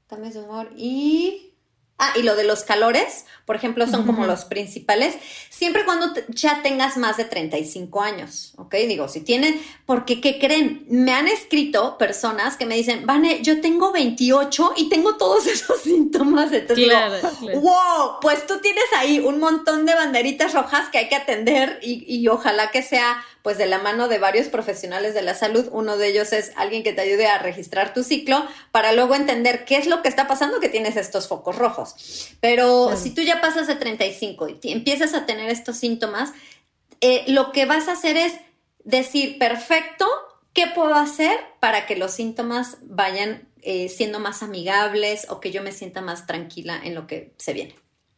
cambios 0.07 0.33
de 0.33 0.41
humor 0.41 0.71
y 0.75 1.54
Ah, 1.97 2.11
y 2.17 2.23
lo 2.23 2.35
de 2.35 2.43
los 2.43 2.63
calores, 2.63 3.25
por 3.45 3.55
ejemplo, 3.55 3.87
son 3.87 4.05
como 4.05 4.25
los 4.25 4.43
principales, 4.43 5.15
siempre 5.49 5.85
cuando 5.85 6.13
ya 6.27 6.61
tengas 6.61 6.97
más 6.97 7.15
de 7.15 7.23
35 7.23 8.01
años, 8.01 8.53
¿ok? 8.57 8.75
Digo, 8.85 9.07
si 9.07 9.21
tienen, 9.21 9.61
porque 9.85 10.19
¿qué 10.19 10.37
creen? 10.37 10.85
Me 10.89 11.13
han 11.13 11.29
escrito 11.29 11.97
personas 11.97 12.57
que 12.57 12.65
me 12.65 12.75
dicen, 12.75 13.05
Vane, 13.05 13.41
yo 13.43 13.61
tengo 13.61 13.93
28 13.93 14.73
y 14.75 14.89
tengo 14.89 15.15
todos 15.15 15.47
esos 15.47 15.83
síntomas. 15.83 16.51
Entonces 16.51 16.85
digo, 16.85 17.61
wow, 17.61 18.19
pues 18.19 18.45
tú 18.45 18.59
tienes 18.59 18.85
ahí 18.97 19.19
un 19.19 19.39
montón 19.39 19.85
de 19.85 19.95
banderitas 19.95 20.53
rojas 20.53 20.89
que 20.89 20.97
hay 20.97 21.07
que 21.07 21.15
atender 21.15 21.79
y, 21.81 22.03
y 22.13 22.27
ojalá 22.27 22.71
que 22.71 22.81
sea 22.81 23.23
pues 23.45 23.59
de 23.59 23.67
la 23.67 23.77
mano 23.77 24.07
de 24.07 24.17
varios 24.17 24.47
profesionales 24.47 25.13
de 25.13 25.21
la 25.21 25.35
salud. 25.35 25.69
Uno 25.71 25.97
de 25.97 26.07
ellos 26.07 26.33
es 26.33 26.51
alguien 26.55 26.81
que 26.81 26.93
te 26.93 27.01
ayude 27.01 27.27
a 27.27 27.37
registrar 27.37 27.93
tu 27.93 28.03
ciclo 28.03 28.43
para 28.71 28.91
luego 28.91 29.13
entender 29.13 29.65
qué 29.65 29.77
es 29.77 29.85
lo 29.85 30.01
que 30.01 30.09
está 30.09 30.27
pasando 30.27 30.59
que 30.59 30.67
tienes 30.67 30.97
estos 30.97 31.27
focos 31.27 31.55
rojos. 31.55 32.33
Pero 32.39 32.97
si 32.97 33.11
tú 33.11 33.21
ya 33.21 33.41
pasas 33.41 33.67
de 33.67 33.75
35 33.75 34.47
y 34.63 34.71
empiezas 34.71 35.13
a 35.13 35.27
tener 35.27 35.51
estos 35.51 35.77
síntomas, 35.77 36.33
eh, 37.01 37.23
lo 37.27 37.51
que 37.51 37.67
vas 37.67 37.87
a 37.87 37.91
hacer 37.91 38.17
es 38.17 38.33
decir, 38.83 39.37
perfecto, 39.37 40.07
¿qué 40.53 40.65
puedo 40.65 40.95
hacer 40.95 41.37
para 41.59 41.85
que 41.85 41.97
los 41.97 42.13
síntomas 42.13 42.79
vayan 42.81 43.47
eh, 43.61 43.89
siendo 43.89 44.19
más 44.19 44.41
amigables 44.41 45.27
o 45.29 45.39
que 45.39 45.51
yo 45.51 45.61
me 45.61 45.71
sienta 45.71 46.01
más 46.01 46.25
tranquila 46.25 46.81
en 46.83 46.95
lo 46.95 47.05
que 47.05 47.35
se 47.37 47.53
viene? 47.53 47.75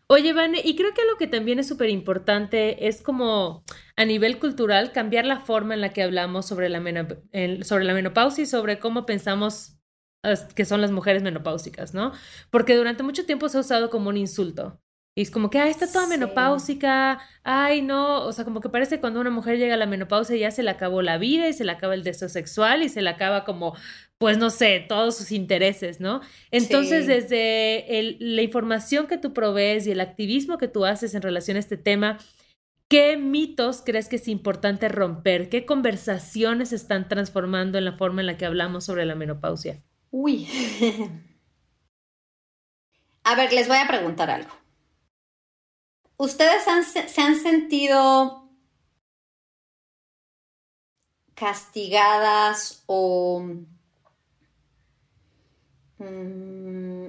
Oye, 0.09 0.31
Vane, 0.31 0.61
y 0.63 0.77
creo 0.77 0.93
que 0.93 1.05
lo 1.05 1.17
que 1.17 1.27
también 1.27 1.59
es 1.59 1.67
súper 1.67 1.89
importante 1.89 2.87
es 2.87 3.01
como 3.01 3.63
a 3.97 4.05
nivel 4.05 4.39
cultural 4.39 4.93
cambiar 4.93 5.25
la 5.25 5.41
forma 5.41 5.73
en 5.73 5.81
la 5.81 5.91
que 5.91 6.01
hablamos 6.01 6.45
sobre 6.45 6.69
la, 6.69 6.79
sobre 7.63 7.83
la 7.83 7.93
menopausia 7.93 8.43
y 8.43 8.47
sobre 8.47 8.79
cómo 8.79 9.05
pensamos 9.05 9.77
que 10.55 10.65
son 10.65 10.81
las 10.81 10.91
mujeres 10.91 11.23
menopáusicas, 11.23 11.93
¿no? 11.93 12.13
Porque 12.51 12.75
durante 12.75 13.03
mucho 13.03 13.25
tiempo 13.25 13.49
se 13.49 13.57
ha 13.57 13.61
usado 13.61 13.89
como 13.89 14.09
un 14.09 14.17
insulto. 14.17 14.79
Y 15.17 15.21
es 15.23 15.31
como 15.31 15.49
que, 15.49 15.57
ah, 15.57 15.67
está 15.67 15.91
toda 15.91 16.05
menopáusica, 16.05 17.19
ay, 17.43 17.81
no, 17.81 18.23
o 18.23 18.31
sea, 18.31 18.45
como 18.45 18.61
que 18.61 18.69
parece 18.69 18.97
que 18.97 19.01
cuando 19.01 19.19
una 19.19 19.31
mujer 19.31 19.57
llega 19.57 19.73
a 19.73 19.77
la 19.77 19.87
menopausia 19.87 20.35
ya 20.35 20.51
se 20.51 20.61
le 20.61 20.69
acabó 20.69 21.01
la 21.01 21.17
vida 21.17 21.49
y 21.49 21.53
se 21.53 21.63
le 21.63 21.71
acaba 21.71 21.95
el 21.95 22.03
deseo 22.03 22.29
sexual 22.29 22.83
y 22.83 22.89
se 22.89 23.01
le 23.01 23.09
acaba 23.09 23.43
como, 23.43 23.75
pues 24.19 24.37
no 24.37 24.51
sé, 24.51 24.85
todos 24.87 25.17
sus 25.17 25.31
intereses, 25.31 25.99
¿no? 25.99 26.21
Entonces, 26.51 27.07
desde 27.07 28.15
la 28.19 28.43
información 28.43 29.07
que 29.07 29.17
tú 29.17 29.33
provees 29.33 29.87
y 29.87 29.91
el 29.91 30.01
activismo 30.01 30.59
que 30.59 30.67
tú 30.67 30.85
haces 30.85 31.15
en 31.15 31.23
relación 31.23 31.57
a 31.57 31.61
este 31.61 31.77
tema, 31.77 32.19
¿Qué 32.87 33.17
mitos 33.17 33.81
crees 33.83 34.07
que 34.07 34.15
es 34.15 34.29
importante 34.29 34.87
romper? 34.87 35.49
¿Qué 35.49 35.65
conversaciones 35.65 36.71
están 36.71 37.09
transformando 37.09 37.77
en 37.77 37.83
la 37.83 37.97
forma 37.97 38.21
en 38.21 38.27
la 38.27 38.37
que 38.37 38.45
hablamos 38.45 38.85
sobre 38.85 39.05
la 39.05 39.13
menopausia? 39.13 39.83
Uy. 40.09 40.47
A 43.25 43.35
ver, 43.35 43.51
les 43.51 43.67
voy 43.67 43.75
a 43.75 43.87
preguntar 43.89 44.29
algo. 44.29 44.66
¿Ustedes 46.17 46.63
se 46.63 47.21
han 47.21 47.35
sentido 47.35 48.47
castigadas 51.37 52.83
o... 52.87 53.45
Mm, 55.99 57.07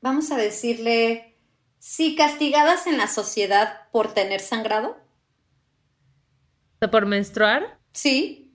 vamos 0.00 0.30
a 0.32 0.36
decirle, 0.36 1.36
sí, 1.78 2.16
castigadas 2.16 2.86
en 2.86 2.98
la 2.98 3.06
sociedad 3.06 3.88
por 3.92 4.12
tener 4.12 4.40
sangrado? 4.40 4.96
¿Por 6.90 7.06
menstruar? 7.06 7.78
Sí. 7.92 8.52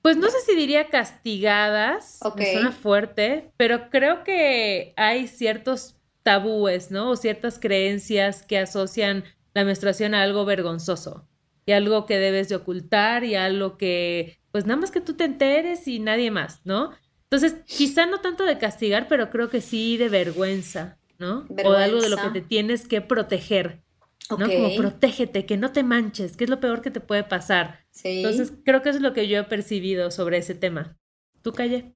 Pues 0.00 0.16
no 0.16 0.30
sé 0.30 0.40
si 0.40 0.54
diría 0.54 0.88
castigadas, 0.88 2.18
okay. 2.22 2.54
suena 2.54 2.72
fuerte, 2.72 3.52
pero 3.56 3.90
creo 3.90 4.24
que 4.24 4.94
hay 4.96 5.28
ciertos 5.28 5.96
tabúes, 6.24 6.90
¿no? 6.90 7.10
O 7.10 7.16
ciertas 7.16 7.60
creencias 7.60 8.42
que 8.42 8.58
asocian 8.58 9.22
la 9.54 9.64
menstruación 9.64 10.14
a 10.14 10.22
algo 10.22 10.44
vergonzoso 10.44 11.28
y 11.66 11.72
algo 11.72 12.06
que 12.06 12.18
debes 12.18 12.48
de 12.48 12.56
ocultar 12.56 13.22
y 13.24 13.36
algo 13.36 13.78
que, 13.78 14.40
pues 14.50 14.66
nada 14.66 14.80
más 14.80 14.90
que 14.90 15.00
tú 15.00 15.14
te 15.14 15.24
enteres 15.24 15.86
y 15.86 16.00
nadie 16.00 16.30
más, 16.30 16.60
¿no? 16.64 16.90
Entonces, 17.24 17.56
quizá 17.66 18.06
no 18.06 18.20
tanto 18.20 18.44
de 18.44 18.58
castigar, 18.58 19.06
pero 19.08 19.30
creo 19.30 19.48
que 19.48 19.60
sí 19.60 19.96
de 19.96 20.08
vergüenza, 20.08 20.98
¿no? 21.18 21.46
O 21.64 21.72
de 21.72 21.84
algo 21.84 22.00
de 22.00 22.08
lo 22.08 22.16
que 22.16 22.30
te 22.30 22.40
tienes 22.40 22.86
que 22.86 23.00
proteger, 23.00 23.82
¿no? 24.30 24.46
Como 24.48 24.76
protégete, 24.76 25.46
que 25.46 25.56
no 25.56 25.72
te 25.72 25.82
manches, 25.82 26.36
que 26.36 26.44
es 26.44 26.50
lo 26.50 26.60
peor 26.60 26.82
que 26.82 26.90
te 26.90 27.00
puede 27.00 27.24
pasar. 27.24 27.86
Sí. 27.90 28.18
Entonces, 28.18 28.52
creo 28.64 28.82
que 28.82 28.90
eso 28.90 28.98
es 28.98 29.02
lo 29.02 29.12
que 29.14 29.28
yo 29.28 29.38
he 29.38 29.44
percibido 29.44 30.10
sobre 30.10 30.38
ese 30.38 30.54
tema. 30.54 30.96
¿Tú, 31.42 31.52
Calle? 31.52 31.94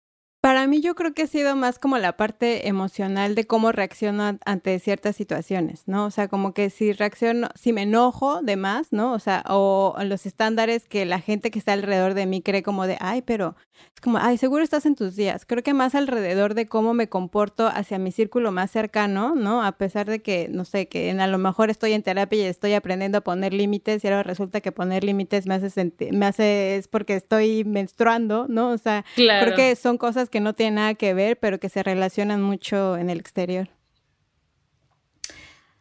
Para 0.59 0.66
mí 0.66 0.80
yo 0.80 0.96
creo 0.96 1.14
que 1.14 1.22
ha 1.22 1.26
sido 1.28 1.54
más 1.54 1.78
como 1.78 1.98
la 1.98 2.16
parte 2.16 2.66
emocional 2.66 3.36
de 3.36 3.46
cómo 3.46 3.70
reacciono 3.70 4.40
ante 4.44 4.76
ciertas 4.80 5.14
situaciones, 5.14 5.84
¿no? 5.86 6.06
O 6.06 6.11
sea, 6.11 6.26
como 6.26 6.52
que 6.52 6.68
si 6.68 6.92
reacciono, 6.92 7.46
si 7.54 7.72
me 7.72 7.82
enojo 7.82 8.42
de 8.42 8.56
más, 8.56 8.88
¿no? 8.90 9.12
O 9.12 9.20
sea, 9.20 9.44
o 9.46 9.94
los 10.02 10.26
estándares 10.26 10.88
que 10.88 11.06
la 11.06 11.20
gente 11.20 11.52
que 11.52 11.61
está 11.61 11.74
alrededor 11.74 12.14
de 12.14 12.26
mí 12.26 12.42
cree 12.42 12.64
como 12.64 12.88
de, 12.88 12.96
ay, 12.98 13.22
pero 13.22 13.54
es 13.94 14.00
como, 14.00 14.18
ay, 14.18 14.36
seguro 14.36 14.64
estás 14.64 14.84
en 14.84 14.96
tus 14.96 15.14
días. 15.14 15.44
Creo 15.46 15.62
que 15.62 15.74
más 15.74 15.94
alrededor 15.94 16.54
de 16.54 16.66
cómo 16.66 16.92
me 16.92 17.09
comporto 17.09 17.68
hacia 17.68 18.00
mi 18.00 18.11
círculo 18.11 18.50
más 18.50 18.72
cercano, 18.72 19.36
¿no? 19.36 19.62
A 19.62 19.70
pesar 19.72 20.06
de 20.06 20.20
que, 20.22 20.48
no 20.50 20.64
sé, 20.64 20.88
que 20.88 21.12
a 21.12 21.26
lo 21.28 21.38
mejor 21.38 21.70
estoy 21.70 21.92
en 21.92 22.02
terapia 22.02 22.42
y 22.42 22.46
estoy 22.46 22.74
aprendiendo 22.74 23.18
a 23.18 23.20
poner 23.20 23.52
límites 23.54 24.02
y 24.02 24.09
ahora 24.09 24.24
resulta 24.24 24.61
que 24.61 24.72
poner 24.72 25.04
límites 25.04 25.46
me 25.46 25.54
hace 25.54 25.70
sentir, 25.70 26.12
me 26.12 26.26
hace, 26.26 26.74
es 26.76 26.88
porque 26.88 27.14
estoy 27.14 27.62
menstruando, 27.62 28.46
¿no? 28.48 28.70
O 28.70 28.78
sea, 28.78 29.04
creo 29.14 29.54
que 29.54 29.76
son 29.76 29.98
cosas 29.98 30.28
que 30.28 30.40
no 30.40 30.47
tienen 30.55 30.76
nada 30.76 30.94
que 30.94 31.14
ver, 31.14 31.38
pero 31.38 31.59
que 31.59 31.68
se 31.68 31.82
relacionan 31.82 32.42
mucho 32.42 32.96
en 32.96 33.11
el 33.11 33.20
exterior. 33.20 33.68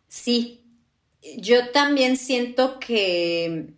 Sí, 0.07 0.65
yo 1.37 1.69
también 1.71 2.17
siento 2.17 2.79
que 2.79 3.73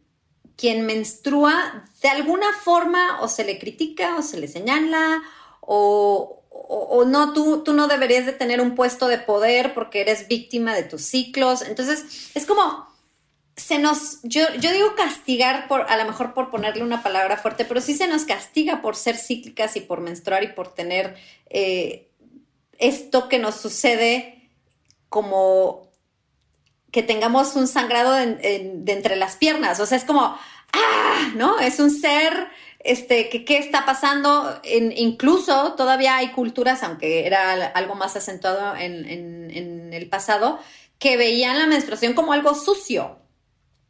quien 0.55 0.85
menstrua 0.85 1.85
de 2.01 2.09
alguna 2.09 2.47
forma 2.63 3.21
o 3.21 3.27
se 3.27 3.45
le 3.45 3.59
critica 3.59 4.17
o 4.17 4.21
se 4.21 4.39
le 4.39 4.47
señala 4.47 5.21
o, 5.61 6.43
o, 6.49 7.05
no, 7.05 7.33
tú, 7.33 7.63
tú 7.63 7.73
no 7.73 7.87
deberías 7.87 8.25
de 8.25 8.33
tener 8.33 8.59
un 8.61 8.75
puesto 8.75 9.07
de 9.07 9.17
poder 9.17 9.73
porque 9.73 10.01
eres 10.01 10.27
víctima 10.27 10.75
de 10.75 10.83
tus 10.83 11.03
ciclos. 11.03 11.61
Entonces, 11.61 12.31
es 12.35 12.45
como, 12.45 12.87
se 13.59 13.77
nos, 13.77 14.19
yo, 14.23 14.43
yo 14.59 14.71
digo 14.71 14.95
castigar 14.95 15.67
por, 15.67 15.81
a 15.81 15.97
lo 15.97 16.05
mejor 16.05 16.33
por 16.33 16.49
ponerle 16.49 16.81
una 16.81 17.03
palabra 17.03 17.35
fuerte, 17.35 17.65
pero 17.65 17.81
sí 17.81 17.93
se 17.93 18.07
nos 18.07 18.23
castiga 18.23 18.81
por 18.81 18.95
ser 18.95 19.17
cíclicas 19.17 19.75
y 19.75 19.81
por 19.81 19.99
menstruar 19.99 20.43
y 20.43 20.47
por 20.47 20.73
tener 20.73 21.17
eh, 21.49 22.09
esto 22.77 23.27
que 23.27 23.37
nos 23.37 23.55
sucede 23.55 24.49
como 25.09 25.89
que 26.91 27.03
tengamos 27.03 27.55
un 27.55 27.67
sangrado 27.67 28.13
de 28.13 28.81
entre 28.87 29.17
las 29.17 29.35
piernas. 29.35 29.79
O 29.79 29.85
sea, 29.85 29.97
es 29.97 30.05
como, 30.05 30.21
¡ah! 30.21 31.31
¿No? 31.35 31.59
Es 31.59 31.79
un 31.79 31.91
ser, 31.91 32.47
este, 32.79 33.29
que 33.29 33.43
qué 33.43 33.57
está 33.57 33.85
pasando. 33.85 34.59
incluso 34.63 35.73
todavía 35.73 36.15
hay 36.15 36.31
culturas, 36.31 36.81
aunque 36.81 37.27
era 37.27 37.51
algo 37.51 37.95
más 37.95 38.15
acentuado 38.15 38.75
en, 38.77 39.05
en 39.05 39.93
el 39.93 40.07
pasado, 40.07 40.59
que 40.97 41.17
veían 41.17 41.59
la 41.59 41.67
menstruación 41.67 42.13
como 42.13 42.31
algo 42.31 42.55
sucio. 42.55 43.19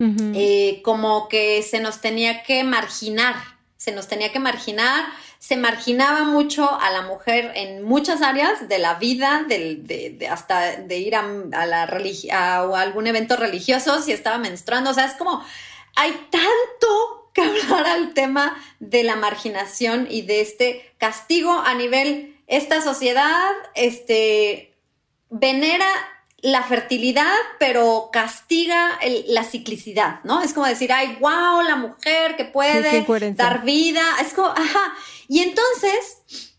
Eh, 0.02 0.82
como 0.82 1.28
que 1.28 1.62
se 1.62 1.82
nos 1.82 2.00
tenía 2.00 2.44
que 2.44 2.64
marginar, 2.64 3.36
se 3.76 3.92
nos 3.92 4.08
tenía 4.08 4.32
que 4.32 4.40
marginar, 4.40 5.06
se 5.40 5.58
marginaba 5.58 6.24
mucho 6.24 6.80
a 6.80 6.90
la 6.92 7.02
mujer 7.02 7.52
en 7.56 7.84
muchas 7.84 8.22
áreas 8.22 8.70
de 8.70 8.80
la 8.80 8.96
vida, 8.96 9.46
de, 9.48 10.28
hasta 10.30 10.78
de 10.78 10.98
ir 11.00 11.16
a, 11.16 11.26
la 11.66 12.64
o 12.64 12.76
algún 12.76 13.08
evento 13.08 13.36
religioso 13.36 14.02
si 14.02 14.14
estaba 14.14 14.38
menstruando, 14.38 14.92
o 14.92 14.94
sea, 14.94 15.06
es 15.06 15.16
como, 15.16 15.44
hay 15.96 16.12
tanto 16.30 17.32
que 17.34 17.42
hablar 17.42 17.88
al 17.88 18.14
tema 18.14 18.58
de 18.80 19.04
la 19.04 19.16
marginación 19.18 20.08
y 20.10 20.22
de 20.22 20.42
este 20.42 20.94
castigo 20.98 21.52
a 21.52 21.74
nivel, 21.74 22.38
esta 22.48 22.82
sociedad, 22.82 23.52
este, 23.76 24.78
venera 25.30 25.88
la 26.42 26.64
fertilidad, 26.64 27.36
pero 27.60 28.10
castiga 28.12 29.00
la 29.28 29.44
ciclicidad, 29.44 30.22
¿no? 30.24 30.42
Es 30.42 30.54
como 30.54 30.66
decir, 30.66 30.92
ay, 30.92 31.18
wow, 31.20 31.62
la 31.62 31.76
mujer 31.76 32.36
que 32.36 32.46
puede 32.46 33.06
dar 33.34 33.64
vida. 33.64 34.04
Es 34.22 34.34
como, 34.34 34.48
ajá. 34.48 34.94
Y 35.28 35.42
entonces, 35.42 36.56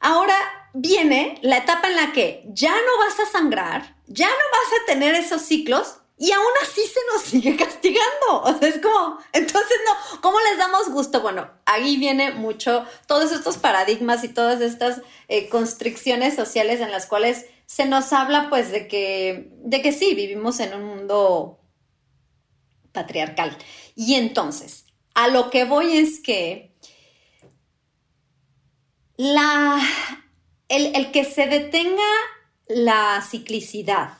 ahora 0.00 0.36
viene 0.74 1.38
la 1.42 1.58
etapa 1.58 1.88
en 1.88 1.96
la 1.96 2.12
que 2.12 2.44
ya 2.48 2.72
no 2.72 2.98
vas 2.98 3.20
a 3.20 3.30
sangrar, 3.30 3.96
ya 4.06 4.28
no 4.28 4.32
vas 4.32 4.80
a 4.80 4.86
tener 4.86 5.14
esos 5.14 5.42
ciclos 5.42 5.96
y 6.18 6.30
aún 6.30 6.52
así 6.62 6.82
se 6.82 7.00
nos 7.12 7.22
sigue 7.22 7.56
castigando. 7.64 8.42
O 8.44 8.58
sea, 8.58 8.68
es 8.68 8.80
como, 8.80 9.18
entonces 9.32 9.76
no, 9.84 10.20
¿cómo 10.20 10.38
les 10.48 10.58
damos 10.58 10.88
gusto? 10.90 11.20
Bueno, 11.20 11.50
ahí 11.66 11.96
viene 11.96 12.30
mucho 12.32 12.86
todos 13.06 13.32
estos 13.32 13.56
paradigmas 13.56 14.22
y 14.22 14.28
todas 14.28 14.60
estas 14.60 15.00
eh, 15.28 15.48
constricciones 15.48 16.36
sociales 16.36 16.80
en 16.80 16.92
las 16.92 17.06
cuales 17.06 17.46
se 17.72 17.86
nos 17.86 18.12
habla 18.12 18.50
pues 18.50 18.70
de 18.70 18.86
que, 18.86 19.48
de 19.64 19.80
que 19.80 19.92
sí, 19.92 20.14
vivimos 20.14 20.60
en 20.60 20.74
un 20.74 20.84
mundo 20.84 21.58
patriarcal. 22.92 23.56
Y 23.96 24.16
entonces, 24.16 24.84
a 25.14 25.28
lo 25.28 25.48
que 25.48 25.64
voy 25.64 25.96
es 25.96 26.20
que 26.20 26.74
la, 29.16 29.80
el, 30.68 31.10
que 31.12 31.24
se 31.24 31.46
detenga 31.46 32.02
la 32.68 33.24
ciclicidad 33.26 34.18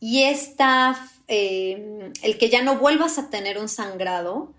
y 0.00 0.24
esta, 0.24 1.00
eh, 1.28 2.10
el 2.22 2.38
que 2.38 2.50
ya 2.50 2.62
no 2.62 2.78
vuelvas 2.78 3.18
a 3.18 3.30
tener 3.30 3.58
un 3.58 3.68
sangrado, 3.68 4.54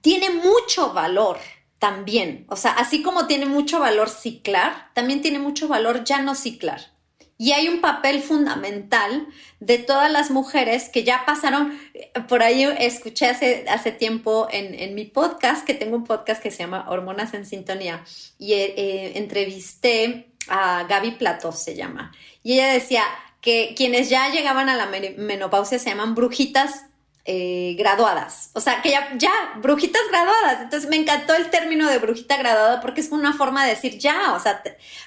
tiene 0.00 0.30
mucho 0.30 0.92
valor 0.94 1.38
también. 1.78 2.44
O 2.48 2.56
sea, 2.56 2.72
así 2.72 3.02
como 3.02 3.28
tiene 3.28 3.46
mucho 3.46 3.78
valor 3.78 4.08
ciclar, 4.10 4.90
también 4.94 5.22
tiene 5.22 5.38
mucho 5.38 5.68
valor 5.68 6.02
ya 6.02 6.22
no 6.22 6.34
ciclar. 6.34 6.98
Y 7.40 7.52
hay 7.52 7.68
un 7.68 7.80
papel 7.80 8.20
fundamental 8.20 9.26
de 9.60 9.78
todas 9.78 10.12
las 10.12 10.30
mujeres 10.30 10.90
que 10.90 11.04
ya 11.04 11.24
pasaron, 11.24 11.80
por 12.28 12.42
ahí 12.42 12.64
escuché 12.64 13.30
hace, 13.30 13.64
hace 13.66 13.92
tiempo 13.92 14.46
en, 14.52 14.94
mi 14.94 15.06
podcast, 15.06 15.66
que 15.66 15.72
tengo 15.72 15.96
un 15.96 16.04
podcast 16.04 16.42
que 16.42 16.50
se 16.50 16.58
llama 16.58 16.84
Hormonas 16.90 17.32
en 17.32 17.46
Sintonía, 17.46 18.04
y 18.38 18.52
eh, 18.52 18.74
eh, 18.76 19.12
entrevisté 19.14 20.26
a 20.48 20.84
Gaby 20.84 21.12
Platos, 21.12 21.62
se 21.62 21.74
llama. 21.74 22.12
Y 22.42 22.52
ella 22.52 22.74
decía 22.74 23.04
que 23.40 23.72
quienes 23.74 24.10
ya 24.10 24.28
llegaban 24.28 24.68
a 24.68 24.76
la 24.76 24.90
menopausia 25.16 25.78
se 25.78 25.88
llaman 25.88 26.14
brujitas 26.14 26.89
eh, 27.24 27.74
graduadas. 27.78 28.50
O 28.54 28.60
sea, 28.60 28.80
que 28.82 28.90
ya, 28.90 29.10
ya, 29.16 29.30
brujitas 29.56 30.02
graduadas. 30.10 30.62
Entonces 30.62 30.88
me 30.88 30.96
encantó 30.96 31.34
el 31.34 31.50
término 31.50 31.88
de 31.88 31.98
brujita 31.98 32.36
graduada 32.36 32.80
porque 32.80 33.00
es 33.00 33.10
una 33.10 33.32
forma 33.32 33.64
de 33.64 33.70
decir 33.70 33.98
ya, 33.98 34.32
o 34.34 34.40
sea, 34.40 34.62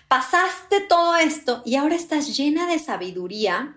pasaste 0.08 0.82
todo 0.82 1.16
esto 1.16 1.64
y 1.66 1.76
ahora 1.76 1.96
estás 1.96 2.38
llena 2.38 2.68
de 2.68 2.80
sabiduría. 2.80 3.76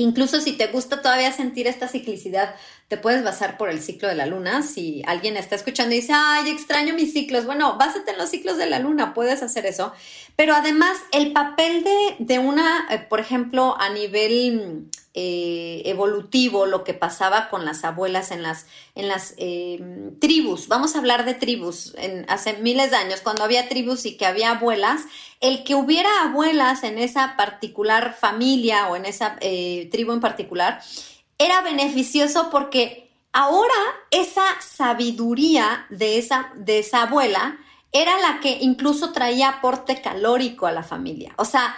Incluso 0.00 0.40
si 0.40 0.52
te 0.52 0.68
gusta 0.68 1.02
todavía 1.02 1.30
sentir 1.30 1.66
esta 1.66 1.86
ciclicidad, 1.86 2.54
te 2.88 2.96
puedes 2.96 3.22
basar 3.22 3.58
por 3.58 3.68
el 3.68 3.80
ciclo 3.80 4.08
de 4.08 4.14
la 4.14 4.26
luna. 4.26 4.62
Si 4.62 5.02
alguien 5.06 5.36
está 5.36 5.56
escuchando 5.56 5.94
y 5.94 6.00
dice, 6.00 6.12
ay, 6.14 6.48
extraño 6.48 6.94
mis 6.94 7.12
ciclos, 7.12 7.44
bueno, 7.44 7.76
básate 7.78 8.12
en 8.12 8.18
los 8.18 8.30
ciclos 8.30 8.56
de 8.56 8.66
la 8.66 8.78
luna, 8.78 9.12
puedes 9.12 9.42
hacer 9.42 9.66
eso. 9.66 9.92
Pero 10.36 10.54
además, 10.54 10.96
el 11.12 11.32
papel 11.32 11.84
de, 11.84 12.16
de 12.18 12.38
una, 12.38 12.86
eh, 12.90 12.98
por 12.98 13.20
ejemplo, 13.20 13.76
a 13.78 13.90
nivel 13.90 14.88
eh, 15.12 15.82
evolutivo, 15.86 16.66
lo 16.66 16.84
que 16.84 16.94
pasaba 16.94 17.48
con 17.48 17.64
las 17.64 17.82
abuelas 17.82 18.30
en 18.30 18.44
las, 18.44 18.66
en 18.94 19.08
las 19.08 19.34
em, 19.38 20.16
tribus. 20.20 20.68
Vamos 20.68 20.94
a 20.94 21.00
hablar 21.00 21.24
de 21.24 21.34
tribus. 21.34 21.96
Hace 22.28 22.54
miles 22.58 22.92
de 22.92 22.96
años, 22.96 23.20
cuando 23.20 23.42
había 23.42 23.68
tribus 23.68 24.06
y 24.06 24.16
que 24.16 24.24
había 24.24 24.52
abuelas, 24.52 25.02
el 25.40 25.64
que 25.64 25.74
hubiera 25.74 26.08
abuelas 26.22 26.84
en 26.84 26.98
esa 26.98 27.36
particular 27.36 28.14
familia 28.18 28.88
o 28.88 28.96
en 28.96 29.06
esa 29.06 29.36
eh, 29.40 29.88
tribu 29.90 30.12
en 30.12 30.20
particular, 30.20 30.82
era 31.38 31.62
beneficioso 31.62 32.50
porque 32.50 33.10
ahora 33.32 33.74
esa 34.10 34.44
sabiduría 34.60 35.86
de 35.88 36.18
esa, 36.18 36.52
de 36.54 36.80
esa 36.80 37.02
abuela 37.02 37.58
era 37.92 38.18
la 38.20 38.40
que 38.40 38.58
incluso 38.60 39.12
traía 39.12 39.48
aporte 39.48 40.00
calórico 40.02 40.66
a 40.66 40.72
la 40.72 40.82
familia. 40.82 41.34
O 41.38 41.44
sea, 41.44 41.74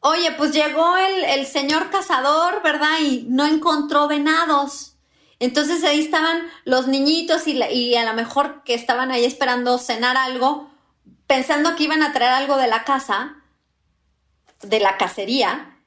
oye, 0.00 0.32
pues 0.32 0.52
llegó 0.52 0.96
el, 0.96 1.46
señor 1.46 1.90
cazador, 1.90 2.62
¿verdad? 2.62 2.98
Y 3.00 3.26
no 3.28 3.46
encontró 3.46 4.08
venados. 4.08 4.94
Entonces 5.38 5.82
ahí 5.84 6.00
estaban 6.00 6.42
los 6.64 6.88
niñitos 6.88 7.46
y, 7.46 7.62
y 7.62 7.94
a 7.94 8.04
lo 8.04 8.14
mejor 8.14 8.62
que 8.64 8.74
estaban 8.74 9.10
ahí 9.10 9.24
esperando 9.24 9.78
cenar 9.78 10.16
algo, 10.16 10.69
pensando 11.30 11.76
que 11.76 11.84
iban 11.84 12.02
a 12.02 12.12
traer 12.12 12.32
algo 12.32 12.56
de 12.56 12.66
la 12.66 12.82
casa, 12.82 13.36
de 14.62 14.80
la 14.80 14.96
cacería. 14.96 15.78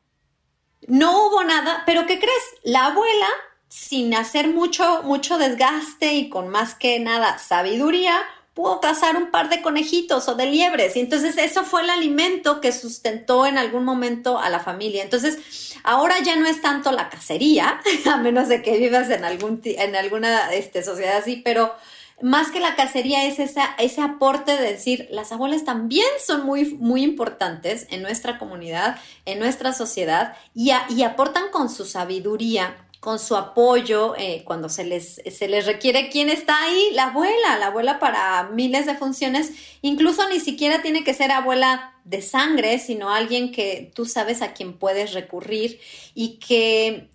No 0.88 1.28
hubo 1.28 1.44
nada, 1.44 1.84
pero 1.86 2.06
¿qué 2.06 2.18
crees? 2.18 2.44
La 2.64 2.86
abuela, 2.86 3.28
sin 3.68 4.16
hacer 4.16 4.48
mucho, 4.48 5.04
mucho 5.04 5.38
desgaste 5.38 6.14
y 6.14 6.30
con 6.30 6.48
más 6.48 6.76
que 6.76 6.98
nada 7.02 7.40
sabiduría, 7.40 8.24
pudo 8.54 8.80
cazar 8.80 9.18
un 9.18 9.32
par 9.32 9.50
de 9.50 9.62
conejitos 9.62 10.30
o 10.30 10.36
de 10.36 10.46
liebres. 10.46 10.96
Y 10.96 11.02
entonces 11.02 11.38
eso 11.38 11.66
fue 11.66 11.82
el 11.82 11.90
alimento 11.90 12.62
que 12.62 12.72
sustentó 12.72 13.46
en 13.46 13.58
algún 13.58 13.84
momento 13.84 14.40
a 14.40 14.50
la 14.50 14.62
familia. 14.62 15.04
Entonces, 15.04 15.76
ahora 15.84 16.20
ya 16.24 16.38
no 16.38 16.48
es 16.48 16.62
tanto 16.62 16.94
la 16.94 17.10
cacería, 17.10 17.82
a 18.10 18.16
menos 18.16 18.48
de 18.48 18.62
que 18.62 18.78
vivas 18.78 19.10
en, 19.10 19.26
algún, 19.26 19.60
en 19.66 19.98
alguna 19.98 20.54
este, 20.54 20.84
sociedad 20.84 21.18
así, 21.18 21.42
pero 21.44 21.76
más 22.24 22.52
que 22.52 22.62
la 22.62 22.76
cacería 22.76 23.26
es 23.26 23.38
esa, 23.38 23.76
ese 23.78 24.02
aporte 24.02 24.54
de 24.56 24.72
decir, 24.72 25.10
las 25.12 25.34
abuelas 25.34 25.66
también 25.66 26.08
son 26.26 26.46
muy, 26.46 26.64
muy 26.76 27.04
importantes 27.04 27.86
en 27.90 28.02
nuestra 28.02 28.40
comunidad, 28.40 28.96
en 29.26 29.40
nuestra 29.40 29.74
sociedad, 29.74 30.38
y, 30.56 30.72
aportan 31.04 31.52
con 31.52 31.70
su 31.70 31.86
sabiduría 31.86 32.78
con 33.02 33.20
su 33.20 33.36
apoyo 33.36 34.16
eh, 34.18 34.44
cuando 34.46 34.70
se 34.70 34.86
les, 34.86 35.16
se 35.30 35.50
les 35.50 35.66
requiere. 35.66 36.10
¿Quién 36.10 36.30
está 36.30 36.64
ahí? 36.64 36.92
La 36.94 37.08
abuela, 37.08 37.60
la 37.60 37.68
abuela 37.68 38.00
para 38.00 38.44
miles 38.44 38.86
de 38.86 38.96
funciones. 38.96 39.52
Incluso 39.82 40.30
ni 40.30 40.40
siquiera 40.40 40.82
tiene 40.82 41.04
que 41.04 41.14
ser 41.14 41.30
abuela 41.30 41.96
de 42.06 42.22
sangre, 42.22 42.80
sino 42.80 43.10
alguien 43.10 43.52
que 43.52 43.92
tú 43.94 44.06
sabes 44.06 44.42
a 44.42 44.54
quien 44.54 44.78
puedes 44.78 45.14
recurrir 45.14 45.82
y 46.16 46.40
que 46.40 47.10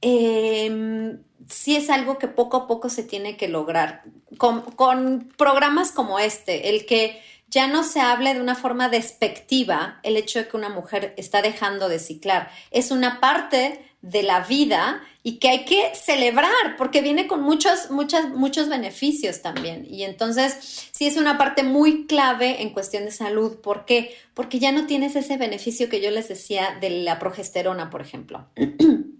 em, 0.00 1.22
sí 1.48 1.76
es 1.76 1.90
algo 1.90 2.18
que 2.18 2.28
poco 2.28 2.56
a 2.56 2.66
poco 2.66 2.88
se 2.88 3.02
tiene 3.02 3.36
que 3.36 3.48
lograr. 3.48 4.04
Con, 4.36 5.28
programas 5.36 5.90
como 5.90 6.18
este, 6.18 6.68
el 6.68 6.86
que 6.86 7.20
ya 7.48 7.66
no 7.66 7.82
se 7.82 8.00
hable 8.00 8.34
de 8.34 8.40
una 8.40 8.54
forma 8.54 8.88
despectiva 8.88 10.00
el 10.02 10.16
hecho 10.16 10.38
de 10.38 10.48
que 10.48 10.56
una 10.56 10.68
mujer 10.68 11.14
está 11.16 11.42
dejando 11.42 11.88
de 11.88 11.98
ciclar. 11.98 12.50
Es 12.70 12.90
una 12.90 13.20
parte 13.20 13.84
de 14.02 14.22
la 14.22 14.40
vida 14.40 15.02
y 15.24 15.38
que 15.38 15.48
hay 15.48 15.64
que 15.64 15.92
celebrar 15.94 16.76
porque 16.76 17.00
viene 17.00 17.26
con 17.26 17.42
muchos, 17.42 17.90
muchos, 17.90 18.30
muchos 18.30 18.68
beneficios 18.68 19.42
también. 19.42 19.86
Y 19.90 20.04
entonces 20.04 20.88
sí 20.92 21.06
es 21.06 21.16
una 21.16 21.36
parte 21.38 21.62
muy 21.62 22.06
clave 22.06 22.62
en 22.62 22.70
cuestión 22.70 23.06
de 23.06 23.10
salud. 23.10 23.56
¿Por 23.60 23.86
qué? 23.86 24.14
Porque 24.34 24.58
ya 24.58 24.70
no 24.70 24.86
tienes 24.86 25.16
ese 25.16 25.36
beneficio 25.36 25.88
que 25.88 26.00
yo 26.00 26.10
les 26.10 26.28
decía 26.28 26.76
de 26.80 26.90
la 26.90 27.18
progesterona, 27.18 27.90
por 27.90 28.02
ejemplo. 28.02 28.46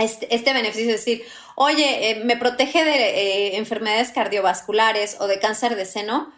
Este, 0.00 0.34
este, 0.34 0.52
beneficio 0.52 0.94
es 0.94 1.04
decir, 1.04 1.22
oye, 1.56 2.10
eh, 2.10 2.24
me 2.24 2.36
protege 2.36 2.84
de 2.84 2.92
eh, 2.94 3.56
enfermedades 3.58 4.10
cardiovasculares 4.12 5.16
o 5.20 5.26
de 5.26 5.38
cáncer 5.38 5.76
de 5.76 5.84
seno, 5.84 6.32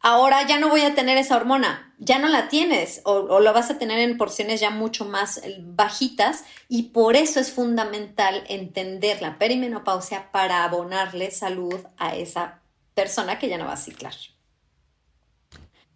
ahora 0.00 0.46
ya 0.46 0.58
no 0.58 0.68
voy 0.68 0.82
a 0.82 0.94
tener 0.94 1.18
esa 1.18 1.36
hormona, 1.36 1.92
ya 1.98 2.18
no 2.18 2.28
la 2.28 2.48
tienes 2.48 3.00
o, 3.04 3.14
o, 3.14 3.40
lo 3.40 3.52
vas 3.52 3.70
a 3.70 3.78
tener 3.78 3.98
en 3.98 4.16
porciones 4.16 4.60
ya 4.60 4.70
mucho 4.70 5.04
más 5.04 5.38
eh, 5.38 5.58
bajitas 5.60 6.44
y 6.68 6.90
por 6.90 7.16
eso 7.16 7.40
es 7.40 7.50
fundamental 7.50 8.44
entender 8.48 9.20
la 9.20 9.36
perimenopausia 9.36 10.30
para 10.30 10.62
abonarle 10.62 11.32
salud 11.32 11.80
a 11.98 12.14
esa 12.14 12.60
persona 12.94 13.38
que 13.38 13.48
ya 13.48 13.58
no 13.58 13.66
va 13.66 13.72
a 13.72 13.76
ciclar. 13.76 14.14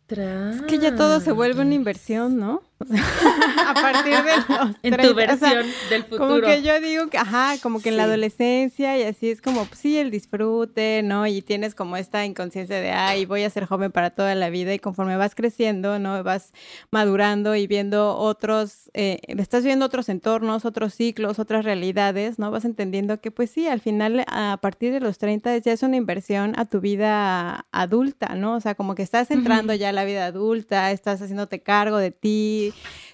Es 0.08 0.62
que 0.62 0.78
ya 0.78 0.94
todo 0.94 1.18
se 1.18 1.32
vuelve 1.32 1.62
una 1.62 1.74
inversión, 1.74 2.38
¿no? 2.38 2.62
a 3.66 3.74
partir 3.74 4.12
de 4.12 4.36
los 4.54 4.76
En 4.82 4.96
tu 4.98 5.14
versión 5.14 5.66
del 5.88 6.04
futuro. 6.04 6.28
Como 6.28 6.40
que 6.40 6.62
yo 6.62 6.78
digo 6.80 7.08
que, 7.08 7.16
ajá, 7.16 7.54
como 7.62 7.80
que 7.80 7.88
en 7.88 7.96
la 7.96 8.04
adolescencia 8.04 8.98
y 8.98 9.02
así 9.02 9.30
es 9.30 9.40
como, 9.40 9.64
pues, 9.64 9.80
sí, 9.80 9.98
el 9.98 10.10
disfrute, 10.10 11.02
¿no? 11.02 11.26
Y 11.26 11.40
tienes 11.40 11.74
como 11.74 11.96
esta 11.96 12.24
inconsciencia 12.26 12.78
de, 12.78 12.90
ay, 12.90 13.24
voy 13.24 13.44
a 13.44 13.50
ser 13.50 13.64
joven 13.64 13.92
para 13.92 14.10
toda 14.10 14.34
la 14.34 14.50
vida 14.50 14.74
y 14.74 14.78
conforme 14.78 15.16
vas 15.16 15.34
creciendo, 15.34 15.98
¿no? 15.98 16.22
Vas 16.22 16.52
madurando 16.90 17.54
y 17.54 17.66
viendo 17.66 18.14
otros, 18.16 18.90
eh, 18.92 19.20
estás 19.28 19.64
viendo 19.64 19.86
otros 19.86 20.10
entornos, 20.10 20.66
otros 20.66 20.94
ciclos, 20.94 21.38
otras 21.38 21.64
realidades, 21.64 22.38
¿no? 22.38 22.50
Vas 22.50 22.66
entendiendo 22.66 23.20
que, 23.22 23.30
pues 23.30 23.50
sí, 23.50 23.66
al 23.68 23.80
final, 23.80 24.24
a 24.26 24.58
partir 24.60 24.92
de 24.92 25.00
los 25.00 25.16
30 25.16 25.56
ya 25.58 25.72
es 25.72 25.82
una 25.82 25.96
inversión 25.96 26.52
a 26.58 26.66
tu 26.66 26.80
vida 26.80 27.66
adulta, 27.72 28.34
¿no? 28.34 28.56
O 28.56 28.60
sea, 28.60 28.74
como 28.74 28.94
que 28.94 29.02
estás 29.02 29.30
entrando 29.30 29.72
ya 29.72 29.88
a 29.88 29.92
la 29.92 30.04
vida 30.04 30.26
adulta, 30.26 30.90
estás 30.90 31.22
haciéndote 31.22 31.60
cargo 31.60 31.96
de 31.96 32.10
ti, 32.10 32.65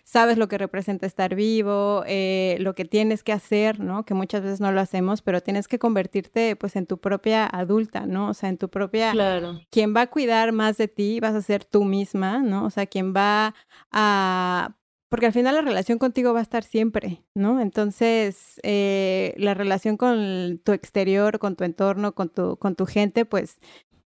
sabes 0.05 0.37
lo 0.37 0.49
que 0.49 0.59
representa 0.59 1.07
estar 1.07 1.35
vivo, 1.35 2.05
eh, 2.07 2.57
lo 2.61 2.75
que 2.75 2.85
tienes 2.85 3.23
que 3.23 3.33
hacer, 3.33 3.81
¿no? 3.81 4.05
Que 4.05 4.15
muchas 4.15 4.43
veces 4.43 4.61
no 4.61 4.71
lo 4.73 4.81
hacemos, 4.81 5.23
pero 5.23 5.41
tienes 5.41 5.69
que 5.69 5.79
convertirte 5.79 6.55
pues 6.57 6.77
en 6.77 6.87
tu 6.87 6.99
propia 6.99 7.47
adulta, 7.47 8.07
¿no? 8.07 8.29
O 8.29 8.35
sea, 8.35 8.49
en 8.49 8.59
tu 8.59 8.69
propia... 8.69 9.13
Claro. 9.13 9.61
Quien 9.71 9.95
va 9.97 10.03
a 10.03 10.07
cuidar 10.09 10.53
más 10.53 10.77
de 10.77 10.89
ti 10.89 11.21
vas 11.21 11.35
a 11.35 11.43
ser 11.43 11.65
tú 11.65 11.85
misma, 11.85 12.43
¿no? 12.43 12.67
O 12.67 12.71
sea, 12.71 12.87
quien 12.87 13.15
va 13.15 13.55
a 13.91 14.77
porque 15.13 15.27
al 15.27 15.35
final 15.35 15.55
la 15.55 15.61
relación 15.61 15.99
contigo 15.99 16.33
va 16.33 16.39
a 16.39 16.43
estar 16.43 16.65
siempre, 16.65 17.23
¿no? 17.35 17.61
Entonces, 17.61 18.59
eh, 18.63 19.35
la 19.37 19.53
relación 19.53 19.99
con 19.99 20.59
tu 20.65 20.73
exterior, 20.73 21.39
con 21.39 21.55
tu 21.55 21.65
entorno, 21.65 22.15
con 22.15 22.31
tu, 22.31 22.57
con 22.57 22.77
tu 22.77 22.87
gente, 22.87 23.27
pues 23.27 23.59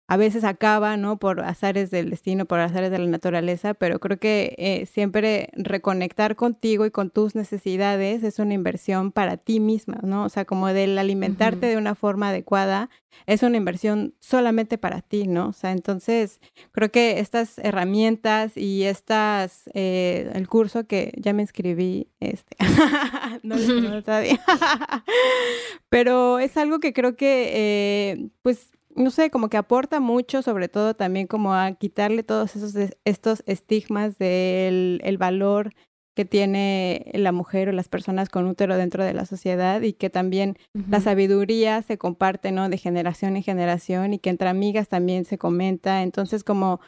a 0.08 0.16
veces 0.16 0.44
acaba, 0.44 0.96
¿no? 0.96 1.18
Por 1.18 1.40
azares 1.40 1.90
del 1.90 2.10
destino, 2.10 2.46
por 2.46 2.60
azares 2.60 2.90
de 2.90 2.98
la 2.98 3.06
naturaleza, 3.06 3.74
pero 3.74 3.98
creo 3.98 4.18
que 4.18 4.54
eh, 4.58 4.86
siempre 4.86 5.50
reconectar 5.54 6.36
contigo 6.36 6.86
y 6.86 6.90
con 6.90 7.10
tus 7.10 7.34
necesidades 7.34 8.22
es 8.22 8.38
una 8.38 8.54
inversión 8.54 9.10
para 9.12 9.36
ti 9.36 9.60
misma, 9.60 9.98
¿no? 10.02 10.24
O 10.24 10.28
sea, 10.28 10.44
como 10.44 10.68
del 10.68 10.96
alimentarte 10.98 11.66
de 11.66 11.76
una 11.76 11.94
forma 11.94 12.28
adecuada 12.28 12.88
es 13.26 13.42
una 13.42 13.56
inversión 13.56 14.14
solamente 14.20 14.78
para 14.78 15.00
ti, 15.00 15.26
¿no? 15.26 15.48
O 15.48 15.52
sea, 15.52 15.72
entonces 15.72 16.40
creo 16.72 16.90
que 16.90 17.18
estas 17.18 17.58
herramientas 17.58 18.56
y 18.56 18.84
estas, 18.84 19.70
eh, 19.74 20.30
el 20.34 20.48
curso 20.48 20.86
que 20.86 21.12
ya 21.16 21.32
me 21.32 21.42
inscribí, 21.42 22.08
este, 22.20 22.56
no 23.42 23.56
lo 23.56 24.02
todavía, 24.04 24.40
pero 25.88 26.38
es 26.38 26.56
algo 26.56 26.78
que 26.78 26.92
creo 26.92 27.16
que, 27.16 27.50
eh, 27.54 28.28
pues, 28.42 28.70
no 28.96 29.10
sé, 29.10 29.30
como 29.30 29.48
que 29.48 29.56
aporta 29.56 30.00
mucho, 30.00 30.42
sobre 30.42 30.68
todo 30.68 30.94
también 30.94 31.26
como 31.26 31.54
a 31.54 31.72
quitarle 31.72 32.22
todos 32.22 32.56
esos 32.56 32.74
estos 33.04 33.42
estigmas 33.46 34.18
del 34.18 35.00
el 35.04 35.18
valor 35.18 35.72
que 36.16 36.24
tiene 36.24 37.10
la 37.12 37.30
mujer 37.30 37.68
o 37.68 37.72
las 37.72 37.88
personas 37.88 38.30
con 38.30 38.46
útero 38.46 38.78
dentro 38.78 39.04
de 39.04 39.12
la 39.12 39.26
sociedad 39.26 39.82
y 39.82 39.92
que 39.92 40.08
también 40.08 40.56
la 40.88 41.02
sabiduría 41.02 41.82
se 41.82 41.98
comparte, 41.98 42.52
¿no? 42.52 42.70
De 42.70 42.78
generación 42.78 43.36
en 43.36 43.42
generación 43.42 44.14
y 44.14 44.18
que 44.18 44.30
entre 44.30 44.48
amigas 44.48 44.88
también 44.88 45.26
se 45.26 45.36
comenta. 45.36 46.02
Entonces, 46.02 46.42
como 46.42 46.80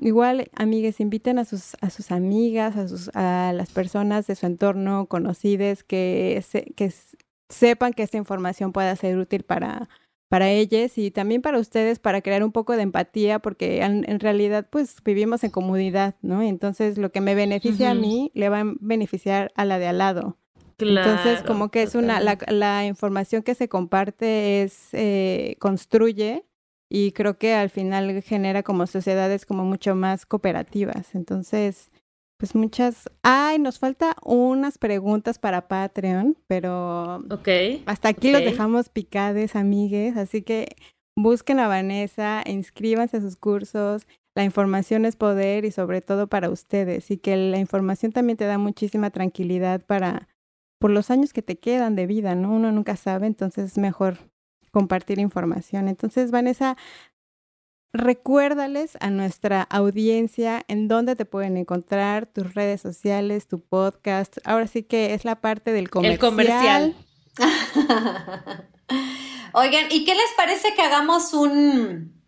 igual, 0.00 0.48
amigas, 0.54 1.00
inviten 1.00 1.40
a 1.40 1.44
sus, 1.44 1.76
a 1.80 1.90
sus 1.90 2.12
amigas, 2.12 2.76
a, 2.76 2.86
sus, 2.86 3.10
a 3.14 3.52
las 3.52 3.70
personas 3.70 4.28
de 4.28 4.36
su 4.36 4.46
entorno 4.46 5.06
conocidas 5.06 5.82
que, 5.82 6.40
que 6.76 6.92
sepan 7.48 7.92
que 7.92 8.04
esta 8.04 8.18
información 8.18 8.72
pueda 8.72 8.94
ser 8.94 9.18
útil 9.18 9.42
para 9.42 9.88
para 10.28 10.50
ellas 10.50 10.98
y 10.98 11.10
también 11.10 11.42
para 11.42 11.58
ustedes 11.58 11.98
para 11.98 12.20
crear 12.20 12.42
un 12.42 12.52
poco 12.52 12.76
de 12.76 12.82
empatía 12.82 13.38
porque 13.38 13.82
en, 13.82 14.20
realidad 14.20 14.66
pues 14.68 14.96
vivimos 15.04 15.44
en 15.44 15.50
comunidad, 15.50 16.16
¿no? 16.22 16.42
Entonces 16.42 16.98
lo 16.98 17.12
que 17.12 17.20
me 17.20 17.34
beneficia 17.34 17.90
a 17.90 17.94
mí 17.94 18.30
le 18.34 18.48
va 18.48 18.60
a 18.60 18.74
beneficiar 18.80 19.52
a 19.54 19.64
la 19.64 19.78
de 19.78 19.86
al 19.86 19.98
lado. 19.98 20.36
Entonces 20.78 21.42
como 21.42 21.70
que 21.70 21.82
es 21.82 21.94
una, 21.94 22.20
la, 22.20 22.38
la, 22.48 22.84
información 22.84 23.42
que 23.42 23.54
se 23.54 23.68
comparte 23.68 24.62
es, 24.62 24.88
eh, 24.92 25.56
construye 25.58 26.44
y 26.88 27.12
creo 27.12 27.38
que 27.38 27.54
al 27.54 27.70
final 27.70 28.22
genera 28.22 28.62
como 28.62 28.86
sociedades 28.86 29.46
como 29.46 29.64
mucho 29.64 29.94
más 29.94 30.26
cooperativas. 30.26 31.14
Entonces, 31.14 31.90
pues 32.38 32.54
muchas. 32.54 33.10
Ay, 33.22 33.58
nos 33.58 33.78
falta 33.78 34.14
unas 34.24 34.78
preguntas 34.78 35.38
para 35.38 35.68
Patreon, 35.68 36.36
pero 36.46 37.16
Ok. 37.30 37.48
hasta 37.86 38.08
aquí 38.08 38.30
los 38.30 38.44
dejamos 38.44 38.88
picades, 38.88 39.56
amigues. 39.56 40.16
Así 40.16 40.42
que 40.42 40.76
busquen 41.16 41.58
a 41.60 41.68
Vanessa, 41.68 42.42
inscríbanse 42.46 43.18
a 43.18 43.20
sus 43.20 43.36
cursos. 43.36 44.06
La 44.34 44.44
información 44.44 45.06
es 45.06 45.16
poder 45.16 45.64
y 45.64 45.70
sobre 45.70 46.02
todo 46.02 46.26
para 46.26 46.50
ustedes. 46.50 47.10
Y 47.10 47.16
que 47.16 47.36
la 47.36 47.58
información 47.58 48.12
también 48.12 48.36
te 48.36 48.44
da 48.44 48.58
muchísima 48.58 49.10
tranquilidad 49.10 49.84
para 49.86 50.28
por 50.78 50.90
los 50.90 51.10
años 51.10 51.32
que 51.32 51.40
te 51.40 51.58
quedan 51.58 51.96
de 51.96 52.06
vida, 52.06 52.34
¿no? 52.34 52.52
Uno 52.52 52.70
nunca 52.70 52.96
sabe, 52.96 53.26
entonces 53.26 53.72
es 53.72 53.78
mejor 53.78 54.18
compartir 54.72 55.18
información. 55.18 55.88
Entonces, 55.88 56.30
Vanessa, 56.30 56.76
recuérdales 57.92 58.96
a 59.00 59.10
nuestra 59.10 59.62
audiencia 59.62 60.62
en 60.68 60.88
dónde 60.88 61.16
te 61.16 61.24
pueden 61.24 61.56
encontrar, 61.56 62.26
tus 62.26 62.54
redes 62.54 62.80
sociales, 62.80 63.48
tu 63.48 63.60
podcast. 63.60 64.38
Ahora 64.44 64.66
sí 64.66 64.82
que 64.82 65.14
es 65.14 65.24
la 65.24 65.40
parte 65.40 65.72
del 65.72 65.90
comercial. 65.90 66.14
El 66.14 66.18
comercial. 66.18 66.96
Oigan, 69.52 69.86
¿y 69.90 70.04
qué 70.04 70.14
les 70.14 70.32
parece 70.36 70.74
que 70.74 70.82
hagamos 70.82 71.32
un, 71.32 72.22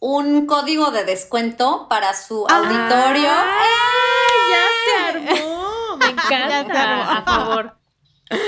un 0.00 0.46
código 0.46 0.90
de 0.90 1.04
descuento 1.04 1.86
para 1.88 2.14
su 2.14 2.46
auditorio? 2.48 3.28
¡Ya 4.50 4.64
se 4.84 5.18
armó! 5.18 5.96
Me 5.98 6.06
encanta. 6.06 7.18
A 7.18 7.22
favor. 7.22 7.76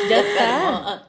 Ya 0.08 0.20
está. 0.20 1.08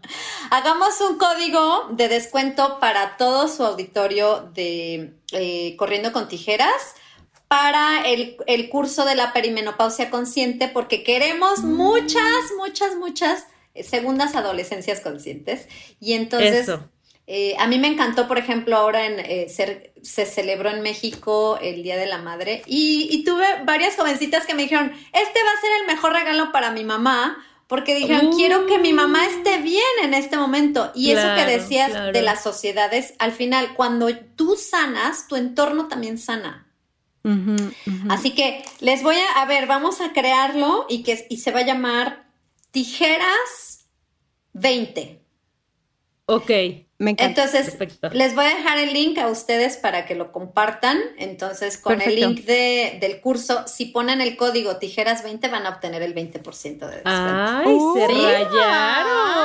Hagamos 0.51 0.99
un 1.01 1.17
código 1.17 1.89
de 1.91 2.07
descuento 2.07 2.79
para 2.79 3.17
todo 3.17 3.47
su 3.47 3.63
auditorio 3.63 4.49
de 4.53 5.13
eh, 5.31 5.75
Corriendo 5.77 6.11
con 6.11 6.27
Tijeras 6.27 6.95
para 7.47 8.05
el, 8.07 8.69
curso 8.69 9.05
de 9.05 9.15
la 9.15 9.33
perimenopausia 9.33 10.09
consciente 10.09 10.67
porque 10.67 11.03
queremos 11.03 11.59
muchas, 11.59 12.23
muchas, 12.57 12.95
muchas 12.95 13.47
segundas 13.83 14.35
adolescencias 14.35 15.01
conscientes. 15.01 15.67
Y 15.99 16.13
entonces, 16.13 16.69
eh, 17.27 17.55
a 17.57 17.67
mí 17.67 17.79
me 17.79 17.87
encantó, 17.87 18.27
por 18.27 18.37
ejemplo, 18.37 18.75
ahora 18.77 19.05
en, 19.05 19.19
eh, 19.19 19.47
se 19.49 20.25
celebró 20.25 20.69
en 20.69 20.81
México 20.81 21.57
el 21.61 21.81
Día 21.81 21.97
de 21.97 22.05
la 22.05 22.19
Madre 22.19 22.61
y, 22.67 23.23
tuve 23.25 23.45
varias 23.63 23.95
jovencitas 23.95 24.45
que 24.45 24.53
me 24.53 24.63
dijeron, 24.63 24.91
este 24.91 25.43
va 25.43 25.49
a 25.49 25.61
ser 25.61 25.71
el 25.81 25.87
mejor 25.87 26.13
regalo 26.13 26.51
para 26.51 26.71
mi 26.71 26.83
mamá. 26.83 27.43
Porque 27.68 27.95
dijeron, 27.95 28.32
quiero 28.36 28.68
que 28.68 28.78
mi 28.78 28.93
mamá 28.93 29.24
uh. 29.26 29.38
esté 29.38 29.61
bien 29.61 29.82
en 30.03 30.13
este 30.13 30.38
momento. 30.38 30.91
Y 30.93 31.11
eso 31.11 31.28
que 31.36 31.45
decías 31.45 32.13
de 32.13 32.22
las 32.22 32.43
sociedades, 32.43 33.16
al 33.18 33.32
final, 33.32 33.74
cuando 33.76 34.16
tú 34.36 34.55
sanas, 34.55 35.28
tu 35.28 35.36
entorno 35.36 35.88
también 35.88 36.18
sana. 36.18 36.61
Así 38.09 38.36
que 38.36 38.63
les 38.82 39.01
voy 39.01 39.16
a, 39.16 39.41
a 39.41 39.45
ver, 39.45 39.66
vamos 39.66 39.99
a 39.99 40.13
crearlo 40.13 40.86
y 40.88 41.01
que 41.01 41.26
y 41.28 41.38
se 41.38 41.51
va 41.51 41.61
a 41.61 41.66
llamar 41.66 42.28
Tijeras 42.70 43.88
20. 44.53 45.22
Ok. 46.28 46.51
Me 46.97 47.11
encanta. 47.11 47.43
Entonces, 47.43 47.77
les 48.13 48.35
voy 48.35 48.45
a 48.45 48.55
dejar 48.55 48.77
el 48.77 48.93
link 48.93 49.17
a 49.17 49.27
ustedes 49.27 49.75
para 49.75 50.05
que 50.05 50.15
lo 50.15 50.31
compartan. 50.31 50.97
Entonces, 51.17 51.77
con 51.77 52.01
el 52.01 52.15
link 52.15 52.45
de, 52.45 52.99
del 53.01 53.19
curso, 53.19 53.67
si 53.67 53.87
ponen 53.87 54.21
el 54.21 54.37
código 54.37 54.77
tijeras 54.77 55.21
20, 55.21 55.49
van 55.49 55.65
a 55.65 55.71
obtener 55.71 56.01
el 56.01 56.15
20% 56.15 56.41
de 56.61 57.01
descuento. 57.01 57.03
¡Ay, 57.05 57.77
se 57.95 58.07
rayaron! 58.07 59.43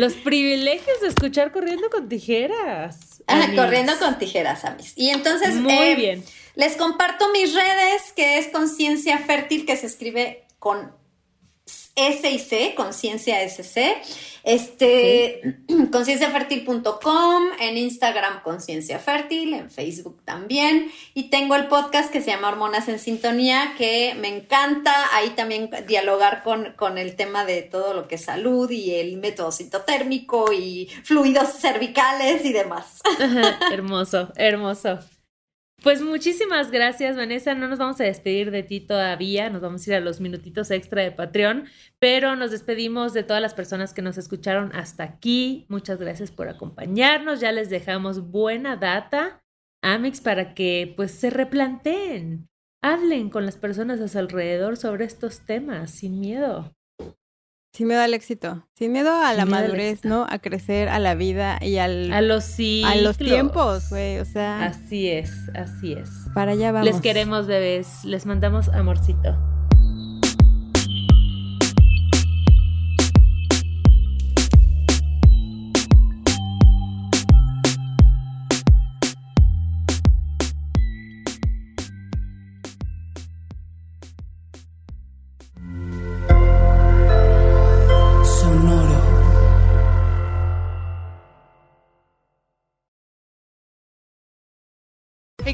Los 0.00 0.14
privilegios 0.14 1.00
de 1.00 1.08
escuchar 1.08 1.52
corriendo 1.52 1.88
con 1.90 2.08
tijeras. 2.08 3.22
corriendo 3.54 3.92
con 4.00 4.18
tijeras, 4.18 4.64
Amis. 4.64 4.94
Y 4.96 5.10
entonces, 5.10 5.54
muy 5.54 5.72
eh, 5.72 5.94
bien. 5.94 6.24
Les 6.56 6.76
comparto 6.76 7.30
mis 7.30 7.54
redes, 7.54 8.12
que 8.16 8.38
es 8.38 8.48
Conciencia 8.48 9.18
Fértil, 9.18 9.64
que 9.64 9.76
se 9.76 9.86
escribe 9.86 10.44
con 10.58 10.92
S 11.94 12.30
y 12.30 12.38
C, 12.38 12.74
Conciencia 12.74 13.42
SC, 13.42 13.96
este, 14.44 15.58
concienciafertil.com, 15.92 17.42
en 17.60 17.76
Instagram 17.76 18.42
Conciencia 18.42 18.98
Fértil, 18.98 19.54
en 19.54 19.70
Facebook 19.70 20.22
también, 20.24 20.90
y 21.14 21.24
tengo 21.24 21.54
el 21.54 21.68
podcast 21.68 22.10
que 22.10 22.22
se 22.22 22.30
llama 22.30 22.48
Hormonas 22.48 22.88
en 22.88 22.98
Sintonía, 22.98 23.74
que 23.76 24.14
me 24.18 24.28
encanta 24.28 24.92
ahí 25.14 25.30
también 25.30 25.70
dialogar 25.86 26.42
con, 26.42 26.72
con 26.76 26.96
el 26.96 27.14
tema 27.14 27.44
de 27.44 27.62
todo 27.62 27.94
lo 27.94 28.08
que 28.08 28.14
es 28.14 28.24
salud 28.24 28.70
y 28.70 28.94
el 28.94 29.18
método 29.18 29.52
citotérmico 29.52 30.52
y 30.52 30.88
fluidos 31.04 31.50
cervicales 31.60 32.44
y 32.44 32.52
demás. 32.52 33.02
hermoso, 33.70 34.32
hermoso. 34.36 34.98
Pues 35.82 36.00
muchísimas 36.00 36.70
gracias, 36.70 37.16
Vanessa. 37.16 37.56
No 37.56 37.66
nos 37.66 37.80
vamos 37.80 38.00
a 38.00 38.04
despedir 38.04 38.52
de 38.52 38.62
ti 38.62 38.78
todavía, 38.78 39.50
nos 39.50 39.62
vamos 39.62 39.84
a 39.84 39.90
ir 39.90 39.96
a 39.96 40.00
los 40.00 40.20
minutitos 40.20 40.70
extra 40.70 41.02
de 41.02 41.10
Patreon, 41.10 41.64
pero 41.98 42.36
nos 42.36 42.52
despedimos 42.52 43.12
de 43.14 43.24
todas 43.24 43.42
las 43.42 43.52
personas 43.52 43.92
que 43.92 44.00
nos 44.00 44.16
escucharon 44.16 44.72
hasta 44.76 45.02
aquí. 45.02 45.66
Muchas 45.68 45.98
gracias 45.98 46.30
por 46.30 46.48
acompañarnos. 46.48 47.40
Ya 47.40 47.50
les 47.50 47.68
dejamos 47.68 48.30
buena 48.30 48.76
data, 48.76 49.42
Amix, 49.82 50.20
para 50.20 50.54
que 50.54 50.92
pues 50.96 51.10
se 51.10 51.30
replanteen, 51.30 52.48
hablen 52.80 53.28
con 53.28 53.44
las 53.44 53.56
personas 53.56 54.00
a 54.00 54.06
su 54.06 54.18
alrededor 54.18 54.76
sobre 54.76 55.04
estos 55.04 55.44
temas 55.44 55.90
sin 55.90 56.20
miedo. 56.20 56.72
Sin 57.72 57.88
miedo 57.88 58.02
al 58.02 58.12
éxito, 58.12 58.66
sin 58.74 58.92
miedo 58.92 59.14
a 59.14 59.32
la 59.32 59.46
madurez, 59.46 60.04
¿no? 60.04 60.26
A 60.28 60.40
crecer, 60.40 60.90
a 60.90 60.98
la 60.98 61.14
vida 61.14 61.58
y 61.62 61.78
al... 61.78 62.12
A 62.12 62.20
los. 62.20 62.58
A 62.84 62.94
los 62.96 63.16
tiempos, 63.16 63.88
güey, 63.88 64.18
o 64.18 64.26
sea... 64.26 64.66
Así 64.66 65.08
es, 65.08 65.32
así 65.54 65.94
es. 65.94 66.10
Para 66.34 66.52
allá 66.52 66.70
vamos. 66.70 66.86
Les 66.86 67.00
queremos, 67.00 67.46
bebés, 67.46 68.04
les 68.04 68.26
mandamos 68.26 68.68
amorcito. 68.68 69.51